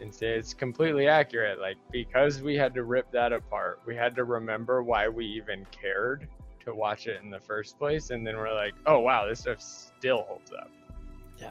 [0.00, 1.60] And say it's completely accurate.
[1.60, 5.66] Like because we had to rip that apart, we had to remember why we even
[5.72, 6.26] cared
[6.64, 9.60] to watch it in the first place, and then we're like, oh wow, this stuff
[9.60, 10.70] still holds up.
[11.38, 11.50] Yeah.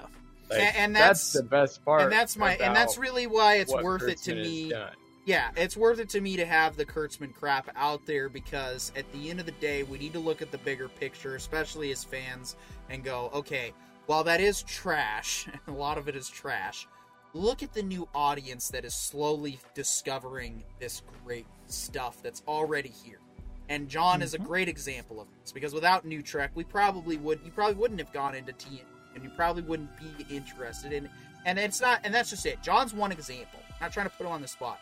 [0.50, 2.02] Like, And- and that's, that's- the best part.
[2.02, 4.70] and that's my and that's really why it's worth it to me.
[4.70, 4.94] done.
[5.26, 9.12] Yeah, it's worth it to me to have the Kurtzman crap out there because at
[9.12, 12.04] the end of the day, we need to look at the bigger picture, especially as
[12.04, 12.56] fans,
[12.90, 13.74] and go, okay,
[14.08, 16.88] while that is trash, a lot of it is trash,
[17.34, 23.20] look at the new audience that is slowly discovering this great stuff that's already here.
[23.68, 24.46] And John is a Mhm.
[24.48, 28.12] great example of this because without New Trek, we probably would you probably wouldn't have
[28.12, 28.82] gone into TN
[29.14, 31.08] and you probably wouldn't be interested in
[31.46, 32.64] and it's not and that's just it.
[32.64, 33.60] John's one example.
[33.70, 34.80] I'm not trying to put him on the spot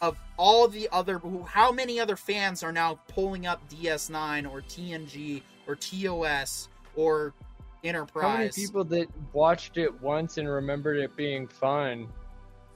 [0.00, 5.42] of all the other how many other fans are now pulling up DS9 or TNG
[5.66, 7.34] or TOS or
[7.82, 8.22] Enterprise.
[8.22, 12.08] How many people that watched it once and remembered it being fun,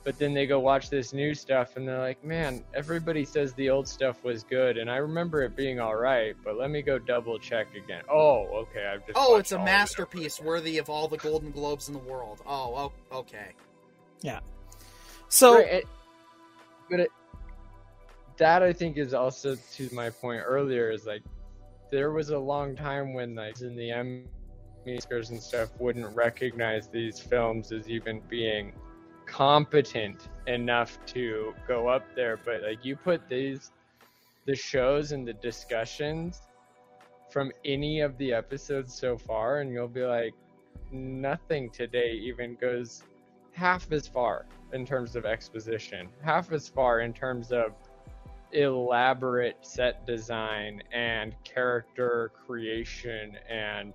[0.03, 3.69] but then they go watch this new stuff and they're like, "Man, everybody says the
[3.69, 6.99] old stuff was good, and I remember it being all right, but let me go
[6.99, 9.19] double check again." Oh, okay, I've just.
[9.19, 12.01] Oh, it's a all of it masterpiece worthy of all the Golden Globes in the
[12.01, 12.41] world.
[12.47, 13.53] Oh, oh okay.
[14.23, 14.41] Yeah.
[15.29, 15.89] So Right, it-
[16.90, 17.11] but it,
[18.36, 21.23] that I think is also to my point earlier is like
[21.90, 24.24] there was a long time when like in the Emmy
[24.86, 28.73] Oscars and stuff wouldn't recognize these films as even being
[29.27, 32.39] competent enough to go up there.
[32.44, 33.70] But like you put these
[34.47, 36.43] the shows and the discussions
[37.31, 40.35] from any of the episodes so far and you'll be like
[40.93, 43.02] nothing today even goes
[43.52, 44.44] half as far
[44.75, 47.73] in terms of exposition, half as far in terms of
[48.53, 53.95] elaborate set design and character creation and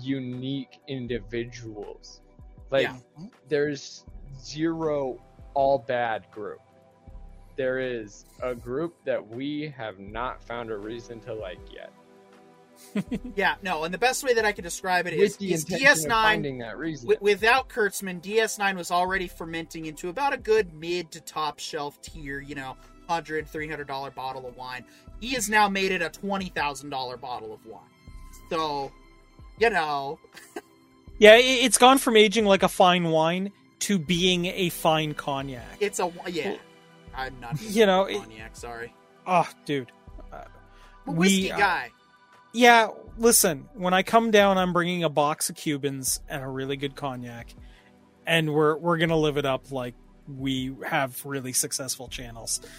[0.00, 2.22] unique individuals.
[2.70, 2.98] Like Yeah.
[3.48, 4.04] there's
[4.38, 5.18] zero
[5.54, 6.60] all bad group.
[7.56, 11.92] There is a group that we have not found a reason to like yet.
[13.34, 16.58] Yeah, no, and the best way that I can describe it is, is DS9 finding
[16.58, 17.08] that reason.
[17.08, 22.00] wi- without Kurtzman, DS9 was already fermenting into about a good mid to top shelf
[22.00, 22.76] tier, you know,
[23.06, 24.84] 100 $300 bottle of wine.
[25.20, 27.80] He has now made it a $20,000 bottle of wine.
[28.50, 28.90] So,
[29.58, 30.18] you know,
[31.18, 35.64] yeah, it's gone from aging like a fine wine to being a fine cognac.
[35.80, 36.54] it's a yeah.
[37.14, 38.92] I'm not You know, it- cognac, sorry.
[39.26, 39.90] Oh, dude.
[40.32, 40.40] I'm
[41.08, 41.90] a we, whiskey uh, guy.
[42.56, 42.88] Yeah,
[43.18, 46.94] listen, when I come down, I'm bringing a box of Cubans and a really good
[46.96, 47.54] cognac,
[48.26, 49.94] and we're we're gonna live it up like
[50.26, 52.60] we have really successful channels.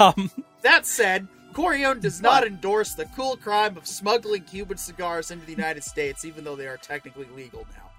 [0.00, 0.30] Um,
[0.62, 5.52] That said, Corione does not endorse the cool crime of smuggling Cuban cigars into the
[5.52, 7.90] United States, even though they are technically legal now.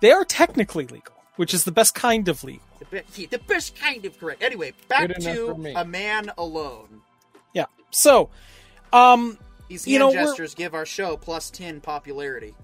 [0.00, 2.62] they are technically legal, which is the best kind of legal.
[2.90, 4.42] The, be- the best kind of correct.
[4.42, 7.00] Anyway, back to a man alone.
[7.54, 7.66] Yeah.
[7.90, 8.28] So,
[8.92, 12.54] um, These You hand know, gestures give our show plus 10 popularity.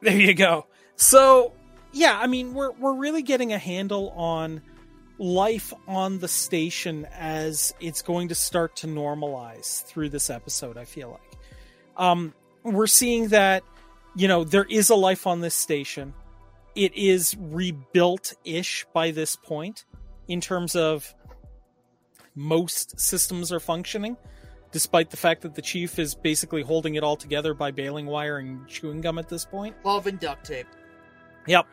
[0.00, 0.66] There you go.
[0.96, 1.52] So,
[1.92, 4.62] yeah, I mean, we're we're really getting a handle on
[5.18, 10.84] life on the station as it's going to start to normalize through this episode, I
[10.84, 11.38] feel like.
[11.96, 13.62] Um we're seeing that
[14.16, 16.14] you know, there is a life on this station.
[16.74, 19.84] It is rebuilt-ish by this point
[20.28, 21.14] in terms of
[22.34, 24.16] most systems are functioning
[24.72, 28.38] despite the fact that the chief is basically holding it all together by baling wire
[28.38, 29.74] and chewing gum at this point.
[29.84, 30.66] Love and duct tape.
[31.46, 31.66] Yep.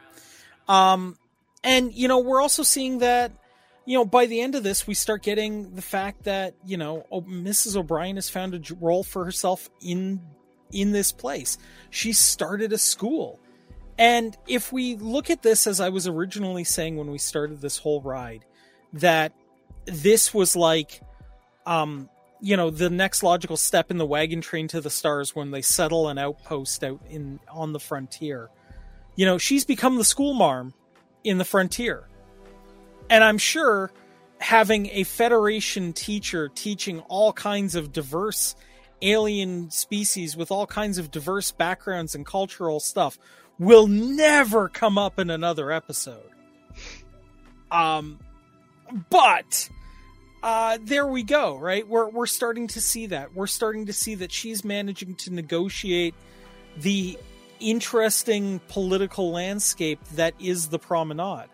[0.68, 1.18] Um,
[1.64, 3.32] and you know, we're also seeing that,
[3.86, 7.06] you know, by the end of this, we start getting the fact that you know,
[7.12, 7.76] Mrs.
[7.76, 10.22] O'Brien has found a role for herself in
[10.72, 11.58] in this place.
[11.90, 13.40] She started a school,
[13.98, 17.78] and if we look at this as I was originally saying when we started this
[17.78, 18.44] whole ride,
[18.94, 19.34] that
[19.86, 21.02] this was like,
[21.66, 22.10] um,
[22.42, 25.62] you know, the next logical step in the wagon train to the stars when they
[25.62, 28.50] settle an outpost out in on the frontier
[29.18, 30.74] you know, she's become the school marm
[31.26, 32.08] in the frontier.
[33.10, 33.92] And I'm sure
[34.40, 38.56] having a Federation teacher teaching all kinds of diverse
[39.02, 43.18] alien species with all kinds of diverse backgrounds and cultural stuff
[43.60, 46.30] will never come up in another episode.
[47.72, 48.20] Um,
[49.10, 49.70] but
[50.44, 51.88] uh, there we go, right?
[51.88, 53.34] We're we're starting to see that.
[53.34, 56.16] We're starting to see that she's managing to negotiate
[56.78, 57.18] the
[57.60, 61.50] interesting political landscape that is the promenade.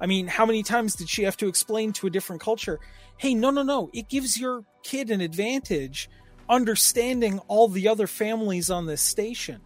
[0.00, 2.80] I mean, how many times did she have to explain to a different culture,
[3.16, 6.08] hey, no, no, no, it gives your kid an advantage
[6.48, 9.60] understanding all the other families on this station.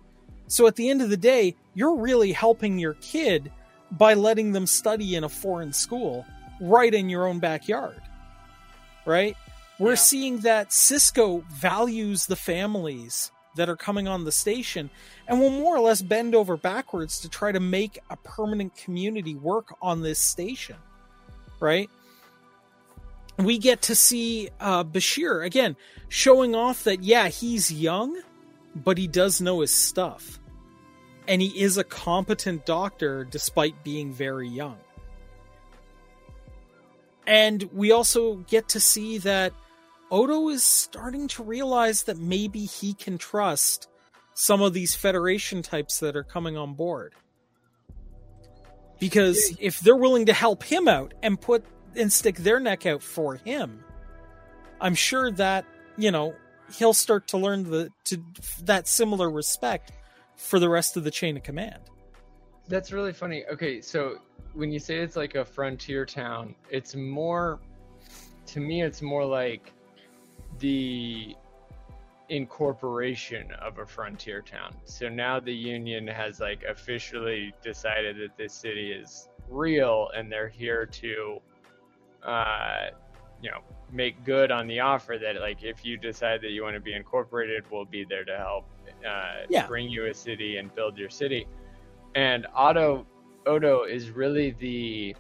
[0.48, 3.50] So at the end of the day, you're really helping your kid
[3.92, 6.26] by letting them study in a foreign school
[6.60, 8.00] right in your own backyard.
[9.06, 9.36] Right?
[9.78, 9.96] We're Yeah.
[9.96, 14.90] seeing that Sisko values the families that are coming on the station
[15.28, 19.34] and will more or less bend over backwards to try to make a permanent community
[19.34, 20.76] work on this station.
[21.60, 21.88] Right?
[23.36, 25.76] We get to see uh, Bashir again
[26.08, 28.20] showing off that, yeah, he's young,
[28.76, 30.38] but he does know his stuff.
[31.26, 34.76] And he is a competent doctor despite being very young.
[37.26, 39.52] And we also get to see that
[40.10, 43.88] Odo is starting to realize that maybe he can trust
[44.34, 47.14] some of these Federation types that are coming on board.
[48.98, 51.64] Because if they're willing to help him out and put
[51.96, 53.84] and stick their neck out for him,
[54.80, 55.64] I'm sure that,
[55.96, 56.34] you know,
[56.76, 58.22] he'll start to learn the to
[58.62, 59.92] that similar respect
[60.36, 61.82] for the rest of the chain of command.
[62.68, 63.44] That's really funny.
[63.52, 64.18] Okay, so
[64.54, 67.60] when you say it's like a frontier town, it's more
[68.46, 69.72] to me it's more like
[70.58, 71.34] the
[72.28, 74.74] incorporation of a frontier town.
[74.84, 80.48] So now the union has like officially decided that this city is real and they're
[80.48, 81.38] here to
[82.22, 82.86] uh
[83.42, 83.60] you know
[83.92, 86.94] make good on the offer that like if you decide that you want to be
[86.94, 88.64] incorporated we'll be there to help
[89.06, 89.66] uh, Yeah.
[89.66, 91.46] bring you a city and build your city
[92.14, 93.06] and Otto
[93.46, 95.14] Odo is really the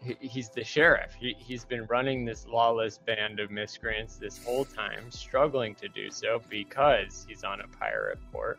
[0.00, 1.14] he, he's the sheriff.
[1.18, 6.10] He he's been running this lawless band of miscreants this whole time, struggling to do
[6.10, 8.58] so because he's on a pirate port.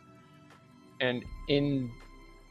[1.00, 1.90] And in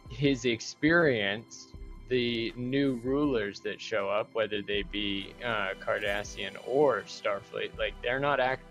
[0.09, 1.67] his experience,
[2.09, 8.19] the new rulers that show up, whether they be uh, Cardassian or Starfleet, like they're
[8.19, 8.63] not act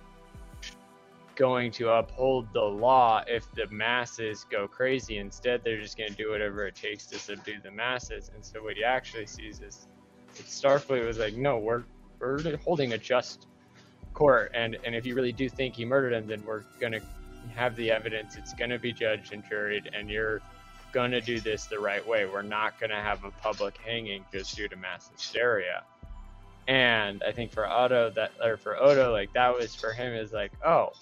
[1.39, 5.19] going to uphold the law if the masses go crazy.
[5.19, 8.31] Instead, they're just going to do whatever it takes to subdue the masses.
[8.35, 9.86] And so, what he actually sees is
[10.35, 11.85] Starfleet was like, no, we're
[12.19, 13.47] we're holding a just
[14.15, 17.01] court, and and if you really do think he murdered him, then we're going to
[17.55, 18.36] have the evidence.
[18.36, 20.43] It's going to be judged and juried, and you're
[20.93, 22.27] going to do this the right way.
[22.27, 25.85] We're not going to have a public hanging just due to mass hysteria.
[26.66, 30.32] And I think for Otto that or for Odo, like that was for him is
[30.32, 30.93] like, oh,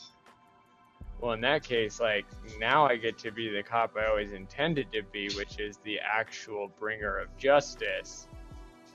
[1.21, 2.27] well, in that case, like
[2.59, 5.99] now I get to be the cop I always intended to be, which is the
[5.99, 8.29] actual bringer of justice,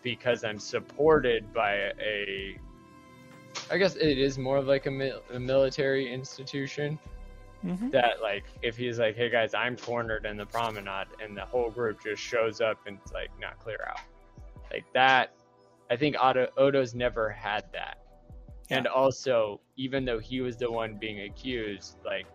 [0.04, 2.58] because I'm supported by a.
[3.70, 6.98] I guess it is more of like a, mil- a military institution
[7.64, 7.92] Mm-hmm.
[7.92, 11.70] that like if he's like, hey guys, I'm cornered in the promenade, and the whole
[11.70, 14.00] group just shows up and it's like, not clear out,
[14.72, 15.34] like that.
[15.92, 18.00] I think Otto, Odo's never had that.
[18.72, 22.26] And also, even though he was the one being accused, like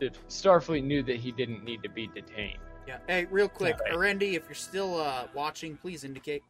[0.00, 2.58] the Starfleet knew that he didn't need to be detained.
[2.86, 2.98] Yeah.
[3.06, 3.94] Hey, real quick, Yeah.
[3.94, 6.42] Arendi, if you're still uh, watching, please indicate.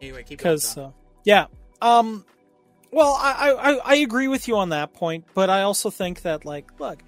[0.00, 0.54] Anyway, keep going.
[0.54, 0.90] because uh,
[1.24, 1.46] yeah
[1.80, 2.24] um
[2.92, 6.44] Well, I, I I agree with you on that point, but I also think that
[6.44, 7.02] like, look,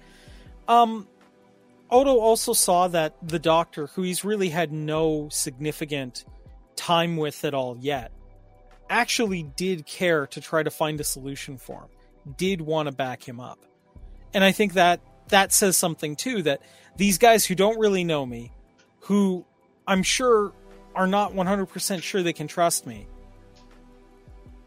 [0.67, 1.07] um,
[1.89, 6.25] Odo also saw that the Doctor, who he's really had no significant
[6.79, 8.11] time with at all yet,
[8.89, 13.27] actually did care to try to find a solution for him, did want to back
[13.27, 13.59] him up,
[14.33, 16.41] and I think that that says something too.
[16.43, 16.61] That
[16.95, 18.51] these guys who don't really know me,
[19.01, 19.45] who
[19.87, 20.53] I'm sure
[20.95, 23.07] are not 100% sure they can trust me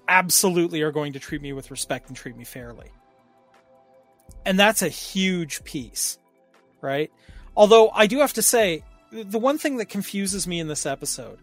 [0.08, 2.90] absolutely are going to treat me with respect and treat me fairly.
[4.44, 6.18] And that's a huge piece,
[6.80, 7.10] right?
[7.56, 11.38] Although I do have to say, the one thing that confuses me in this episode.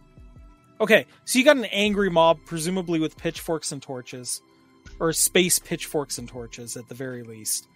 [0.81, 4.41] Okay, so you got an angry mob, presumably with pitchforks and torches,
[4.99, 7.67] or space pitchforks and torches at the very least.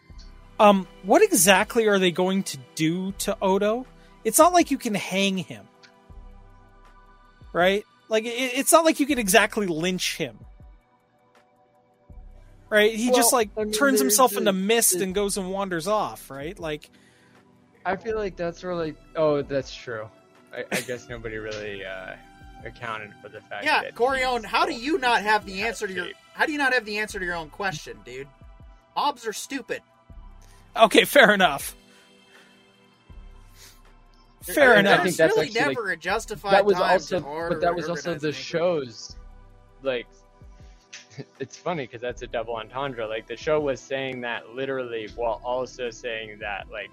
[0.60, 3.86] Um, what exactly are they going to do to Odo?
[4.24, 5.66] It's not like you can hang him,
[7.52, 7.84] right?
[8.08, 10.38] Like it, it's not like you can exactly lynch him
[12.74, 12.96] right?
[12.96, 16.32] He well, just like I mean, turns himself into mist and goes and wanders off,
[16.32, 16.58] right?
[16.58, 16.90] Like,
[17.86, 18.96] I feel like that's really.
[19.16, 20.10] Oh, that's true.
[20.52, 22.16] I, I guess nobody really uh,
[22.66, 23.66] accounted for the fact.
[23.66, 26.08] Yeah, that Corione, how do you not have the answer to your?
[26.34, 28.28] How do you not have the answer to your own question, dude?
[28.96, 29.82] Mobs are stupid.
[30.76, 31.76] Okay, fair enough.
[34.42, 35.00] Fair I, enough.
[35.00, 38.16] I think that's really never like, a justified that was also, but that was also
[38.16, 39.16] the show's
[39.84, 40.08] like
[41.40, 43.08] it's funny because that's a double entendre.
[43.08, 46.92] Like the show was saying that literally while also saying that like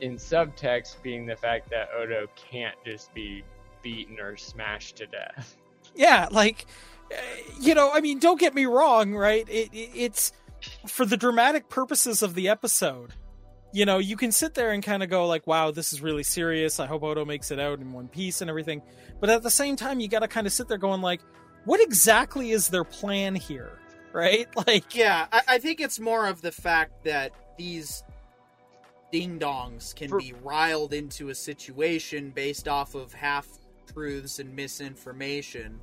[0.00, 3.42] in subtext being the fact that Odo can't just be
[3.82, 5.56] beaten or smashed to death.
[5.92, 6.66] Yeah, like
[7.10, 7.16] eh,
[7.60, 9.44] you know, I mean, don't get me wrong, right?
[9.48, 10.32] It, it, it's
[10.86, 13.14] for the dramatic purposes of the episode.
[13.72, 16.22] You know, you can sit there and kind of go like, "Wow, this is really
[16.22, 16.78] serious.
[16.78, 18.82] I hope Odo makes it out in one piece and everything."
[19.20, 21.22] But at the same time, you got to kind of sit there going like,
[21.64, 23.72] what exactly is their plan here?
[24.12, 24.48] Right?
[24.66, 28.02] Like, yeah, I, I think it's more of the fact that these
[29.12, 30.18] ding dongs can for...
[30.18, 33.46] be riled into a situation based off of half
[33.92, 35.80] truths and misinformation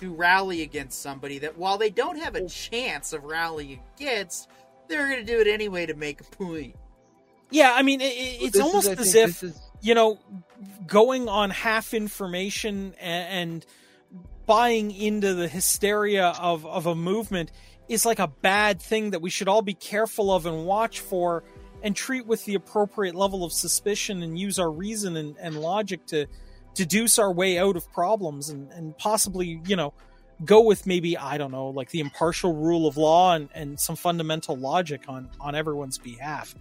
[0.00, 2.48] to rally against somebody that while they don't have a oh.
[2.48, 4.48] chance of rallying against,
[4.88, 6.76] they're going to do it anyway to make a point.
[7.50, 9.58] Yeah, I mean, it, it's well, almost is, as if is...
[9.80, 10.18] you know,
[10.86, 13.66] going on half information and, and
[14.46, 17.50] buying into the hysteria of, of a movement
[17.88, 21.44] is like a bad thing that we should all be careful of and watch for
[21.82, 26.04] and treat with the appropriate level of suspicion and use our reason and, and logic
[26.06, 26.26] to
[26.76, 29.92] deduce our way out of problems and, and possibly, you know,
[30.44, 33.96] go with maybe, I don't know, like the impartial rule of law and, and some
[33.96, 36.54] fundamental logic on, on everyone's behalf.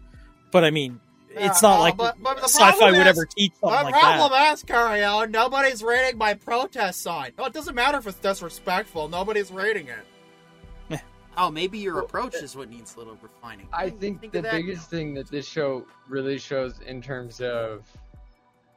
[0.52, 3.94] But I mean, it's not uh, like but, but sci-fi would ever teach something like
[3.94, 4.02] that.
[4.02, 7.34] The problem is, Carry nobody's rating my protest sign.
[7.38, 9.10] No, it doesn't matter if it's disrespectful.
[9.10, 11.02] Nobody's rating it.
[11.38, 13.68] oh, maybe your approach is what needs a little refining.
[13.74, 14.98] I think, think the biggest now.
[14.98, 17.86] thing that this show really shows in terms of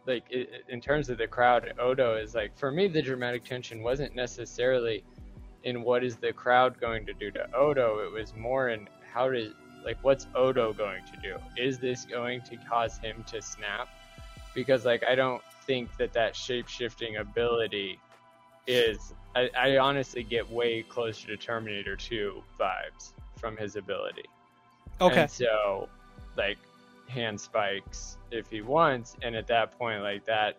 [0.09, 0.25] like
[0.69, 5.05] in terms of the crowd odo is like for me the dramatic tension wasn't necessarily
[5.65, 9.29] in what is the crowd going to do to odo it was more in how
[9.29, 9.53] does
[9.85, 11.37] like what's Odo going to do?
[11.57, 13.89] Is this going to cause him to snap?
[14.55, 17.99] Because like I don't think that that shape shifting ability
[18.67, 19.15] is.
[19.35, 24.25] I, I honestly get way closer to Terminator 2 vibes from his ability.
[25.01, 25.23] Okay.
[25.23, 25.89] And so,
[26.37, 26.59] like,
[27.09, 30.59] hand spikes if he wants, and at that point, like that,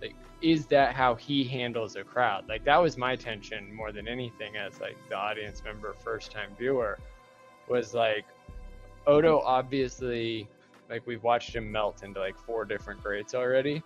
[0.00, 2.48] like, is that how he handles a crowd?
[2.48, 6.50] Like, that was my tension more than anything as like the audience member, first time
[6.58, 6.98] viewer
[7.68, 8.24] was like
[9.06, 10.48] Odo obviously
[10.90, 13.82] like we've watched him melt into like four different grades already.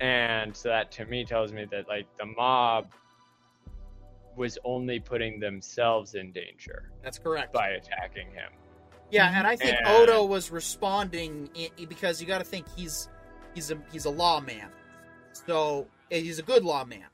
[0.00, 2.90] And so that to me tells me that like the mob
[4.34, 6.90] was only putting themselves in danger.
[7.02, 7.52] That's correct.
[7.52, 8.50] By attacking him.
[9.10, 9.88] Yeah, and I think and...
[9.88, 11.50] Odo was responding
[11.88, 13.08] because you got to think he's
[13.54, 14.68] he's a he's a lawman,
[15.32, 17.04] so eh, he's a good lawman,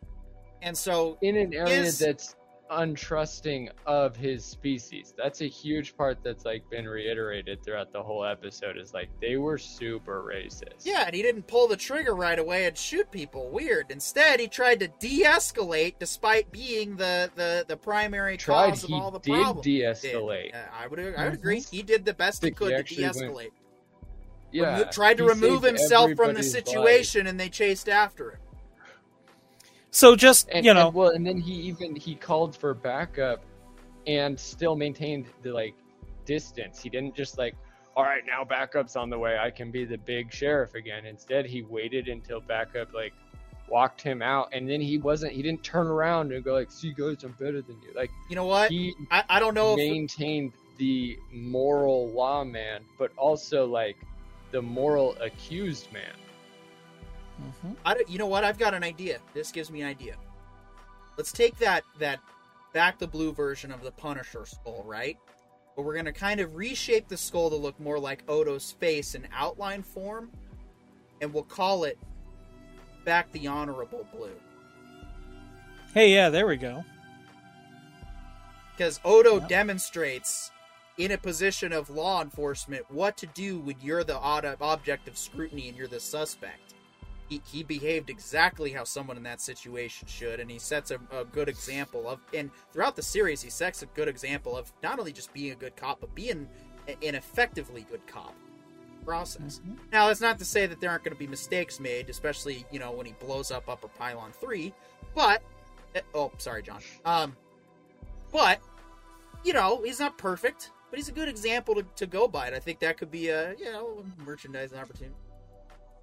[0.62, 1.98] and so in an area his...
[1.98, 2.35] that's
[2.73, 5.15] untrusting of his species.
[5.16, 9.36] That's a huge part that's like been reiterated throughout the whole episode is like they
[9.36, 10.85] were super racist.
[10.85, 13.51] Yeah, and he didn't pull the trigger right away and shoot people.
[13.51, 13.86] Weird.
[13.90, 19.11] Instead, he tried to de-escalate despite being the the, the primary tried, cause of all
[19.11, 19.65] the did problems.
[19.65, 20.51] De-escalate.
[20.51, 21.35] Yeah, I would I would mhm.
[21.35, 21.61] agree.
[21.61, 23.35] He did the best he could to de-escalate.
[23.35, 23.53] Went,
[24.51, 28.39] yeah, Remo- tried to remove himself from the situation, and they chased after him.
[29.93, 33.44] So just and, you know, and, well, and then he even he called for backup,
[34.06, 35.74] and still maintained the like
[36.24, 36.82] distance.
[36.82, 37.55] He didn't just like,
[37.94, 39.39] all right, now backup's on the way.
[39.39, 41.05] I can be the big sheriff again.
[41.05, 43.12] Instead, he waited until backup like
[43.69, 45.32] walked him out, and then he wasn't.
[45.35, 48.36] He didn't turn around and go like, "See, guys, I'm better than you." Like You
[48.36, 48.70] know what?
[48.70, 53.98] he I, I don't know if maintained the moral lawman, but also like
[54.52, 56.14] the moral accused man.
[57.40, 57.76] Mhm.
[57.84, 58.44] I don't- you know what?
[58.44, 59.20] I've got an idea.
[59.34, 60.16] This gives me an idea.
[61.16, 62.20] Let's take that that
[62.72, 65.18] back the blue version of the Punisher skull, right?
[65.76, 69.28] But we're gonna kind of reshape the skull to look more like Odo's face in
[69.32, 70.30] outline form,
[71.20, 71.98] and we'll call it
[73.04, 74.38] back the honorable blue.
[75.92, 76.84] Hey, yeah, there we go.
[78.72, 79.46] Because Odo Yeah.
[79.48, 80.50] demonstrates
[80.96, 85.68] in a position of law enforcement what to do when you're the object of scrutiny
[85.68, 86.72] and you're the suspect.
[87.32, 91.24] He, he behaved exactly how someone in that situation should, and he sets a, a
[91.24, 92.20] good example of.
[92.34, 95.54] And throughout the series, he sets a good example of not only just being a
[95.54, 96.46] good cop, but being
[96.86, 98.34] an effectively good cop.
[99.06, 99.60] Process.
[99.66, 99.78] Mhm.
[99.90, 102.78] Now, that's not to say that there aren't going to be mistakes made, especially you
[102.78, 104.72] know when he blows up Upper Pylon Three.
[105.14, 105.42] But
[105.96, 106.80] eh, oh, sorry, John.
[107.04, 107.34] Um,
[108.30, 108.60] but
[109.42, 112.46] you know he's not perfect, but he's a good example to, to go by.
[112.46, 115.16] And I think that could be a you know merchandising opportunity.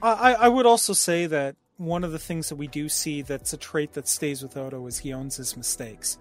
[0.02, 3.54] I, I would also say that one of the things that we do see that's
[3.54, 6.18] a trait that stays with Odo is he owns his mistakes.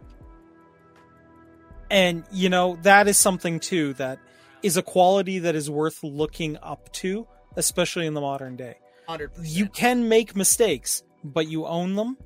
[1.90, 4.18] And, you know, that is something too that
[4.62, 7.26] is a quality that is worth looking up to,
[7.56, 8.76] especially in the modern day.
[9.06, 12.18] Hundred You can make mistakes, but you own them,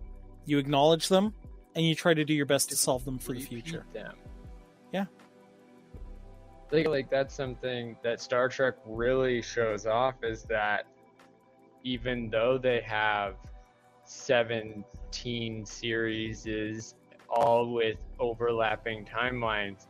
[0.46, 1.34] you acknowledge them,
[1.74, 3.86] and you try to do your best to solve them for the future.
[3.92, 4.14] Them.
[4.92, 5.04] Yeah.
[6.66, 10.86] I think like that's something that Star Trek really shows off is that
[11.84, 13.34] even though they have
[14.04, 16.94] 17 series
[17.28, 19.86] all with overlapping timelines,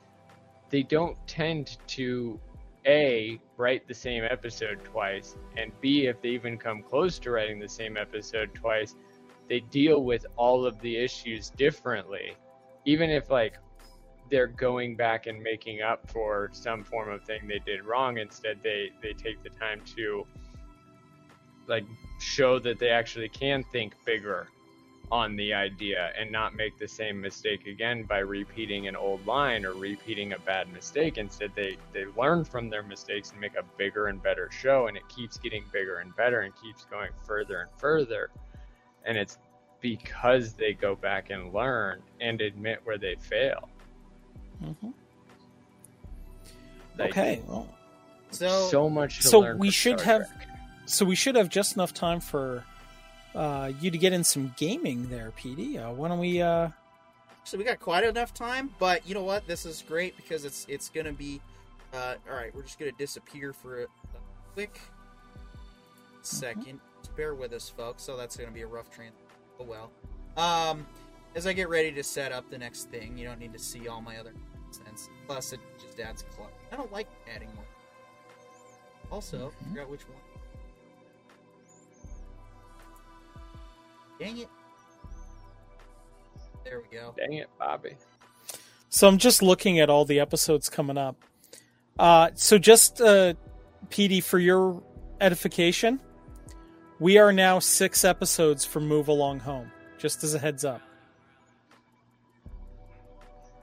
[0.70, 2.40] they don't tend to
[2.86, 7.58] A write the same episode twice and B if they even come close to writing
[7.58, 8.94] the same episode twice,
[9.48, 12.36] they deal with all of the issues differently.
[12.84, 13.54] Even if like
[14.30, 18.58] they're going back and making up for some form of thing they did wrong instead
[18.62, 20.26] they they take the time to
[21.66, 21.84] like
[22.18, 24.48] show that they actually can think bigger
[25.10, 29.64] on the idea and not make the same mistake again by repeating an old line
[29.66, 33.62] or repeating a bad mistake instead they they learn from their mistakes and make a
[33.76, 37.60] bigger and better show and it keeps getting bigger and better and keeps going further
[37.60, 38.30] and further
[39.04, 39.36] and it's
[39.82, 43.68] because they go back and learn and admit where they fail
[44.62, 44.94] Mhm.
[46.98, 47.66] Like, Okay, well,
[48.30, 50.48] So, so much to So learn we should Star have- Trek.
[50.86, 52.64] So we should have just enough time for
[53.34, 55.78] uh, you to get in some gaming there, PD.
[55.78, 56.42] Uh, why don't we?
[56.42, 56.68] Uh,
[57.44, 59.46] so we got quite enough time, but you know what?
[59.46, 61.40] This is great because it's it's gonna be.
[61.92, 63.86] Uh, all right, we're just gonna disappear for a,
[64.54, 64.80] quick
[66.22, 66.78] second.
[67.00, 68.02] Just bear with us, folks.
[68.02, 69.14] So that's gonna be a rough trans.
[69.58, 69.90] Oh well.
[70.36, 70.86] Um,
[71.34, 73.88] as I get ready to set up the next thing, you don't need to see
[73.88, 74.32] all my other
[74.62, 75.08] nonsense.
[75.26, 76.52] Plus, it just adds clutter.
[76.70, 77.64] I don't like adding more.
[79.10, 79.68] Also, Mhm.
[79.70, 80.18] forgot which one.
[84.22, 84.48] Dang it.
[86.64, 87.14] There we go.
[87.16, 87.96] Dang it, Bobby.
[88.88, 91.16] so I'm just looking at all the episodes coming up.
[91.98, 93.34] Uh, so just uh,
[93.90, 94.82] PD for your
[95.20, 96.00] edification,
[97.00, 99.70] we are now six episodes from Move Along Home.
[99.98, 100.80] Just as a heads up.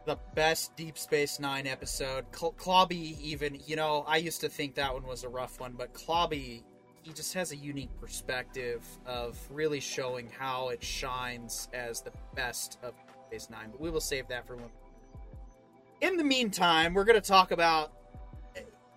[0.06, 2.26] the best Deep Space Nine episode.
[2.36, 5.74] Cl- Clobby, even you know, I used to think that one was a rough one,
[5.78, 6.64] but Clobby,
[7.02, 12.78] he just has a unique perspective of really showing how it shines as the best
[12.84, 12.94] of
[13.28, 13.70] Space Nine.
[13.72, 14.58] But we will save that for.
[16.02, 17.94] In the meantime, we're going to talk about,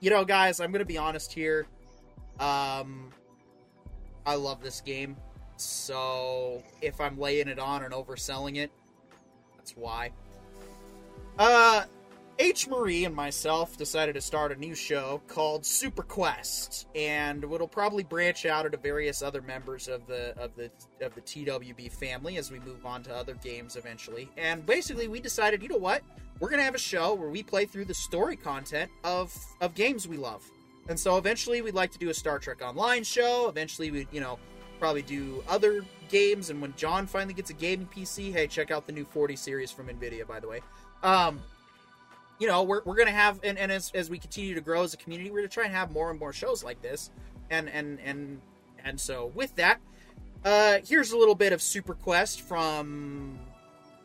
[0.00, 0.60] you know, guys.
[0.60, 1.66] I'm going to be honest here.
[2.38, 3.10] Um,
[4.24, 5.16] I love this game,
[5.56, 8.70] so if I'm laying it on and overselling it,
[9.56, 10.10] that's why.
[11.38, 11.84] Uh,
[12.38, 12.66] H.
[12.66, 18.02] Marie and myself decided to start a new show called Super Quest, and it'll probably
[18.02, 22.50] branch out into various other members of the of the of the TWB family as
[22.50, 24.30] we move on to other games eventually.
[24.36, 26.02] And basically, we decided, you know what,
[26.40, 30.08] we're gonna have a show where we play through the story content of of games
[30.08, 30.42] we love.
[30.88, 33.48] And so eventually, we'd like to do a Star Trek Online show.
[33.48, 34.38] Eventually, we you know
[34.80, 36.50] probably do other games.
[36.50, 39.70] And when John finally gets a gaming PC, hey, check out the new 40 series
[39.70, 40.60] from Nvidia, by the way
[41.02, 41.40] um
[42.42, 44.94] you know we're, we're gonna have and, and as, as we continue to grow as
[44.94, 47.12] a community we're gonna try and have more and more shows like this.
[47.50, 48.40] And and and
[48.84, 49.80] and so with that
[50.44, 53.38] uh here's a little bit of super quest from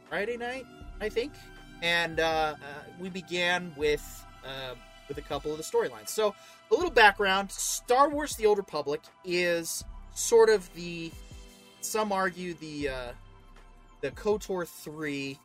[0.08, 0.68] friday night
[1.02, 1.34] i think.
[1.82, 2.56] And uh, uh
[3.00, 4.06] we began with
[4.46, 4.76] uh
[5.08, 6.10] with a couple of the storylines.
[6.10, 6.36] So
[6.70, 7.52] a little background.
[7.52, 9.84] Star wars the old republic is
[10.14, 11.12] sort of the
[11.82, 13.12] some argue the uh,
[14.02, 15.40] the Kotor three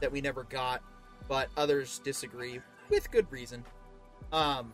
[0.00, 0.82] that we never got,
[1.28, 3.64] but others disagree with good reason.
[4.32, 4.72] Um,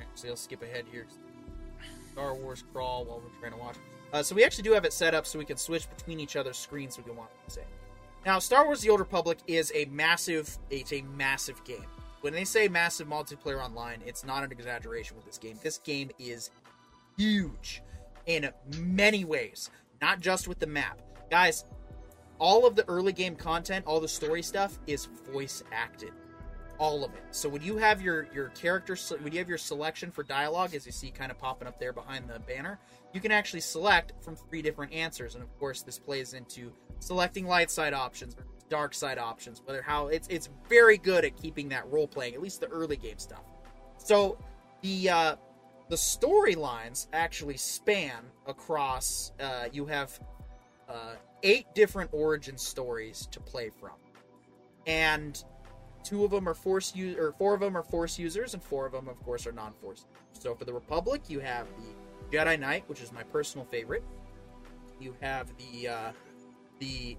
[0.00, 1.06] actually, I'll skip ahead here.
[2.12, 3.76] Star Wars crawl while we're trying to watch.
[4.12, 6.36] Uh, so we actually do have it set up so we can switch between each
[6.36, 7.64] other's screens so we can watch the same.
[8.24, 11.84] Now, Star Wars: The Old Republic is a massive, it's a massive game.
[12.20, 15.58] When they say massive multiplayer online, it's not an exaggeration with this game.
[15.62, 16.50] This game is
[17.18, 17.82] huge
[18.26, 18.48] in
[18.78, 19.70] many ways,
[20.00, 21.02] not just with the map.
[21.30, 21.64] Guys,
[22.38, 26.12] all of the early game content, all the story stuff is voice acted.
[26.78, 27.22] All of it.
[27.30, 30.84] So when you have your your character when you have your selection for dialogue as
[30.84, 32.80] you see kind of popping up there behind the banner,
[33.12, 37.46] you can actually select from three different answers and of course this plays into selecting
[37.46, 38.34] light side options,
[38.68, 42.42] dark side options, whether how it's it's very good at keeping that role playing, at
[42.42, 43.44] least the early game stuff.
[43.98, 44.36] So
[44.82, 45.36] the uh
[45.90, 50.18] the storylines actually span across uh you have
[50.88, 53.96] uh eight different origin stories to play from.
[54.86, 55.42] And
[56.02, 58.86] two of them are force u- or four of them are force users and four
[58.86, 60.06] of them of course are non-force.
[60.32, 64.04] So for the Republic, you have the Jedi Knight, which is my personal favorite.
[65.00, 66.12] You have the uh
[66.78, 67.16] the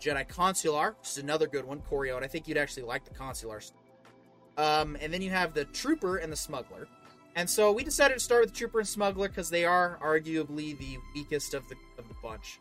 [0.00, 2.22] Jedi Consular, which is another good one, Coriote.
[2.22, 3.60] I think you'd actually like the Consular.
[4.56, 6.86] Um, and then you have the Trooper and the Smuggler.
[7.36, 10.78] And so we decided to start with the Trooper and Smuggler because they are arguably
[10.78, 12.60] the weakest of the of the bunch.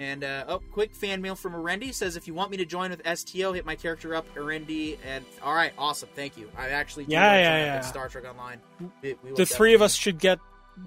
[0.00, 2.90] And uh, oh, quick fan mail from Arendi says if you want me to join
[2.90, 4.96] with STO, hit my character up, Arendi.
[5.04, 6.48] And all right, awesome, thank you.
[6.56, 7.80] I actually do Yeah, yeah, yeah.
[7.80, 8.60] Star Trek Online.
[9.02, 10.38] We- we The three of us should get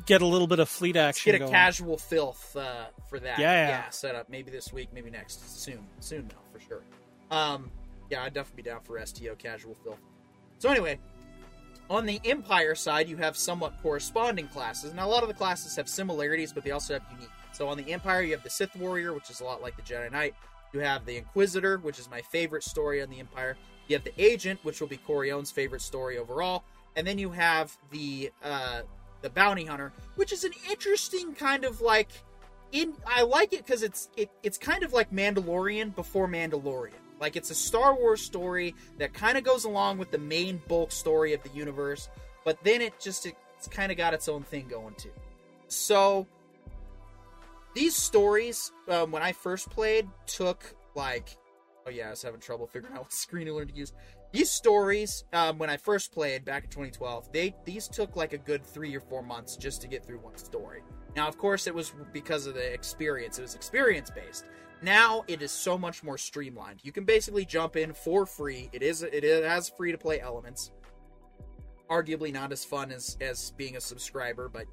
[0.06, 1.32] get a little bit of fleet Let's action.
[1.34, 1.52] get a going.
[1.52, 3.38] casual filth uh, for that.
[3.40, 3.90] Yeah, yeah.
[3.90, 5.60] set up maybe this week, maybe next.
[5.62, 6.82] Soon, soon now for sure.
[7.30, 7.70] Um,
[8.10, 10.00] yeah, I'd definitely be down for STO casual filth.
[10.60, 10.98] So anyway,
[11.90, 14.94] on the Empire side, you have somewhat corresponding classes.
[14.94, 17.28] Now a lot of the classes have similarities, but they also have unique.
[17.52, 19.82] So on the Empire, you have the Sith Warrior, which is a lot like the
[19.82, 20.36] Jedi Knight.
[20.74, 23.58] You have the Inquisitor, which is my favorite story on the Empire.
[23.88, 26.64] You have the Agent, which will be Corione's favorite story overall,
[26.96, 28.82] and then you have the uh,
[29.22, 32.10] the Bounty Hunter, which is an interesting kind of like
[32.72, 36.94] in I like it because it's it, it's kind of like Mandalorian before Mandalorian.
[37.20, 40.92] Like it's a Star Wars story that kind of goes along with the main bulk
[40.92, 42.10] story of the universe,
[42.44, 45.12] but then it just it's kind of got its own thing going too.
[45.68, 46.28] So
[47.74, 51.38] these stories, um, when I first played, took like
[51.86, 53.94] oh yeah, I was having trouble figuring out what screen to learn to use.
[54.32, 58.38] These stories, um, when I first played back in 2012, they these took like a
[58.38, 60.82] good three or four months just to get through one story.
[61.16, 63.40] Now, of course, it was because of the experience.
[63.40, 64.46] It was experience based.
[64.82, 66.80] Now it is so much more streamlined.
[66.84, 68.70] You can basically jump in for free.
[68.72, 70.72] It is it has free to play elements.
[71.90, 74.66] Arguably not as fun as as being a subscriber, but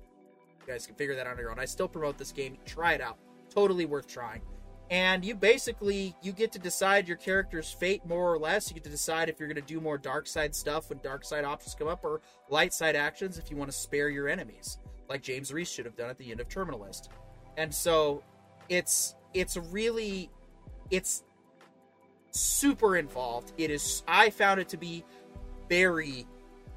[0.69, 1.59] guys can figure that out on your own.
[1.59, 2.59] I still promote this game.
[2.65, 3.19] Try it out.
[3.51, 4.43] Totally worth trying.
[4.91, 8.71] And you basically you get to decide your character's fate more or less.
[8.71, 11.25] You get to decide if you're going to do more dark side stuff when dark
[11.25, 14.79] side options come up, or light side actions if you want to spare your enemies,
[15.09, 17.11] like James Reese should have done at the end of Terminal List.
[17.59, 18.23] And so
[18.69, 20.31] it's it's really
[20.91, 21.23] it's
[22.31, 23.53] super involved.
[23.59, 25.05] It is I found it to be
[25.69, 26.27] very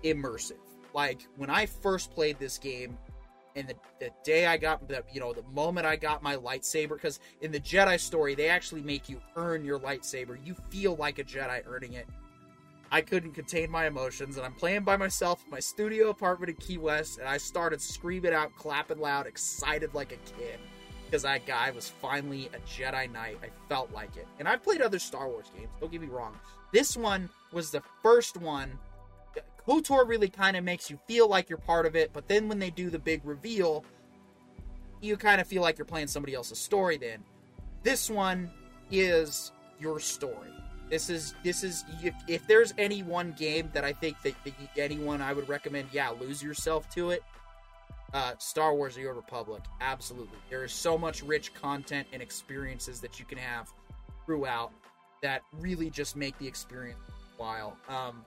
[0.04, 0.58] immersive.
[0.94, 2.98] Like when I first played this game,
[3.56, 6.90] and the, the day I got the you know the moment I got my lightsaber
[6.90, 10.38] because in the Jedi story they actually make you earn your lightsaber.
[10.46, 12.08] You feel like a Jedi earning it.
[12.94, 16.56] I couldn't contain my emotions, and I'm playing by myself in my studio apartment in
[16.58, 20.60] Key West, and I started screaming out, clapping loud, excited like a kid
[21.06, 23.38] because that guy was finally a Jedi Knight.
[23.42, 25.72] I felt like it, and I've played other Star Wars games.
[25.80, 26.38] Don't get me wrong.
[26.74, 28.78] This one was the first one
[29.72, 32.60] KOTOR really kind of makes you feel like you're part of it, but then when
[32.60, 33.86] they do the big reveal,
[35.00, 37.24] you kind of feel like you're playing somebody else's story then.
[37.82, 38.52] This one
[38.92, 40.50] is your story.
[40.90, 44.54] This is this is if, if there's any one game that I think that, that
[44.78, 47.24] anyone I would recommend, yeah, lose yourself to it.
[48.14, 50.38] Uh, Star Wars: The Old Republic, absolutely.
[50.50, 53.72] There is so much rich content and experiences that you can have
[54.26, 54.74] throughout
[55.22, 57.00] that really just make the experience
[57.38, 57.78] while.
[57.88, 58.26] Um,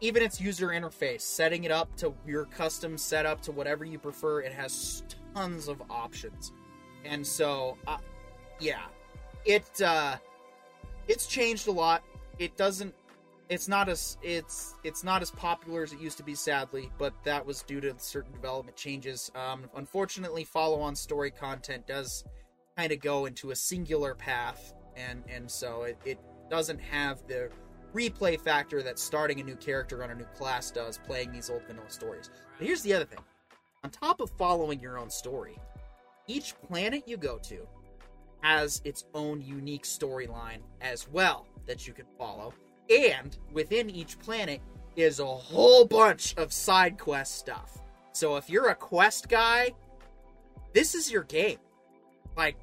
[0.00, 4.40] even its user interface, setting it up to your custom setup to whatever you prefer,
[4.40, 5.02] it has
[5.34, 6.52] tons of options.
[7.04, 7.98] And so, uh,
[8.60, 8.82] yeah,
[9.44, 10.16] it uh,
[11.08, 12.02] it's changed a lot.
[12.38, 12.94] It doesn't.
[13.48, 16.90] It's not as it's it's not as popular as it used to be, sadly.
[16.98, 19.30] But that was due to certain development changes.
[19.34, 22.24] Um, unfortunately, follow-on story content does
[22.76, 26.18] kind of go into a singular path, and and so it, it
[26.50, 27.50] doesn't have the
[27.96, 31.62] replay factor that starting a new character on a new class does playing these old
[31.66, 32.30] vanilla stories.
[32.58, 33.20] But here's the other thing.
[33.82, 35.58] on top of following your own story,
[36.26, 37.66] each planet you go to
[38.40, 42.52] has its own unique storyline as well that you can follow.
[42.90, 44.60] And within each planet
[44.96, 47.78] is a whole bunch of side quest stuff.
[48.12, 49.72] So if you're a quest guy,
[50.72, 51.58] this is your game.
[52.36, 52.56] Like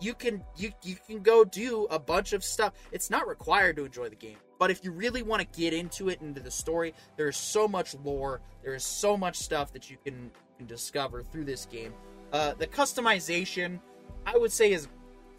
[0.00, 2.72] you can you you can go do a bunch of stuff.
[2.92, 6.10] It's not required to enjoy the game, but if you really want to get into
[6.10, 8.42] it into the story, there is so much lore.
[8.62, 11.94] There is so much stuff that you can, can discover through this game.
[12.30, 13.80] Uh, the customization,
[14.26, 14.86] I would say, is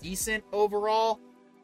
[0.02, 1.20] decent overall,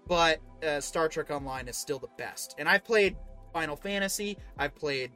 [0.07, 2.53] but uh, Star Trek Online is still the best.
[2.59, 3.17] And I've played
[3.51, 4.37] Final Fantasy.
[4.59, 5.11] I've played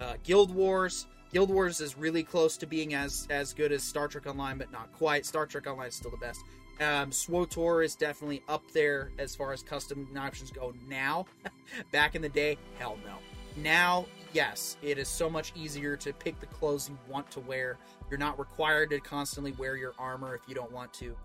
[0.00, 1.06] uh, Guild Wars.
[1.34, 4.72] Guild Wars is really close to being as as good as Star Trek Online, but
[4.72, 5.26] not quite.
[5.26, 6.40] Star Trek Online is still the best.
[6.80, 11.26] Um, SWTOR is definitely up there as far as custom options go now.
[11.92, 13.14] Back in the day, hell no.
[13.56, 17.78] Now, yes, it is so much easier to pick the clothes you want to wear.
[18.10, 21.16] You're not required to constantly wear your armor if you don't want to.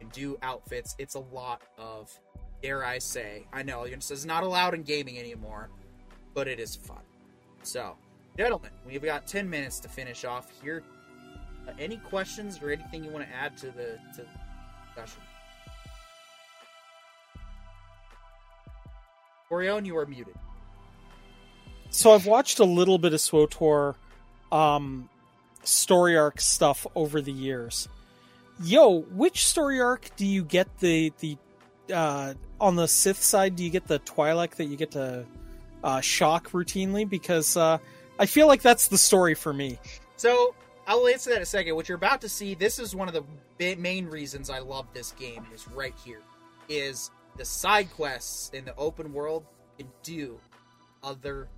[0.00, 0.94] Can do outfits.
[0.98, 2.12] It's a lot of,
[2.62, 5.70] dare I say, I know it's not allowed in gaming anymore,
[6.34, 7.00] but it is fun.
[7.62, 7.96] So,
[8.36, 10.82] gentlemen, we've got 10 minutes to finish off here.
[11.66, 14.26] Uh, any questions or anything you want to add to the to
[14.96, 15.22] discussion?
[19.50, 20.34] Orion, you are muted.
[21.90, 23.94] So I've watched a little bit of SWTOR
[24.50, 25.08] um,
[25.62, 27.88] story arc stuff over the years.
[28.62, 31.36] Yo, which story arc do you get the the
[31.92, 33.54] uh, on the Sith side?
[33.54, 35.26] Do you get the Twi'lek that you get to
[35.84, 37.08] uh, shock routinely?
[37.08, 37.78] Because uh,
[38.18, 39.78] I feel like that's the story for me.
[40.16, 40.54] So
[40.86, 41.74] I'll answer that in a second.
[41.74, 43.14] What you're about to see, this is one of
[43.58, 45.46] the main reasons I love this game.
[45.52, 46.20] Is right here,
[46.68, 49.44] is the side quests in the open world
[49.78, 50.38] can do
[51.02, 51.48] other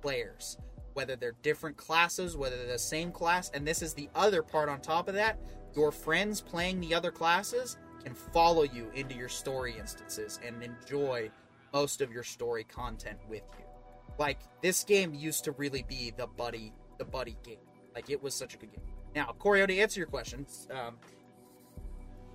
[0.00, 0.56] players,
[0.94, 4.68] whether they're different classes, whether they're the same class, and this is the other part
[4.68, 5.38] on top of that.
[5.74, 11.28] Your friends playing the other classes can follow you into your story instances and enjoy
[11.72, 13.64] most of your story content with you.
[14.16, 17.58] Like this game used to really be the buddy, the buddy game.
[17.96, 18.84] Like it was such a good game.
[19.14, 20.98] Now, Corio, to answer your questions, um,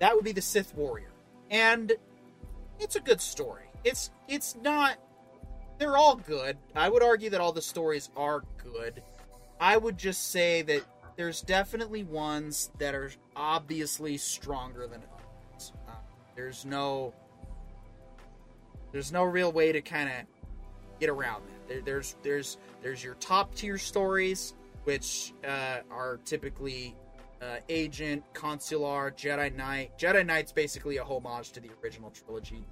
[0.00, 1.12] that would be the Sith Warrior,
[1.52, 1.92] and
[2.80, 3.66] it's a good story.
[3.84, 4.96] It's it's not.
[5.78, 6.58] They're all good.
[6.74, 9.04] I would argue that all the stories are good.
[9.60, 10.82] I would just say that
[11.14, 15.72] there's definitely ones that are obviously stronger than others.
[15.86, 15.92] Uh,
[16.34, 17.14] there's no.
[18.90, 20.14] There's no real way to kind of
[20.98, 21.68] get around that.
[21.68, 26.96] There, there's there's there's your top tier stories, which uh, are typically
[27.40, 29.96] uh, Agent, Consular, Jedi Knight.
[29.98, 32.64] Jedi Knight's basically a homage to the original trilogy.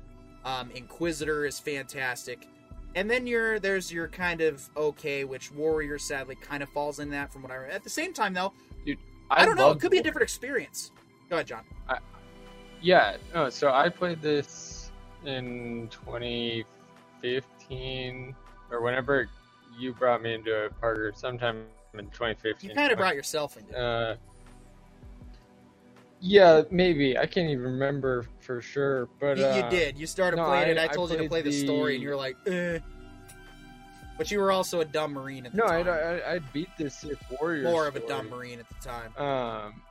[0.45, 2.47] Um, Inquisitor is fantastic,
[2.95, 7.11] and then you're there's your kind of okay, which Warrior sadly kind of falls in
[7.11, 7.73] that from what I read.
[7.73, 8.55] At the same time, though,
[8.87, 8.99] dude,
[9.31, 9.73] I, don't know.
[9.73, 10.93] It could be a different experience.
[11.29, 11.65] Go ahead, John.
[12.83, 14.91] Yeah, no, so I played this
[15.27, 18.35] in 2015
[18.71, 19.29] or whenever
[19.79, 21.65] you brought me into it, Parker, sometime
[21.95, 22.71] in 2015.
[22.71, 23.77] You kind of brought yourself into it.
[23.77, 24.17] Uh,
[26.21, 27.17] yeah, maybe.
[27.17, 29.99] I can't even remember for sure, but you, you uh, did.
[29.99, 30.79] You started no, playing it.
[30.79, 32.79] I- I I told you to play played the story, and you were like, eh.
[34.19, 35.89] But you were also a dumb marine at the No, time.
[35.89, 37.63] I, I, I beat this Sith Warrior.
[37.63, 39.17] More of a dumb marine at the time.
[39.17, 39.83] Um,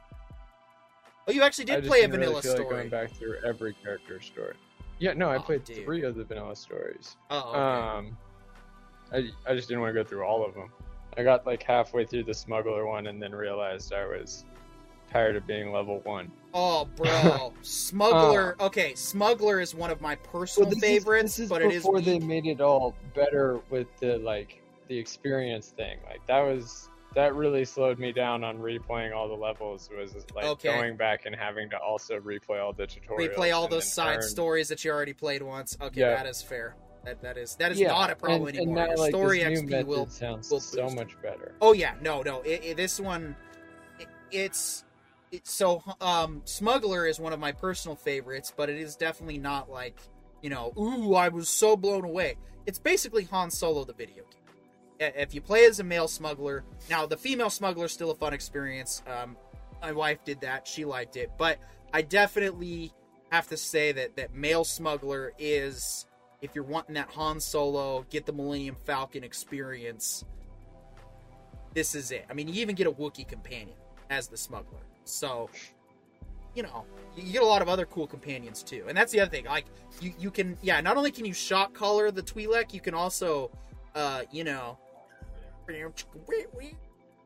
[1.28, 2.76] Oh, you actually did play a didn't really vanilla feel like story.
[2.76, 4.56] going back through every character story.
[4.98, 5.86] Yeah, no, I Oh, played dude.
[5.86, 7.18] three of the vanilla stories.
[7.30, 7.60] Oh, okay.
[7.60, 8.18] Um,
[9.14, 10.72] I, I just didn't want to go through all of them.
[11.18, 14.46] I got like halfway through the smuggler one and then realized I was
[15.12, 16.32] tired of being level one.
[16.54, 18.56] oh, bro, Smuggler.
[18.60, 18.68] Oh.
[18.68, 21.78] okay, Smuggler is one of my personal this is- favorites, this is but it is
[21.84, 25.98] before they made it all better with the like the experience thing.
[26.08, 29.90] Like that was that really slowed me down on replaying all the levels.
[29.98, 30.72] Was like Okay.
[30.72, 33.34] going back and having to also replay all the tutorials.
[33.36, 35.76] replay all those side earn- stories that you already played once.
[35.82, 36.16] Okay, Yeah.
[36.16, 36.76] that is fair.
[37.06, 38.80] That that is that is Yeah, not a problem and, anymore.
[38.84, 40.08] And now, like, story XP will.
[40.08, 41.54] sounds will so much better.
[41.62, 42.42] Oh yeah, no, no.
[42.42, 43.36] It, it- this one,
[44.00, 44.84] it, it's
[45.32, 49.70] it's so um, Smuggler is one of my personal favorites, but it is definitely not
[49.70, 49.98] like
[50.42, 52.36] you know, ooh, I was so blown away.
[52.66, 55.12] It's basically Han Solo the video game.
[55.16, 58.34] If you play as a male smuggler, now the female smuggler is still a fun
[58.34, 59.02] experience.
[59.08, 59.38] Um,
[59.82, 61.58] my wife did that; she liked it, but
[61.94, 62.94] I definitely
[63.32, 66.06] have to say that that male smuggler is
[66.42, 70.24] if you're wanting that Han Solo, get the Millennium Falcon experience,
[71.74, 72.26] this is it.
[72.30, 73.76] I mean, you even get a Wookiee companion
[74.10, 74.80] as the smuggler.
[75.04, 75.50] So,
[76.56, 76.86] you know,
[77.16, 78.86] you get a lot of other cool companions too.
[78.88, 79.46] And that's the other thing.
[79.46, 79.66] Like,
[80.02, 83.52] you, you can, yeah, not only can you shock color the Twi'lek, you can also,
[83.96, 84.78] uh, you know,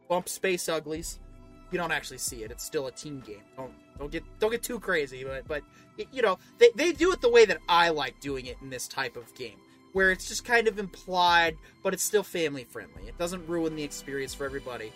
[0.10, 1.20] bump space uglies.
[1.72, 2.52] you don't actually see it.
[2.52, 3.44] It's still a team game.
[3.56, 5.64] Don't don't get don't get too crazy, but but
[5.98, 8.70] it, you know they they do it the way that I like doing it in
[8.70, 9.58] this type of game,
[9.94, 13.04] where it's just kind of implied, but it's still family friendly.
[13.08, 14.92] It doesn't ruin the experience for everybody.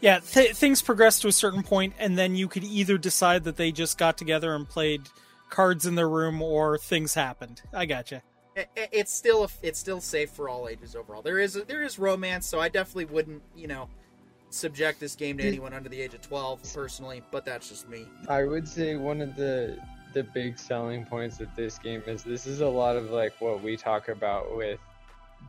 [0.00, 3.56] Yeah, th- things progress to a certain point, and then you could either decide that
[3.56, 5.02] they just got together and played
[5.50, 7.60] cards in their room, or things happened.
[7.74, 8.22] I gotcha.
[8.56, 11.20] It, it- it's still a, it's still safe for all ages overall.
[11.22, 13.88] There is there is romance, so I definitely wouldn't you know
[14.50, 17.22] subject this game to anyone under the age of twelve personally.
[17.30, 18.06] But that's just me.
[18.28, 19.78] I would say one of the
[20.12, 23.62] the big selling points of this game is this is a lot of like what
[23.62, 24.80] we talk about with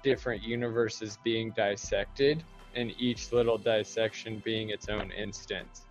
[0.04, 2.44] different universes being dissected
[2.76, 5.82] and each little dissection being its own instance.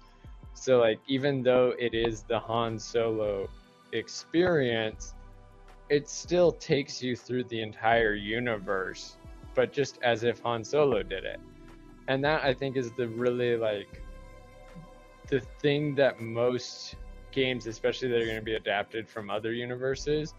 [0.54, 3.48] So like even though it is the Han Solo
[3.92, 5.14] experience,
[5.88, 9.16] it still takes you through the entire universe,
[9.54, 11.40] but just as if Han Solo did it.
[12.10, 14.02] And that I think is the really like
[15.28, 16.96] the thing that most
[17.30, 20.34] games, especially that are going to be adapted from other universes,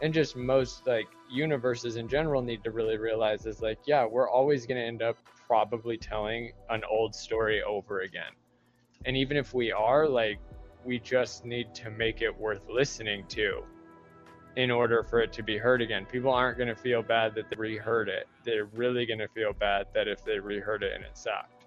[0.00, 4.30] and just most like universes in general, need to really realize is like, yeah, we're
[4.30, 5.16] always going to end up
[5.48, 8.30] probably telling an old story over again.
[9.04, 10.38] And even if we are, like,
[10.84, 13.64] we just need to make it worth listening to
[14.56, 16.06] in order for it to be heard again.
[16.06, 18.26] People aren't going to feel bad that they reheard it.
[18.42, 21.66] They're really going to feel bad that if they reheard it and it sucked.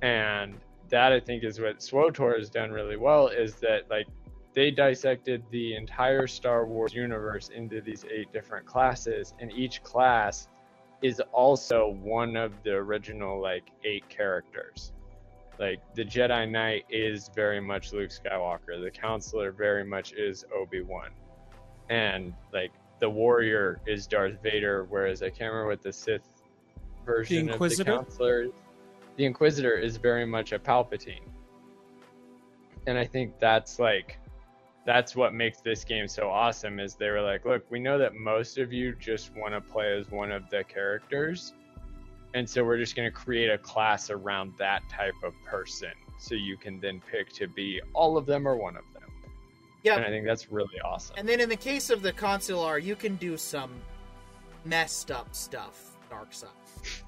[0.00, 0.54] And
[0.88, 4.06] that I think is what SWTOR has done really well is that like
[4.54, 10.48] they dissected the entire Star Wars universe into these eight different classes, and each class
[11.00, 14.92] is also one of the original like eight characters.
[15.58, 18.82] Like the Jedi Knight is very much Luke Skywalker.
[18.82, 21.10] The Consular very much is Obi Wan,
[21.88, 24.86] and like the Warrior is Darth Vader.
[24.88, 26.28] Whereas I can't remember what the Sith
[27.04, 27.98] version of the Inquisitor?
[27.98, 28.42] Consular.
[28.42, 28.50] is.
[29.16, 31.28] The Inquisitor is very much a Palpatine,
[32.86, 34.18] and I think that's like
[34.84, 38.14] that's what makes this game so awesome is they were like look we know that
[38.14, 41.52] most of you just want to play as one of the characters
[42.34, 46.34] and so we're just going to create a class around that type of person so
[46.34, 48.91] you can then pick to be all of them or one of them
[49.82, 49.96] Yeah.
[49.96, 52.94] and i think that's really awesome And then in the case of the consular, you
[52.96, 53.72] can do some
[54.64, 56.50] messed up stuff, dark side.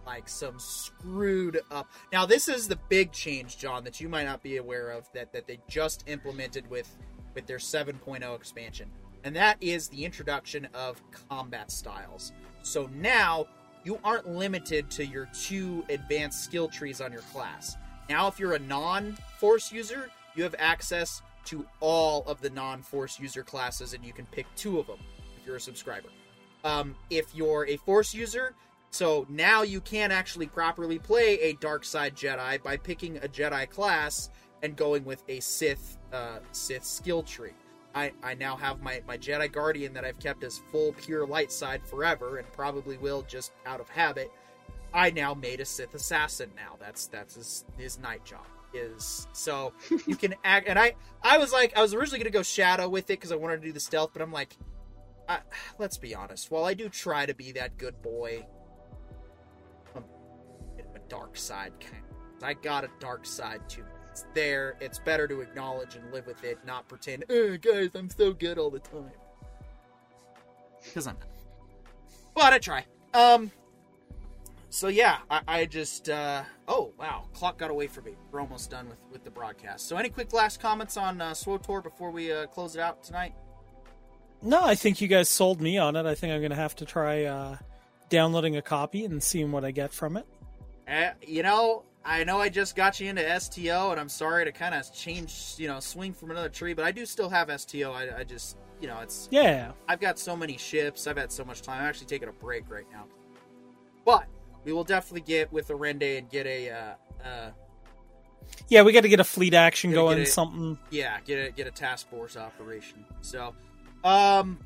[0.06, 1.88] Like some screwed up.
[2.12, 5.32] Now this is the big change, John, that you might not be aware of that,
[5.32, 6.96] that they just implemented with
[7.34, 8.88] with their 7.0 expansion.
[9.24, 12.32] And that is the introduction of combat styles.
[12.62, 13.46] So now
[13.84, 17.76] you aren't limited to your two advanced skill trees on your class.
[18.08, 23.42] Now if you're a non-force user, you have access to all of the non-force user
[23.42, 24.98] classes and you can pick two of them
[25.36, 26.08] if you're a subscriber.
[26.64, 28.54] Um, if you're a force user,
[28.90, 33.68] so now you can actually properly play a dark side Jedi by picking a Jedi
[33.68, 34.30] class
[34.62, 37.52] and going with a Sith uh, Sith skill tree.
[37.94, 41.52] I, I now have my, my Jedi Guardian that I've kept as full pure light
[41.52, 44.32] side forever and probably will just out of habit.
[44.92, 46.76] I now made a Sith assassin now.
[46.80, 49.72] That's that's his, his night job is so
[50.06, 53.04] you can act and I I was like I was originally gonna go shadow with
[53.04, 54.56] it because I wanted to do the stealth, but I'm like,
[55.28, 55.38] I,
[55.78, 56.50] let's be honest.
[56.50, 58.46] While I do try to be that good boy,
[59.94, 62.02] I'm a bit of a dark side kind.
[62.42, 63.84] I got a dark side too.
[64.10, 64.76] It's there.
[64.80, 67.24] It's better to acknowledge and live with it, not pretend.
[67.30, 69.10] Oh, guys, I'm so good all the time.
[70.84, 71.28] Because I'm not.
[72.34, 72.84] But I try.
[73.14, 73.50] Um.
[74.74, 76.08] So yeah, I, I just.
[76.08, 78.16] uh Oh wow, clock got away from me.
[78.32, 79.86] We're almost done with with the broadcast.
[79.86, 83.34] So any quick last comments on uh, SWTOR before we uh, close it out tonight?
[84.42, 86.06] No, I think you guys sold me on it.
[86.06, 87.56] I think I'm going to have to try uh,
[88.08, 90.26] downloading a copy and seeing what I get from it.
[90.88, 94.50] Uh, you know, I know I just got you into STO, and I'm sorry to
[94.50, 97.92] kind of change, you know, swing from another tree, but I do still have STO.
[97.92, 99.70] I, I just, you know, it's Yeah.
[99.88, 101.06] I've got so many ships.
[101.06, 101.80] I've had so much time.
[101.80, 103.04] I'm actually taking a break right now,
[104.04, 104.26] but
[104.64, 107.50] we will definitely get with Arende and get a, uh, uh,
[108.68, 110.78] Yeah, we got to get a fleet action Gotta going, it- something.
[110.90, 113.04] yeah, get a get a task force operation.
[113.22, 113.54] So,
[114.04, 114.58] um,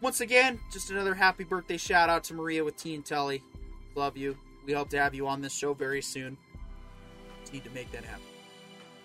[0.00, 3.42] once again, just another happy birthday shout out to Maria with Tea and Telly.
[3.94, 4.36] Love you.
[4.66, 6.36] We hope to have you on this show very soon.
[7.52, 8.22] Need to make that happen.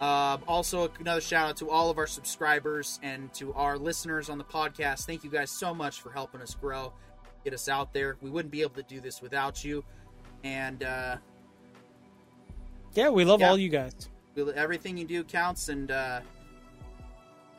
[0.01, 4.37] Um, also, another shout out to all of our subscribers and to our listeners on
[4.37, 5.05] the podcast.
[5.05, 6.91] Thank you guys so much for helping us grow,
[7.43, 8.17] get us out there.
[8.21, 9.83] We wouldn't be able to do this without you.
[10.43, 11.17] And uh,
[12.93, 13.49] Yeah, we love Yeah.
[13.49, 13.93] all you guys.
[14.35, 16.21] we- everything you do counts and uh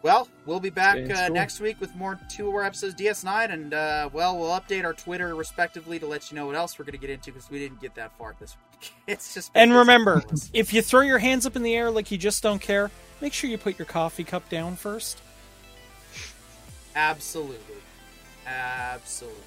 [0.03, 1.35] Well, we'll be back uh, school.
[1.35, 5.35] next week with more two more episodes DS9, and uh, well, we'll update our Twitter
[5.35, 7.81] respectively to let you know what else we're going to get into because we didn't
[7.81, 8.93] get that far this week.
[9.07, 12.19] It's just And remember, if you throw your hands up in the air like you
[12.19, 12.91] just don't care,
[13.23, 15.23] make sure you put your coffee cup down first.
[16.95, 17.77] absolutely,
[18.47, 19.41] absolutely.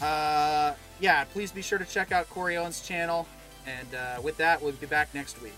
[0.00, 3.26] Uh, yeah, please be sure to check out Corey Owen's channel,
[3.66, 5.52] and uh, with that, we'll be back next week.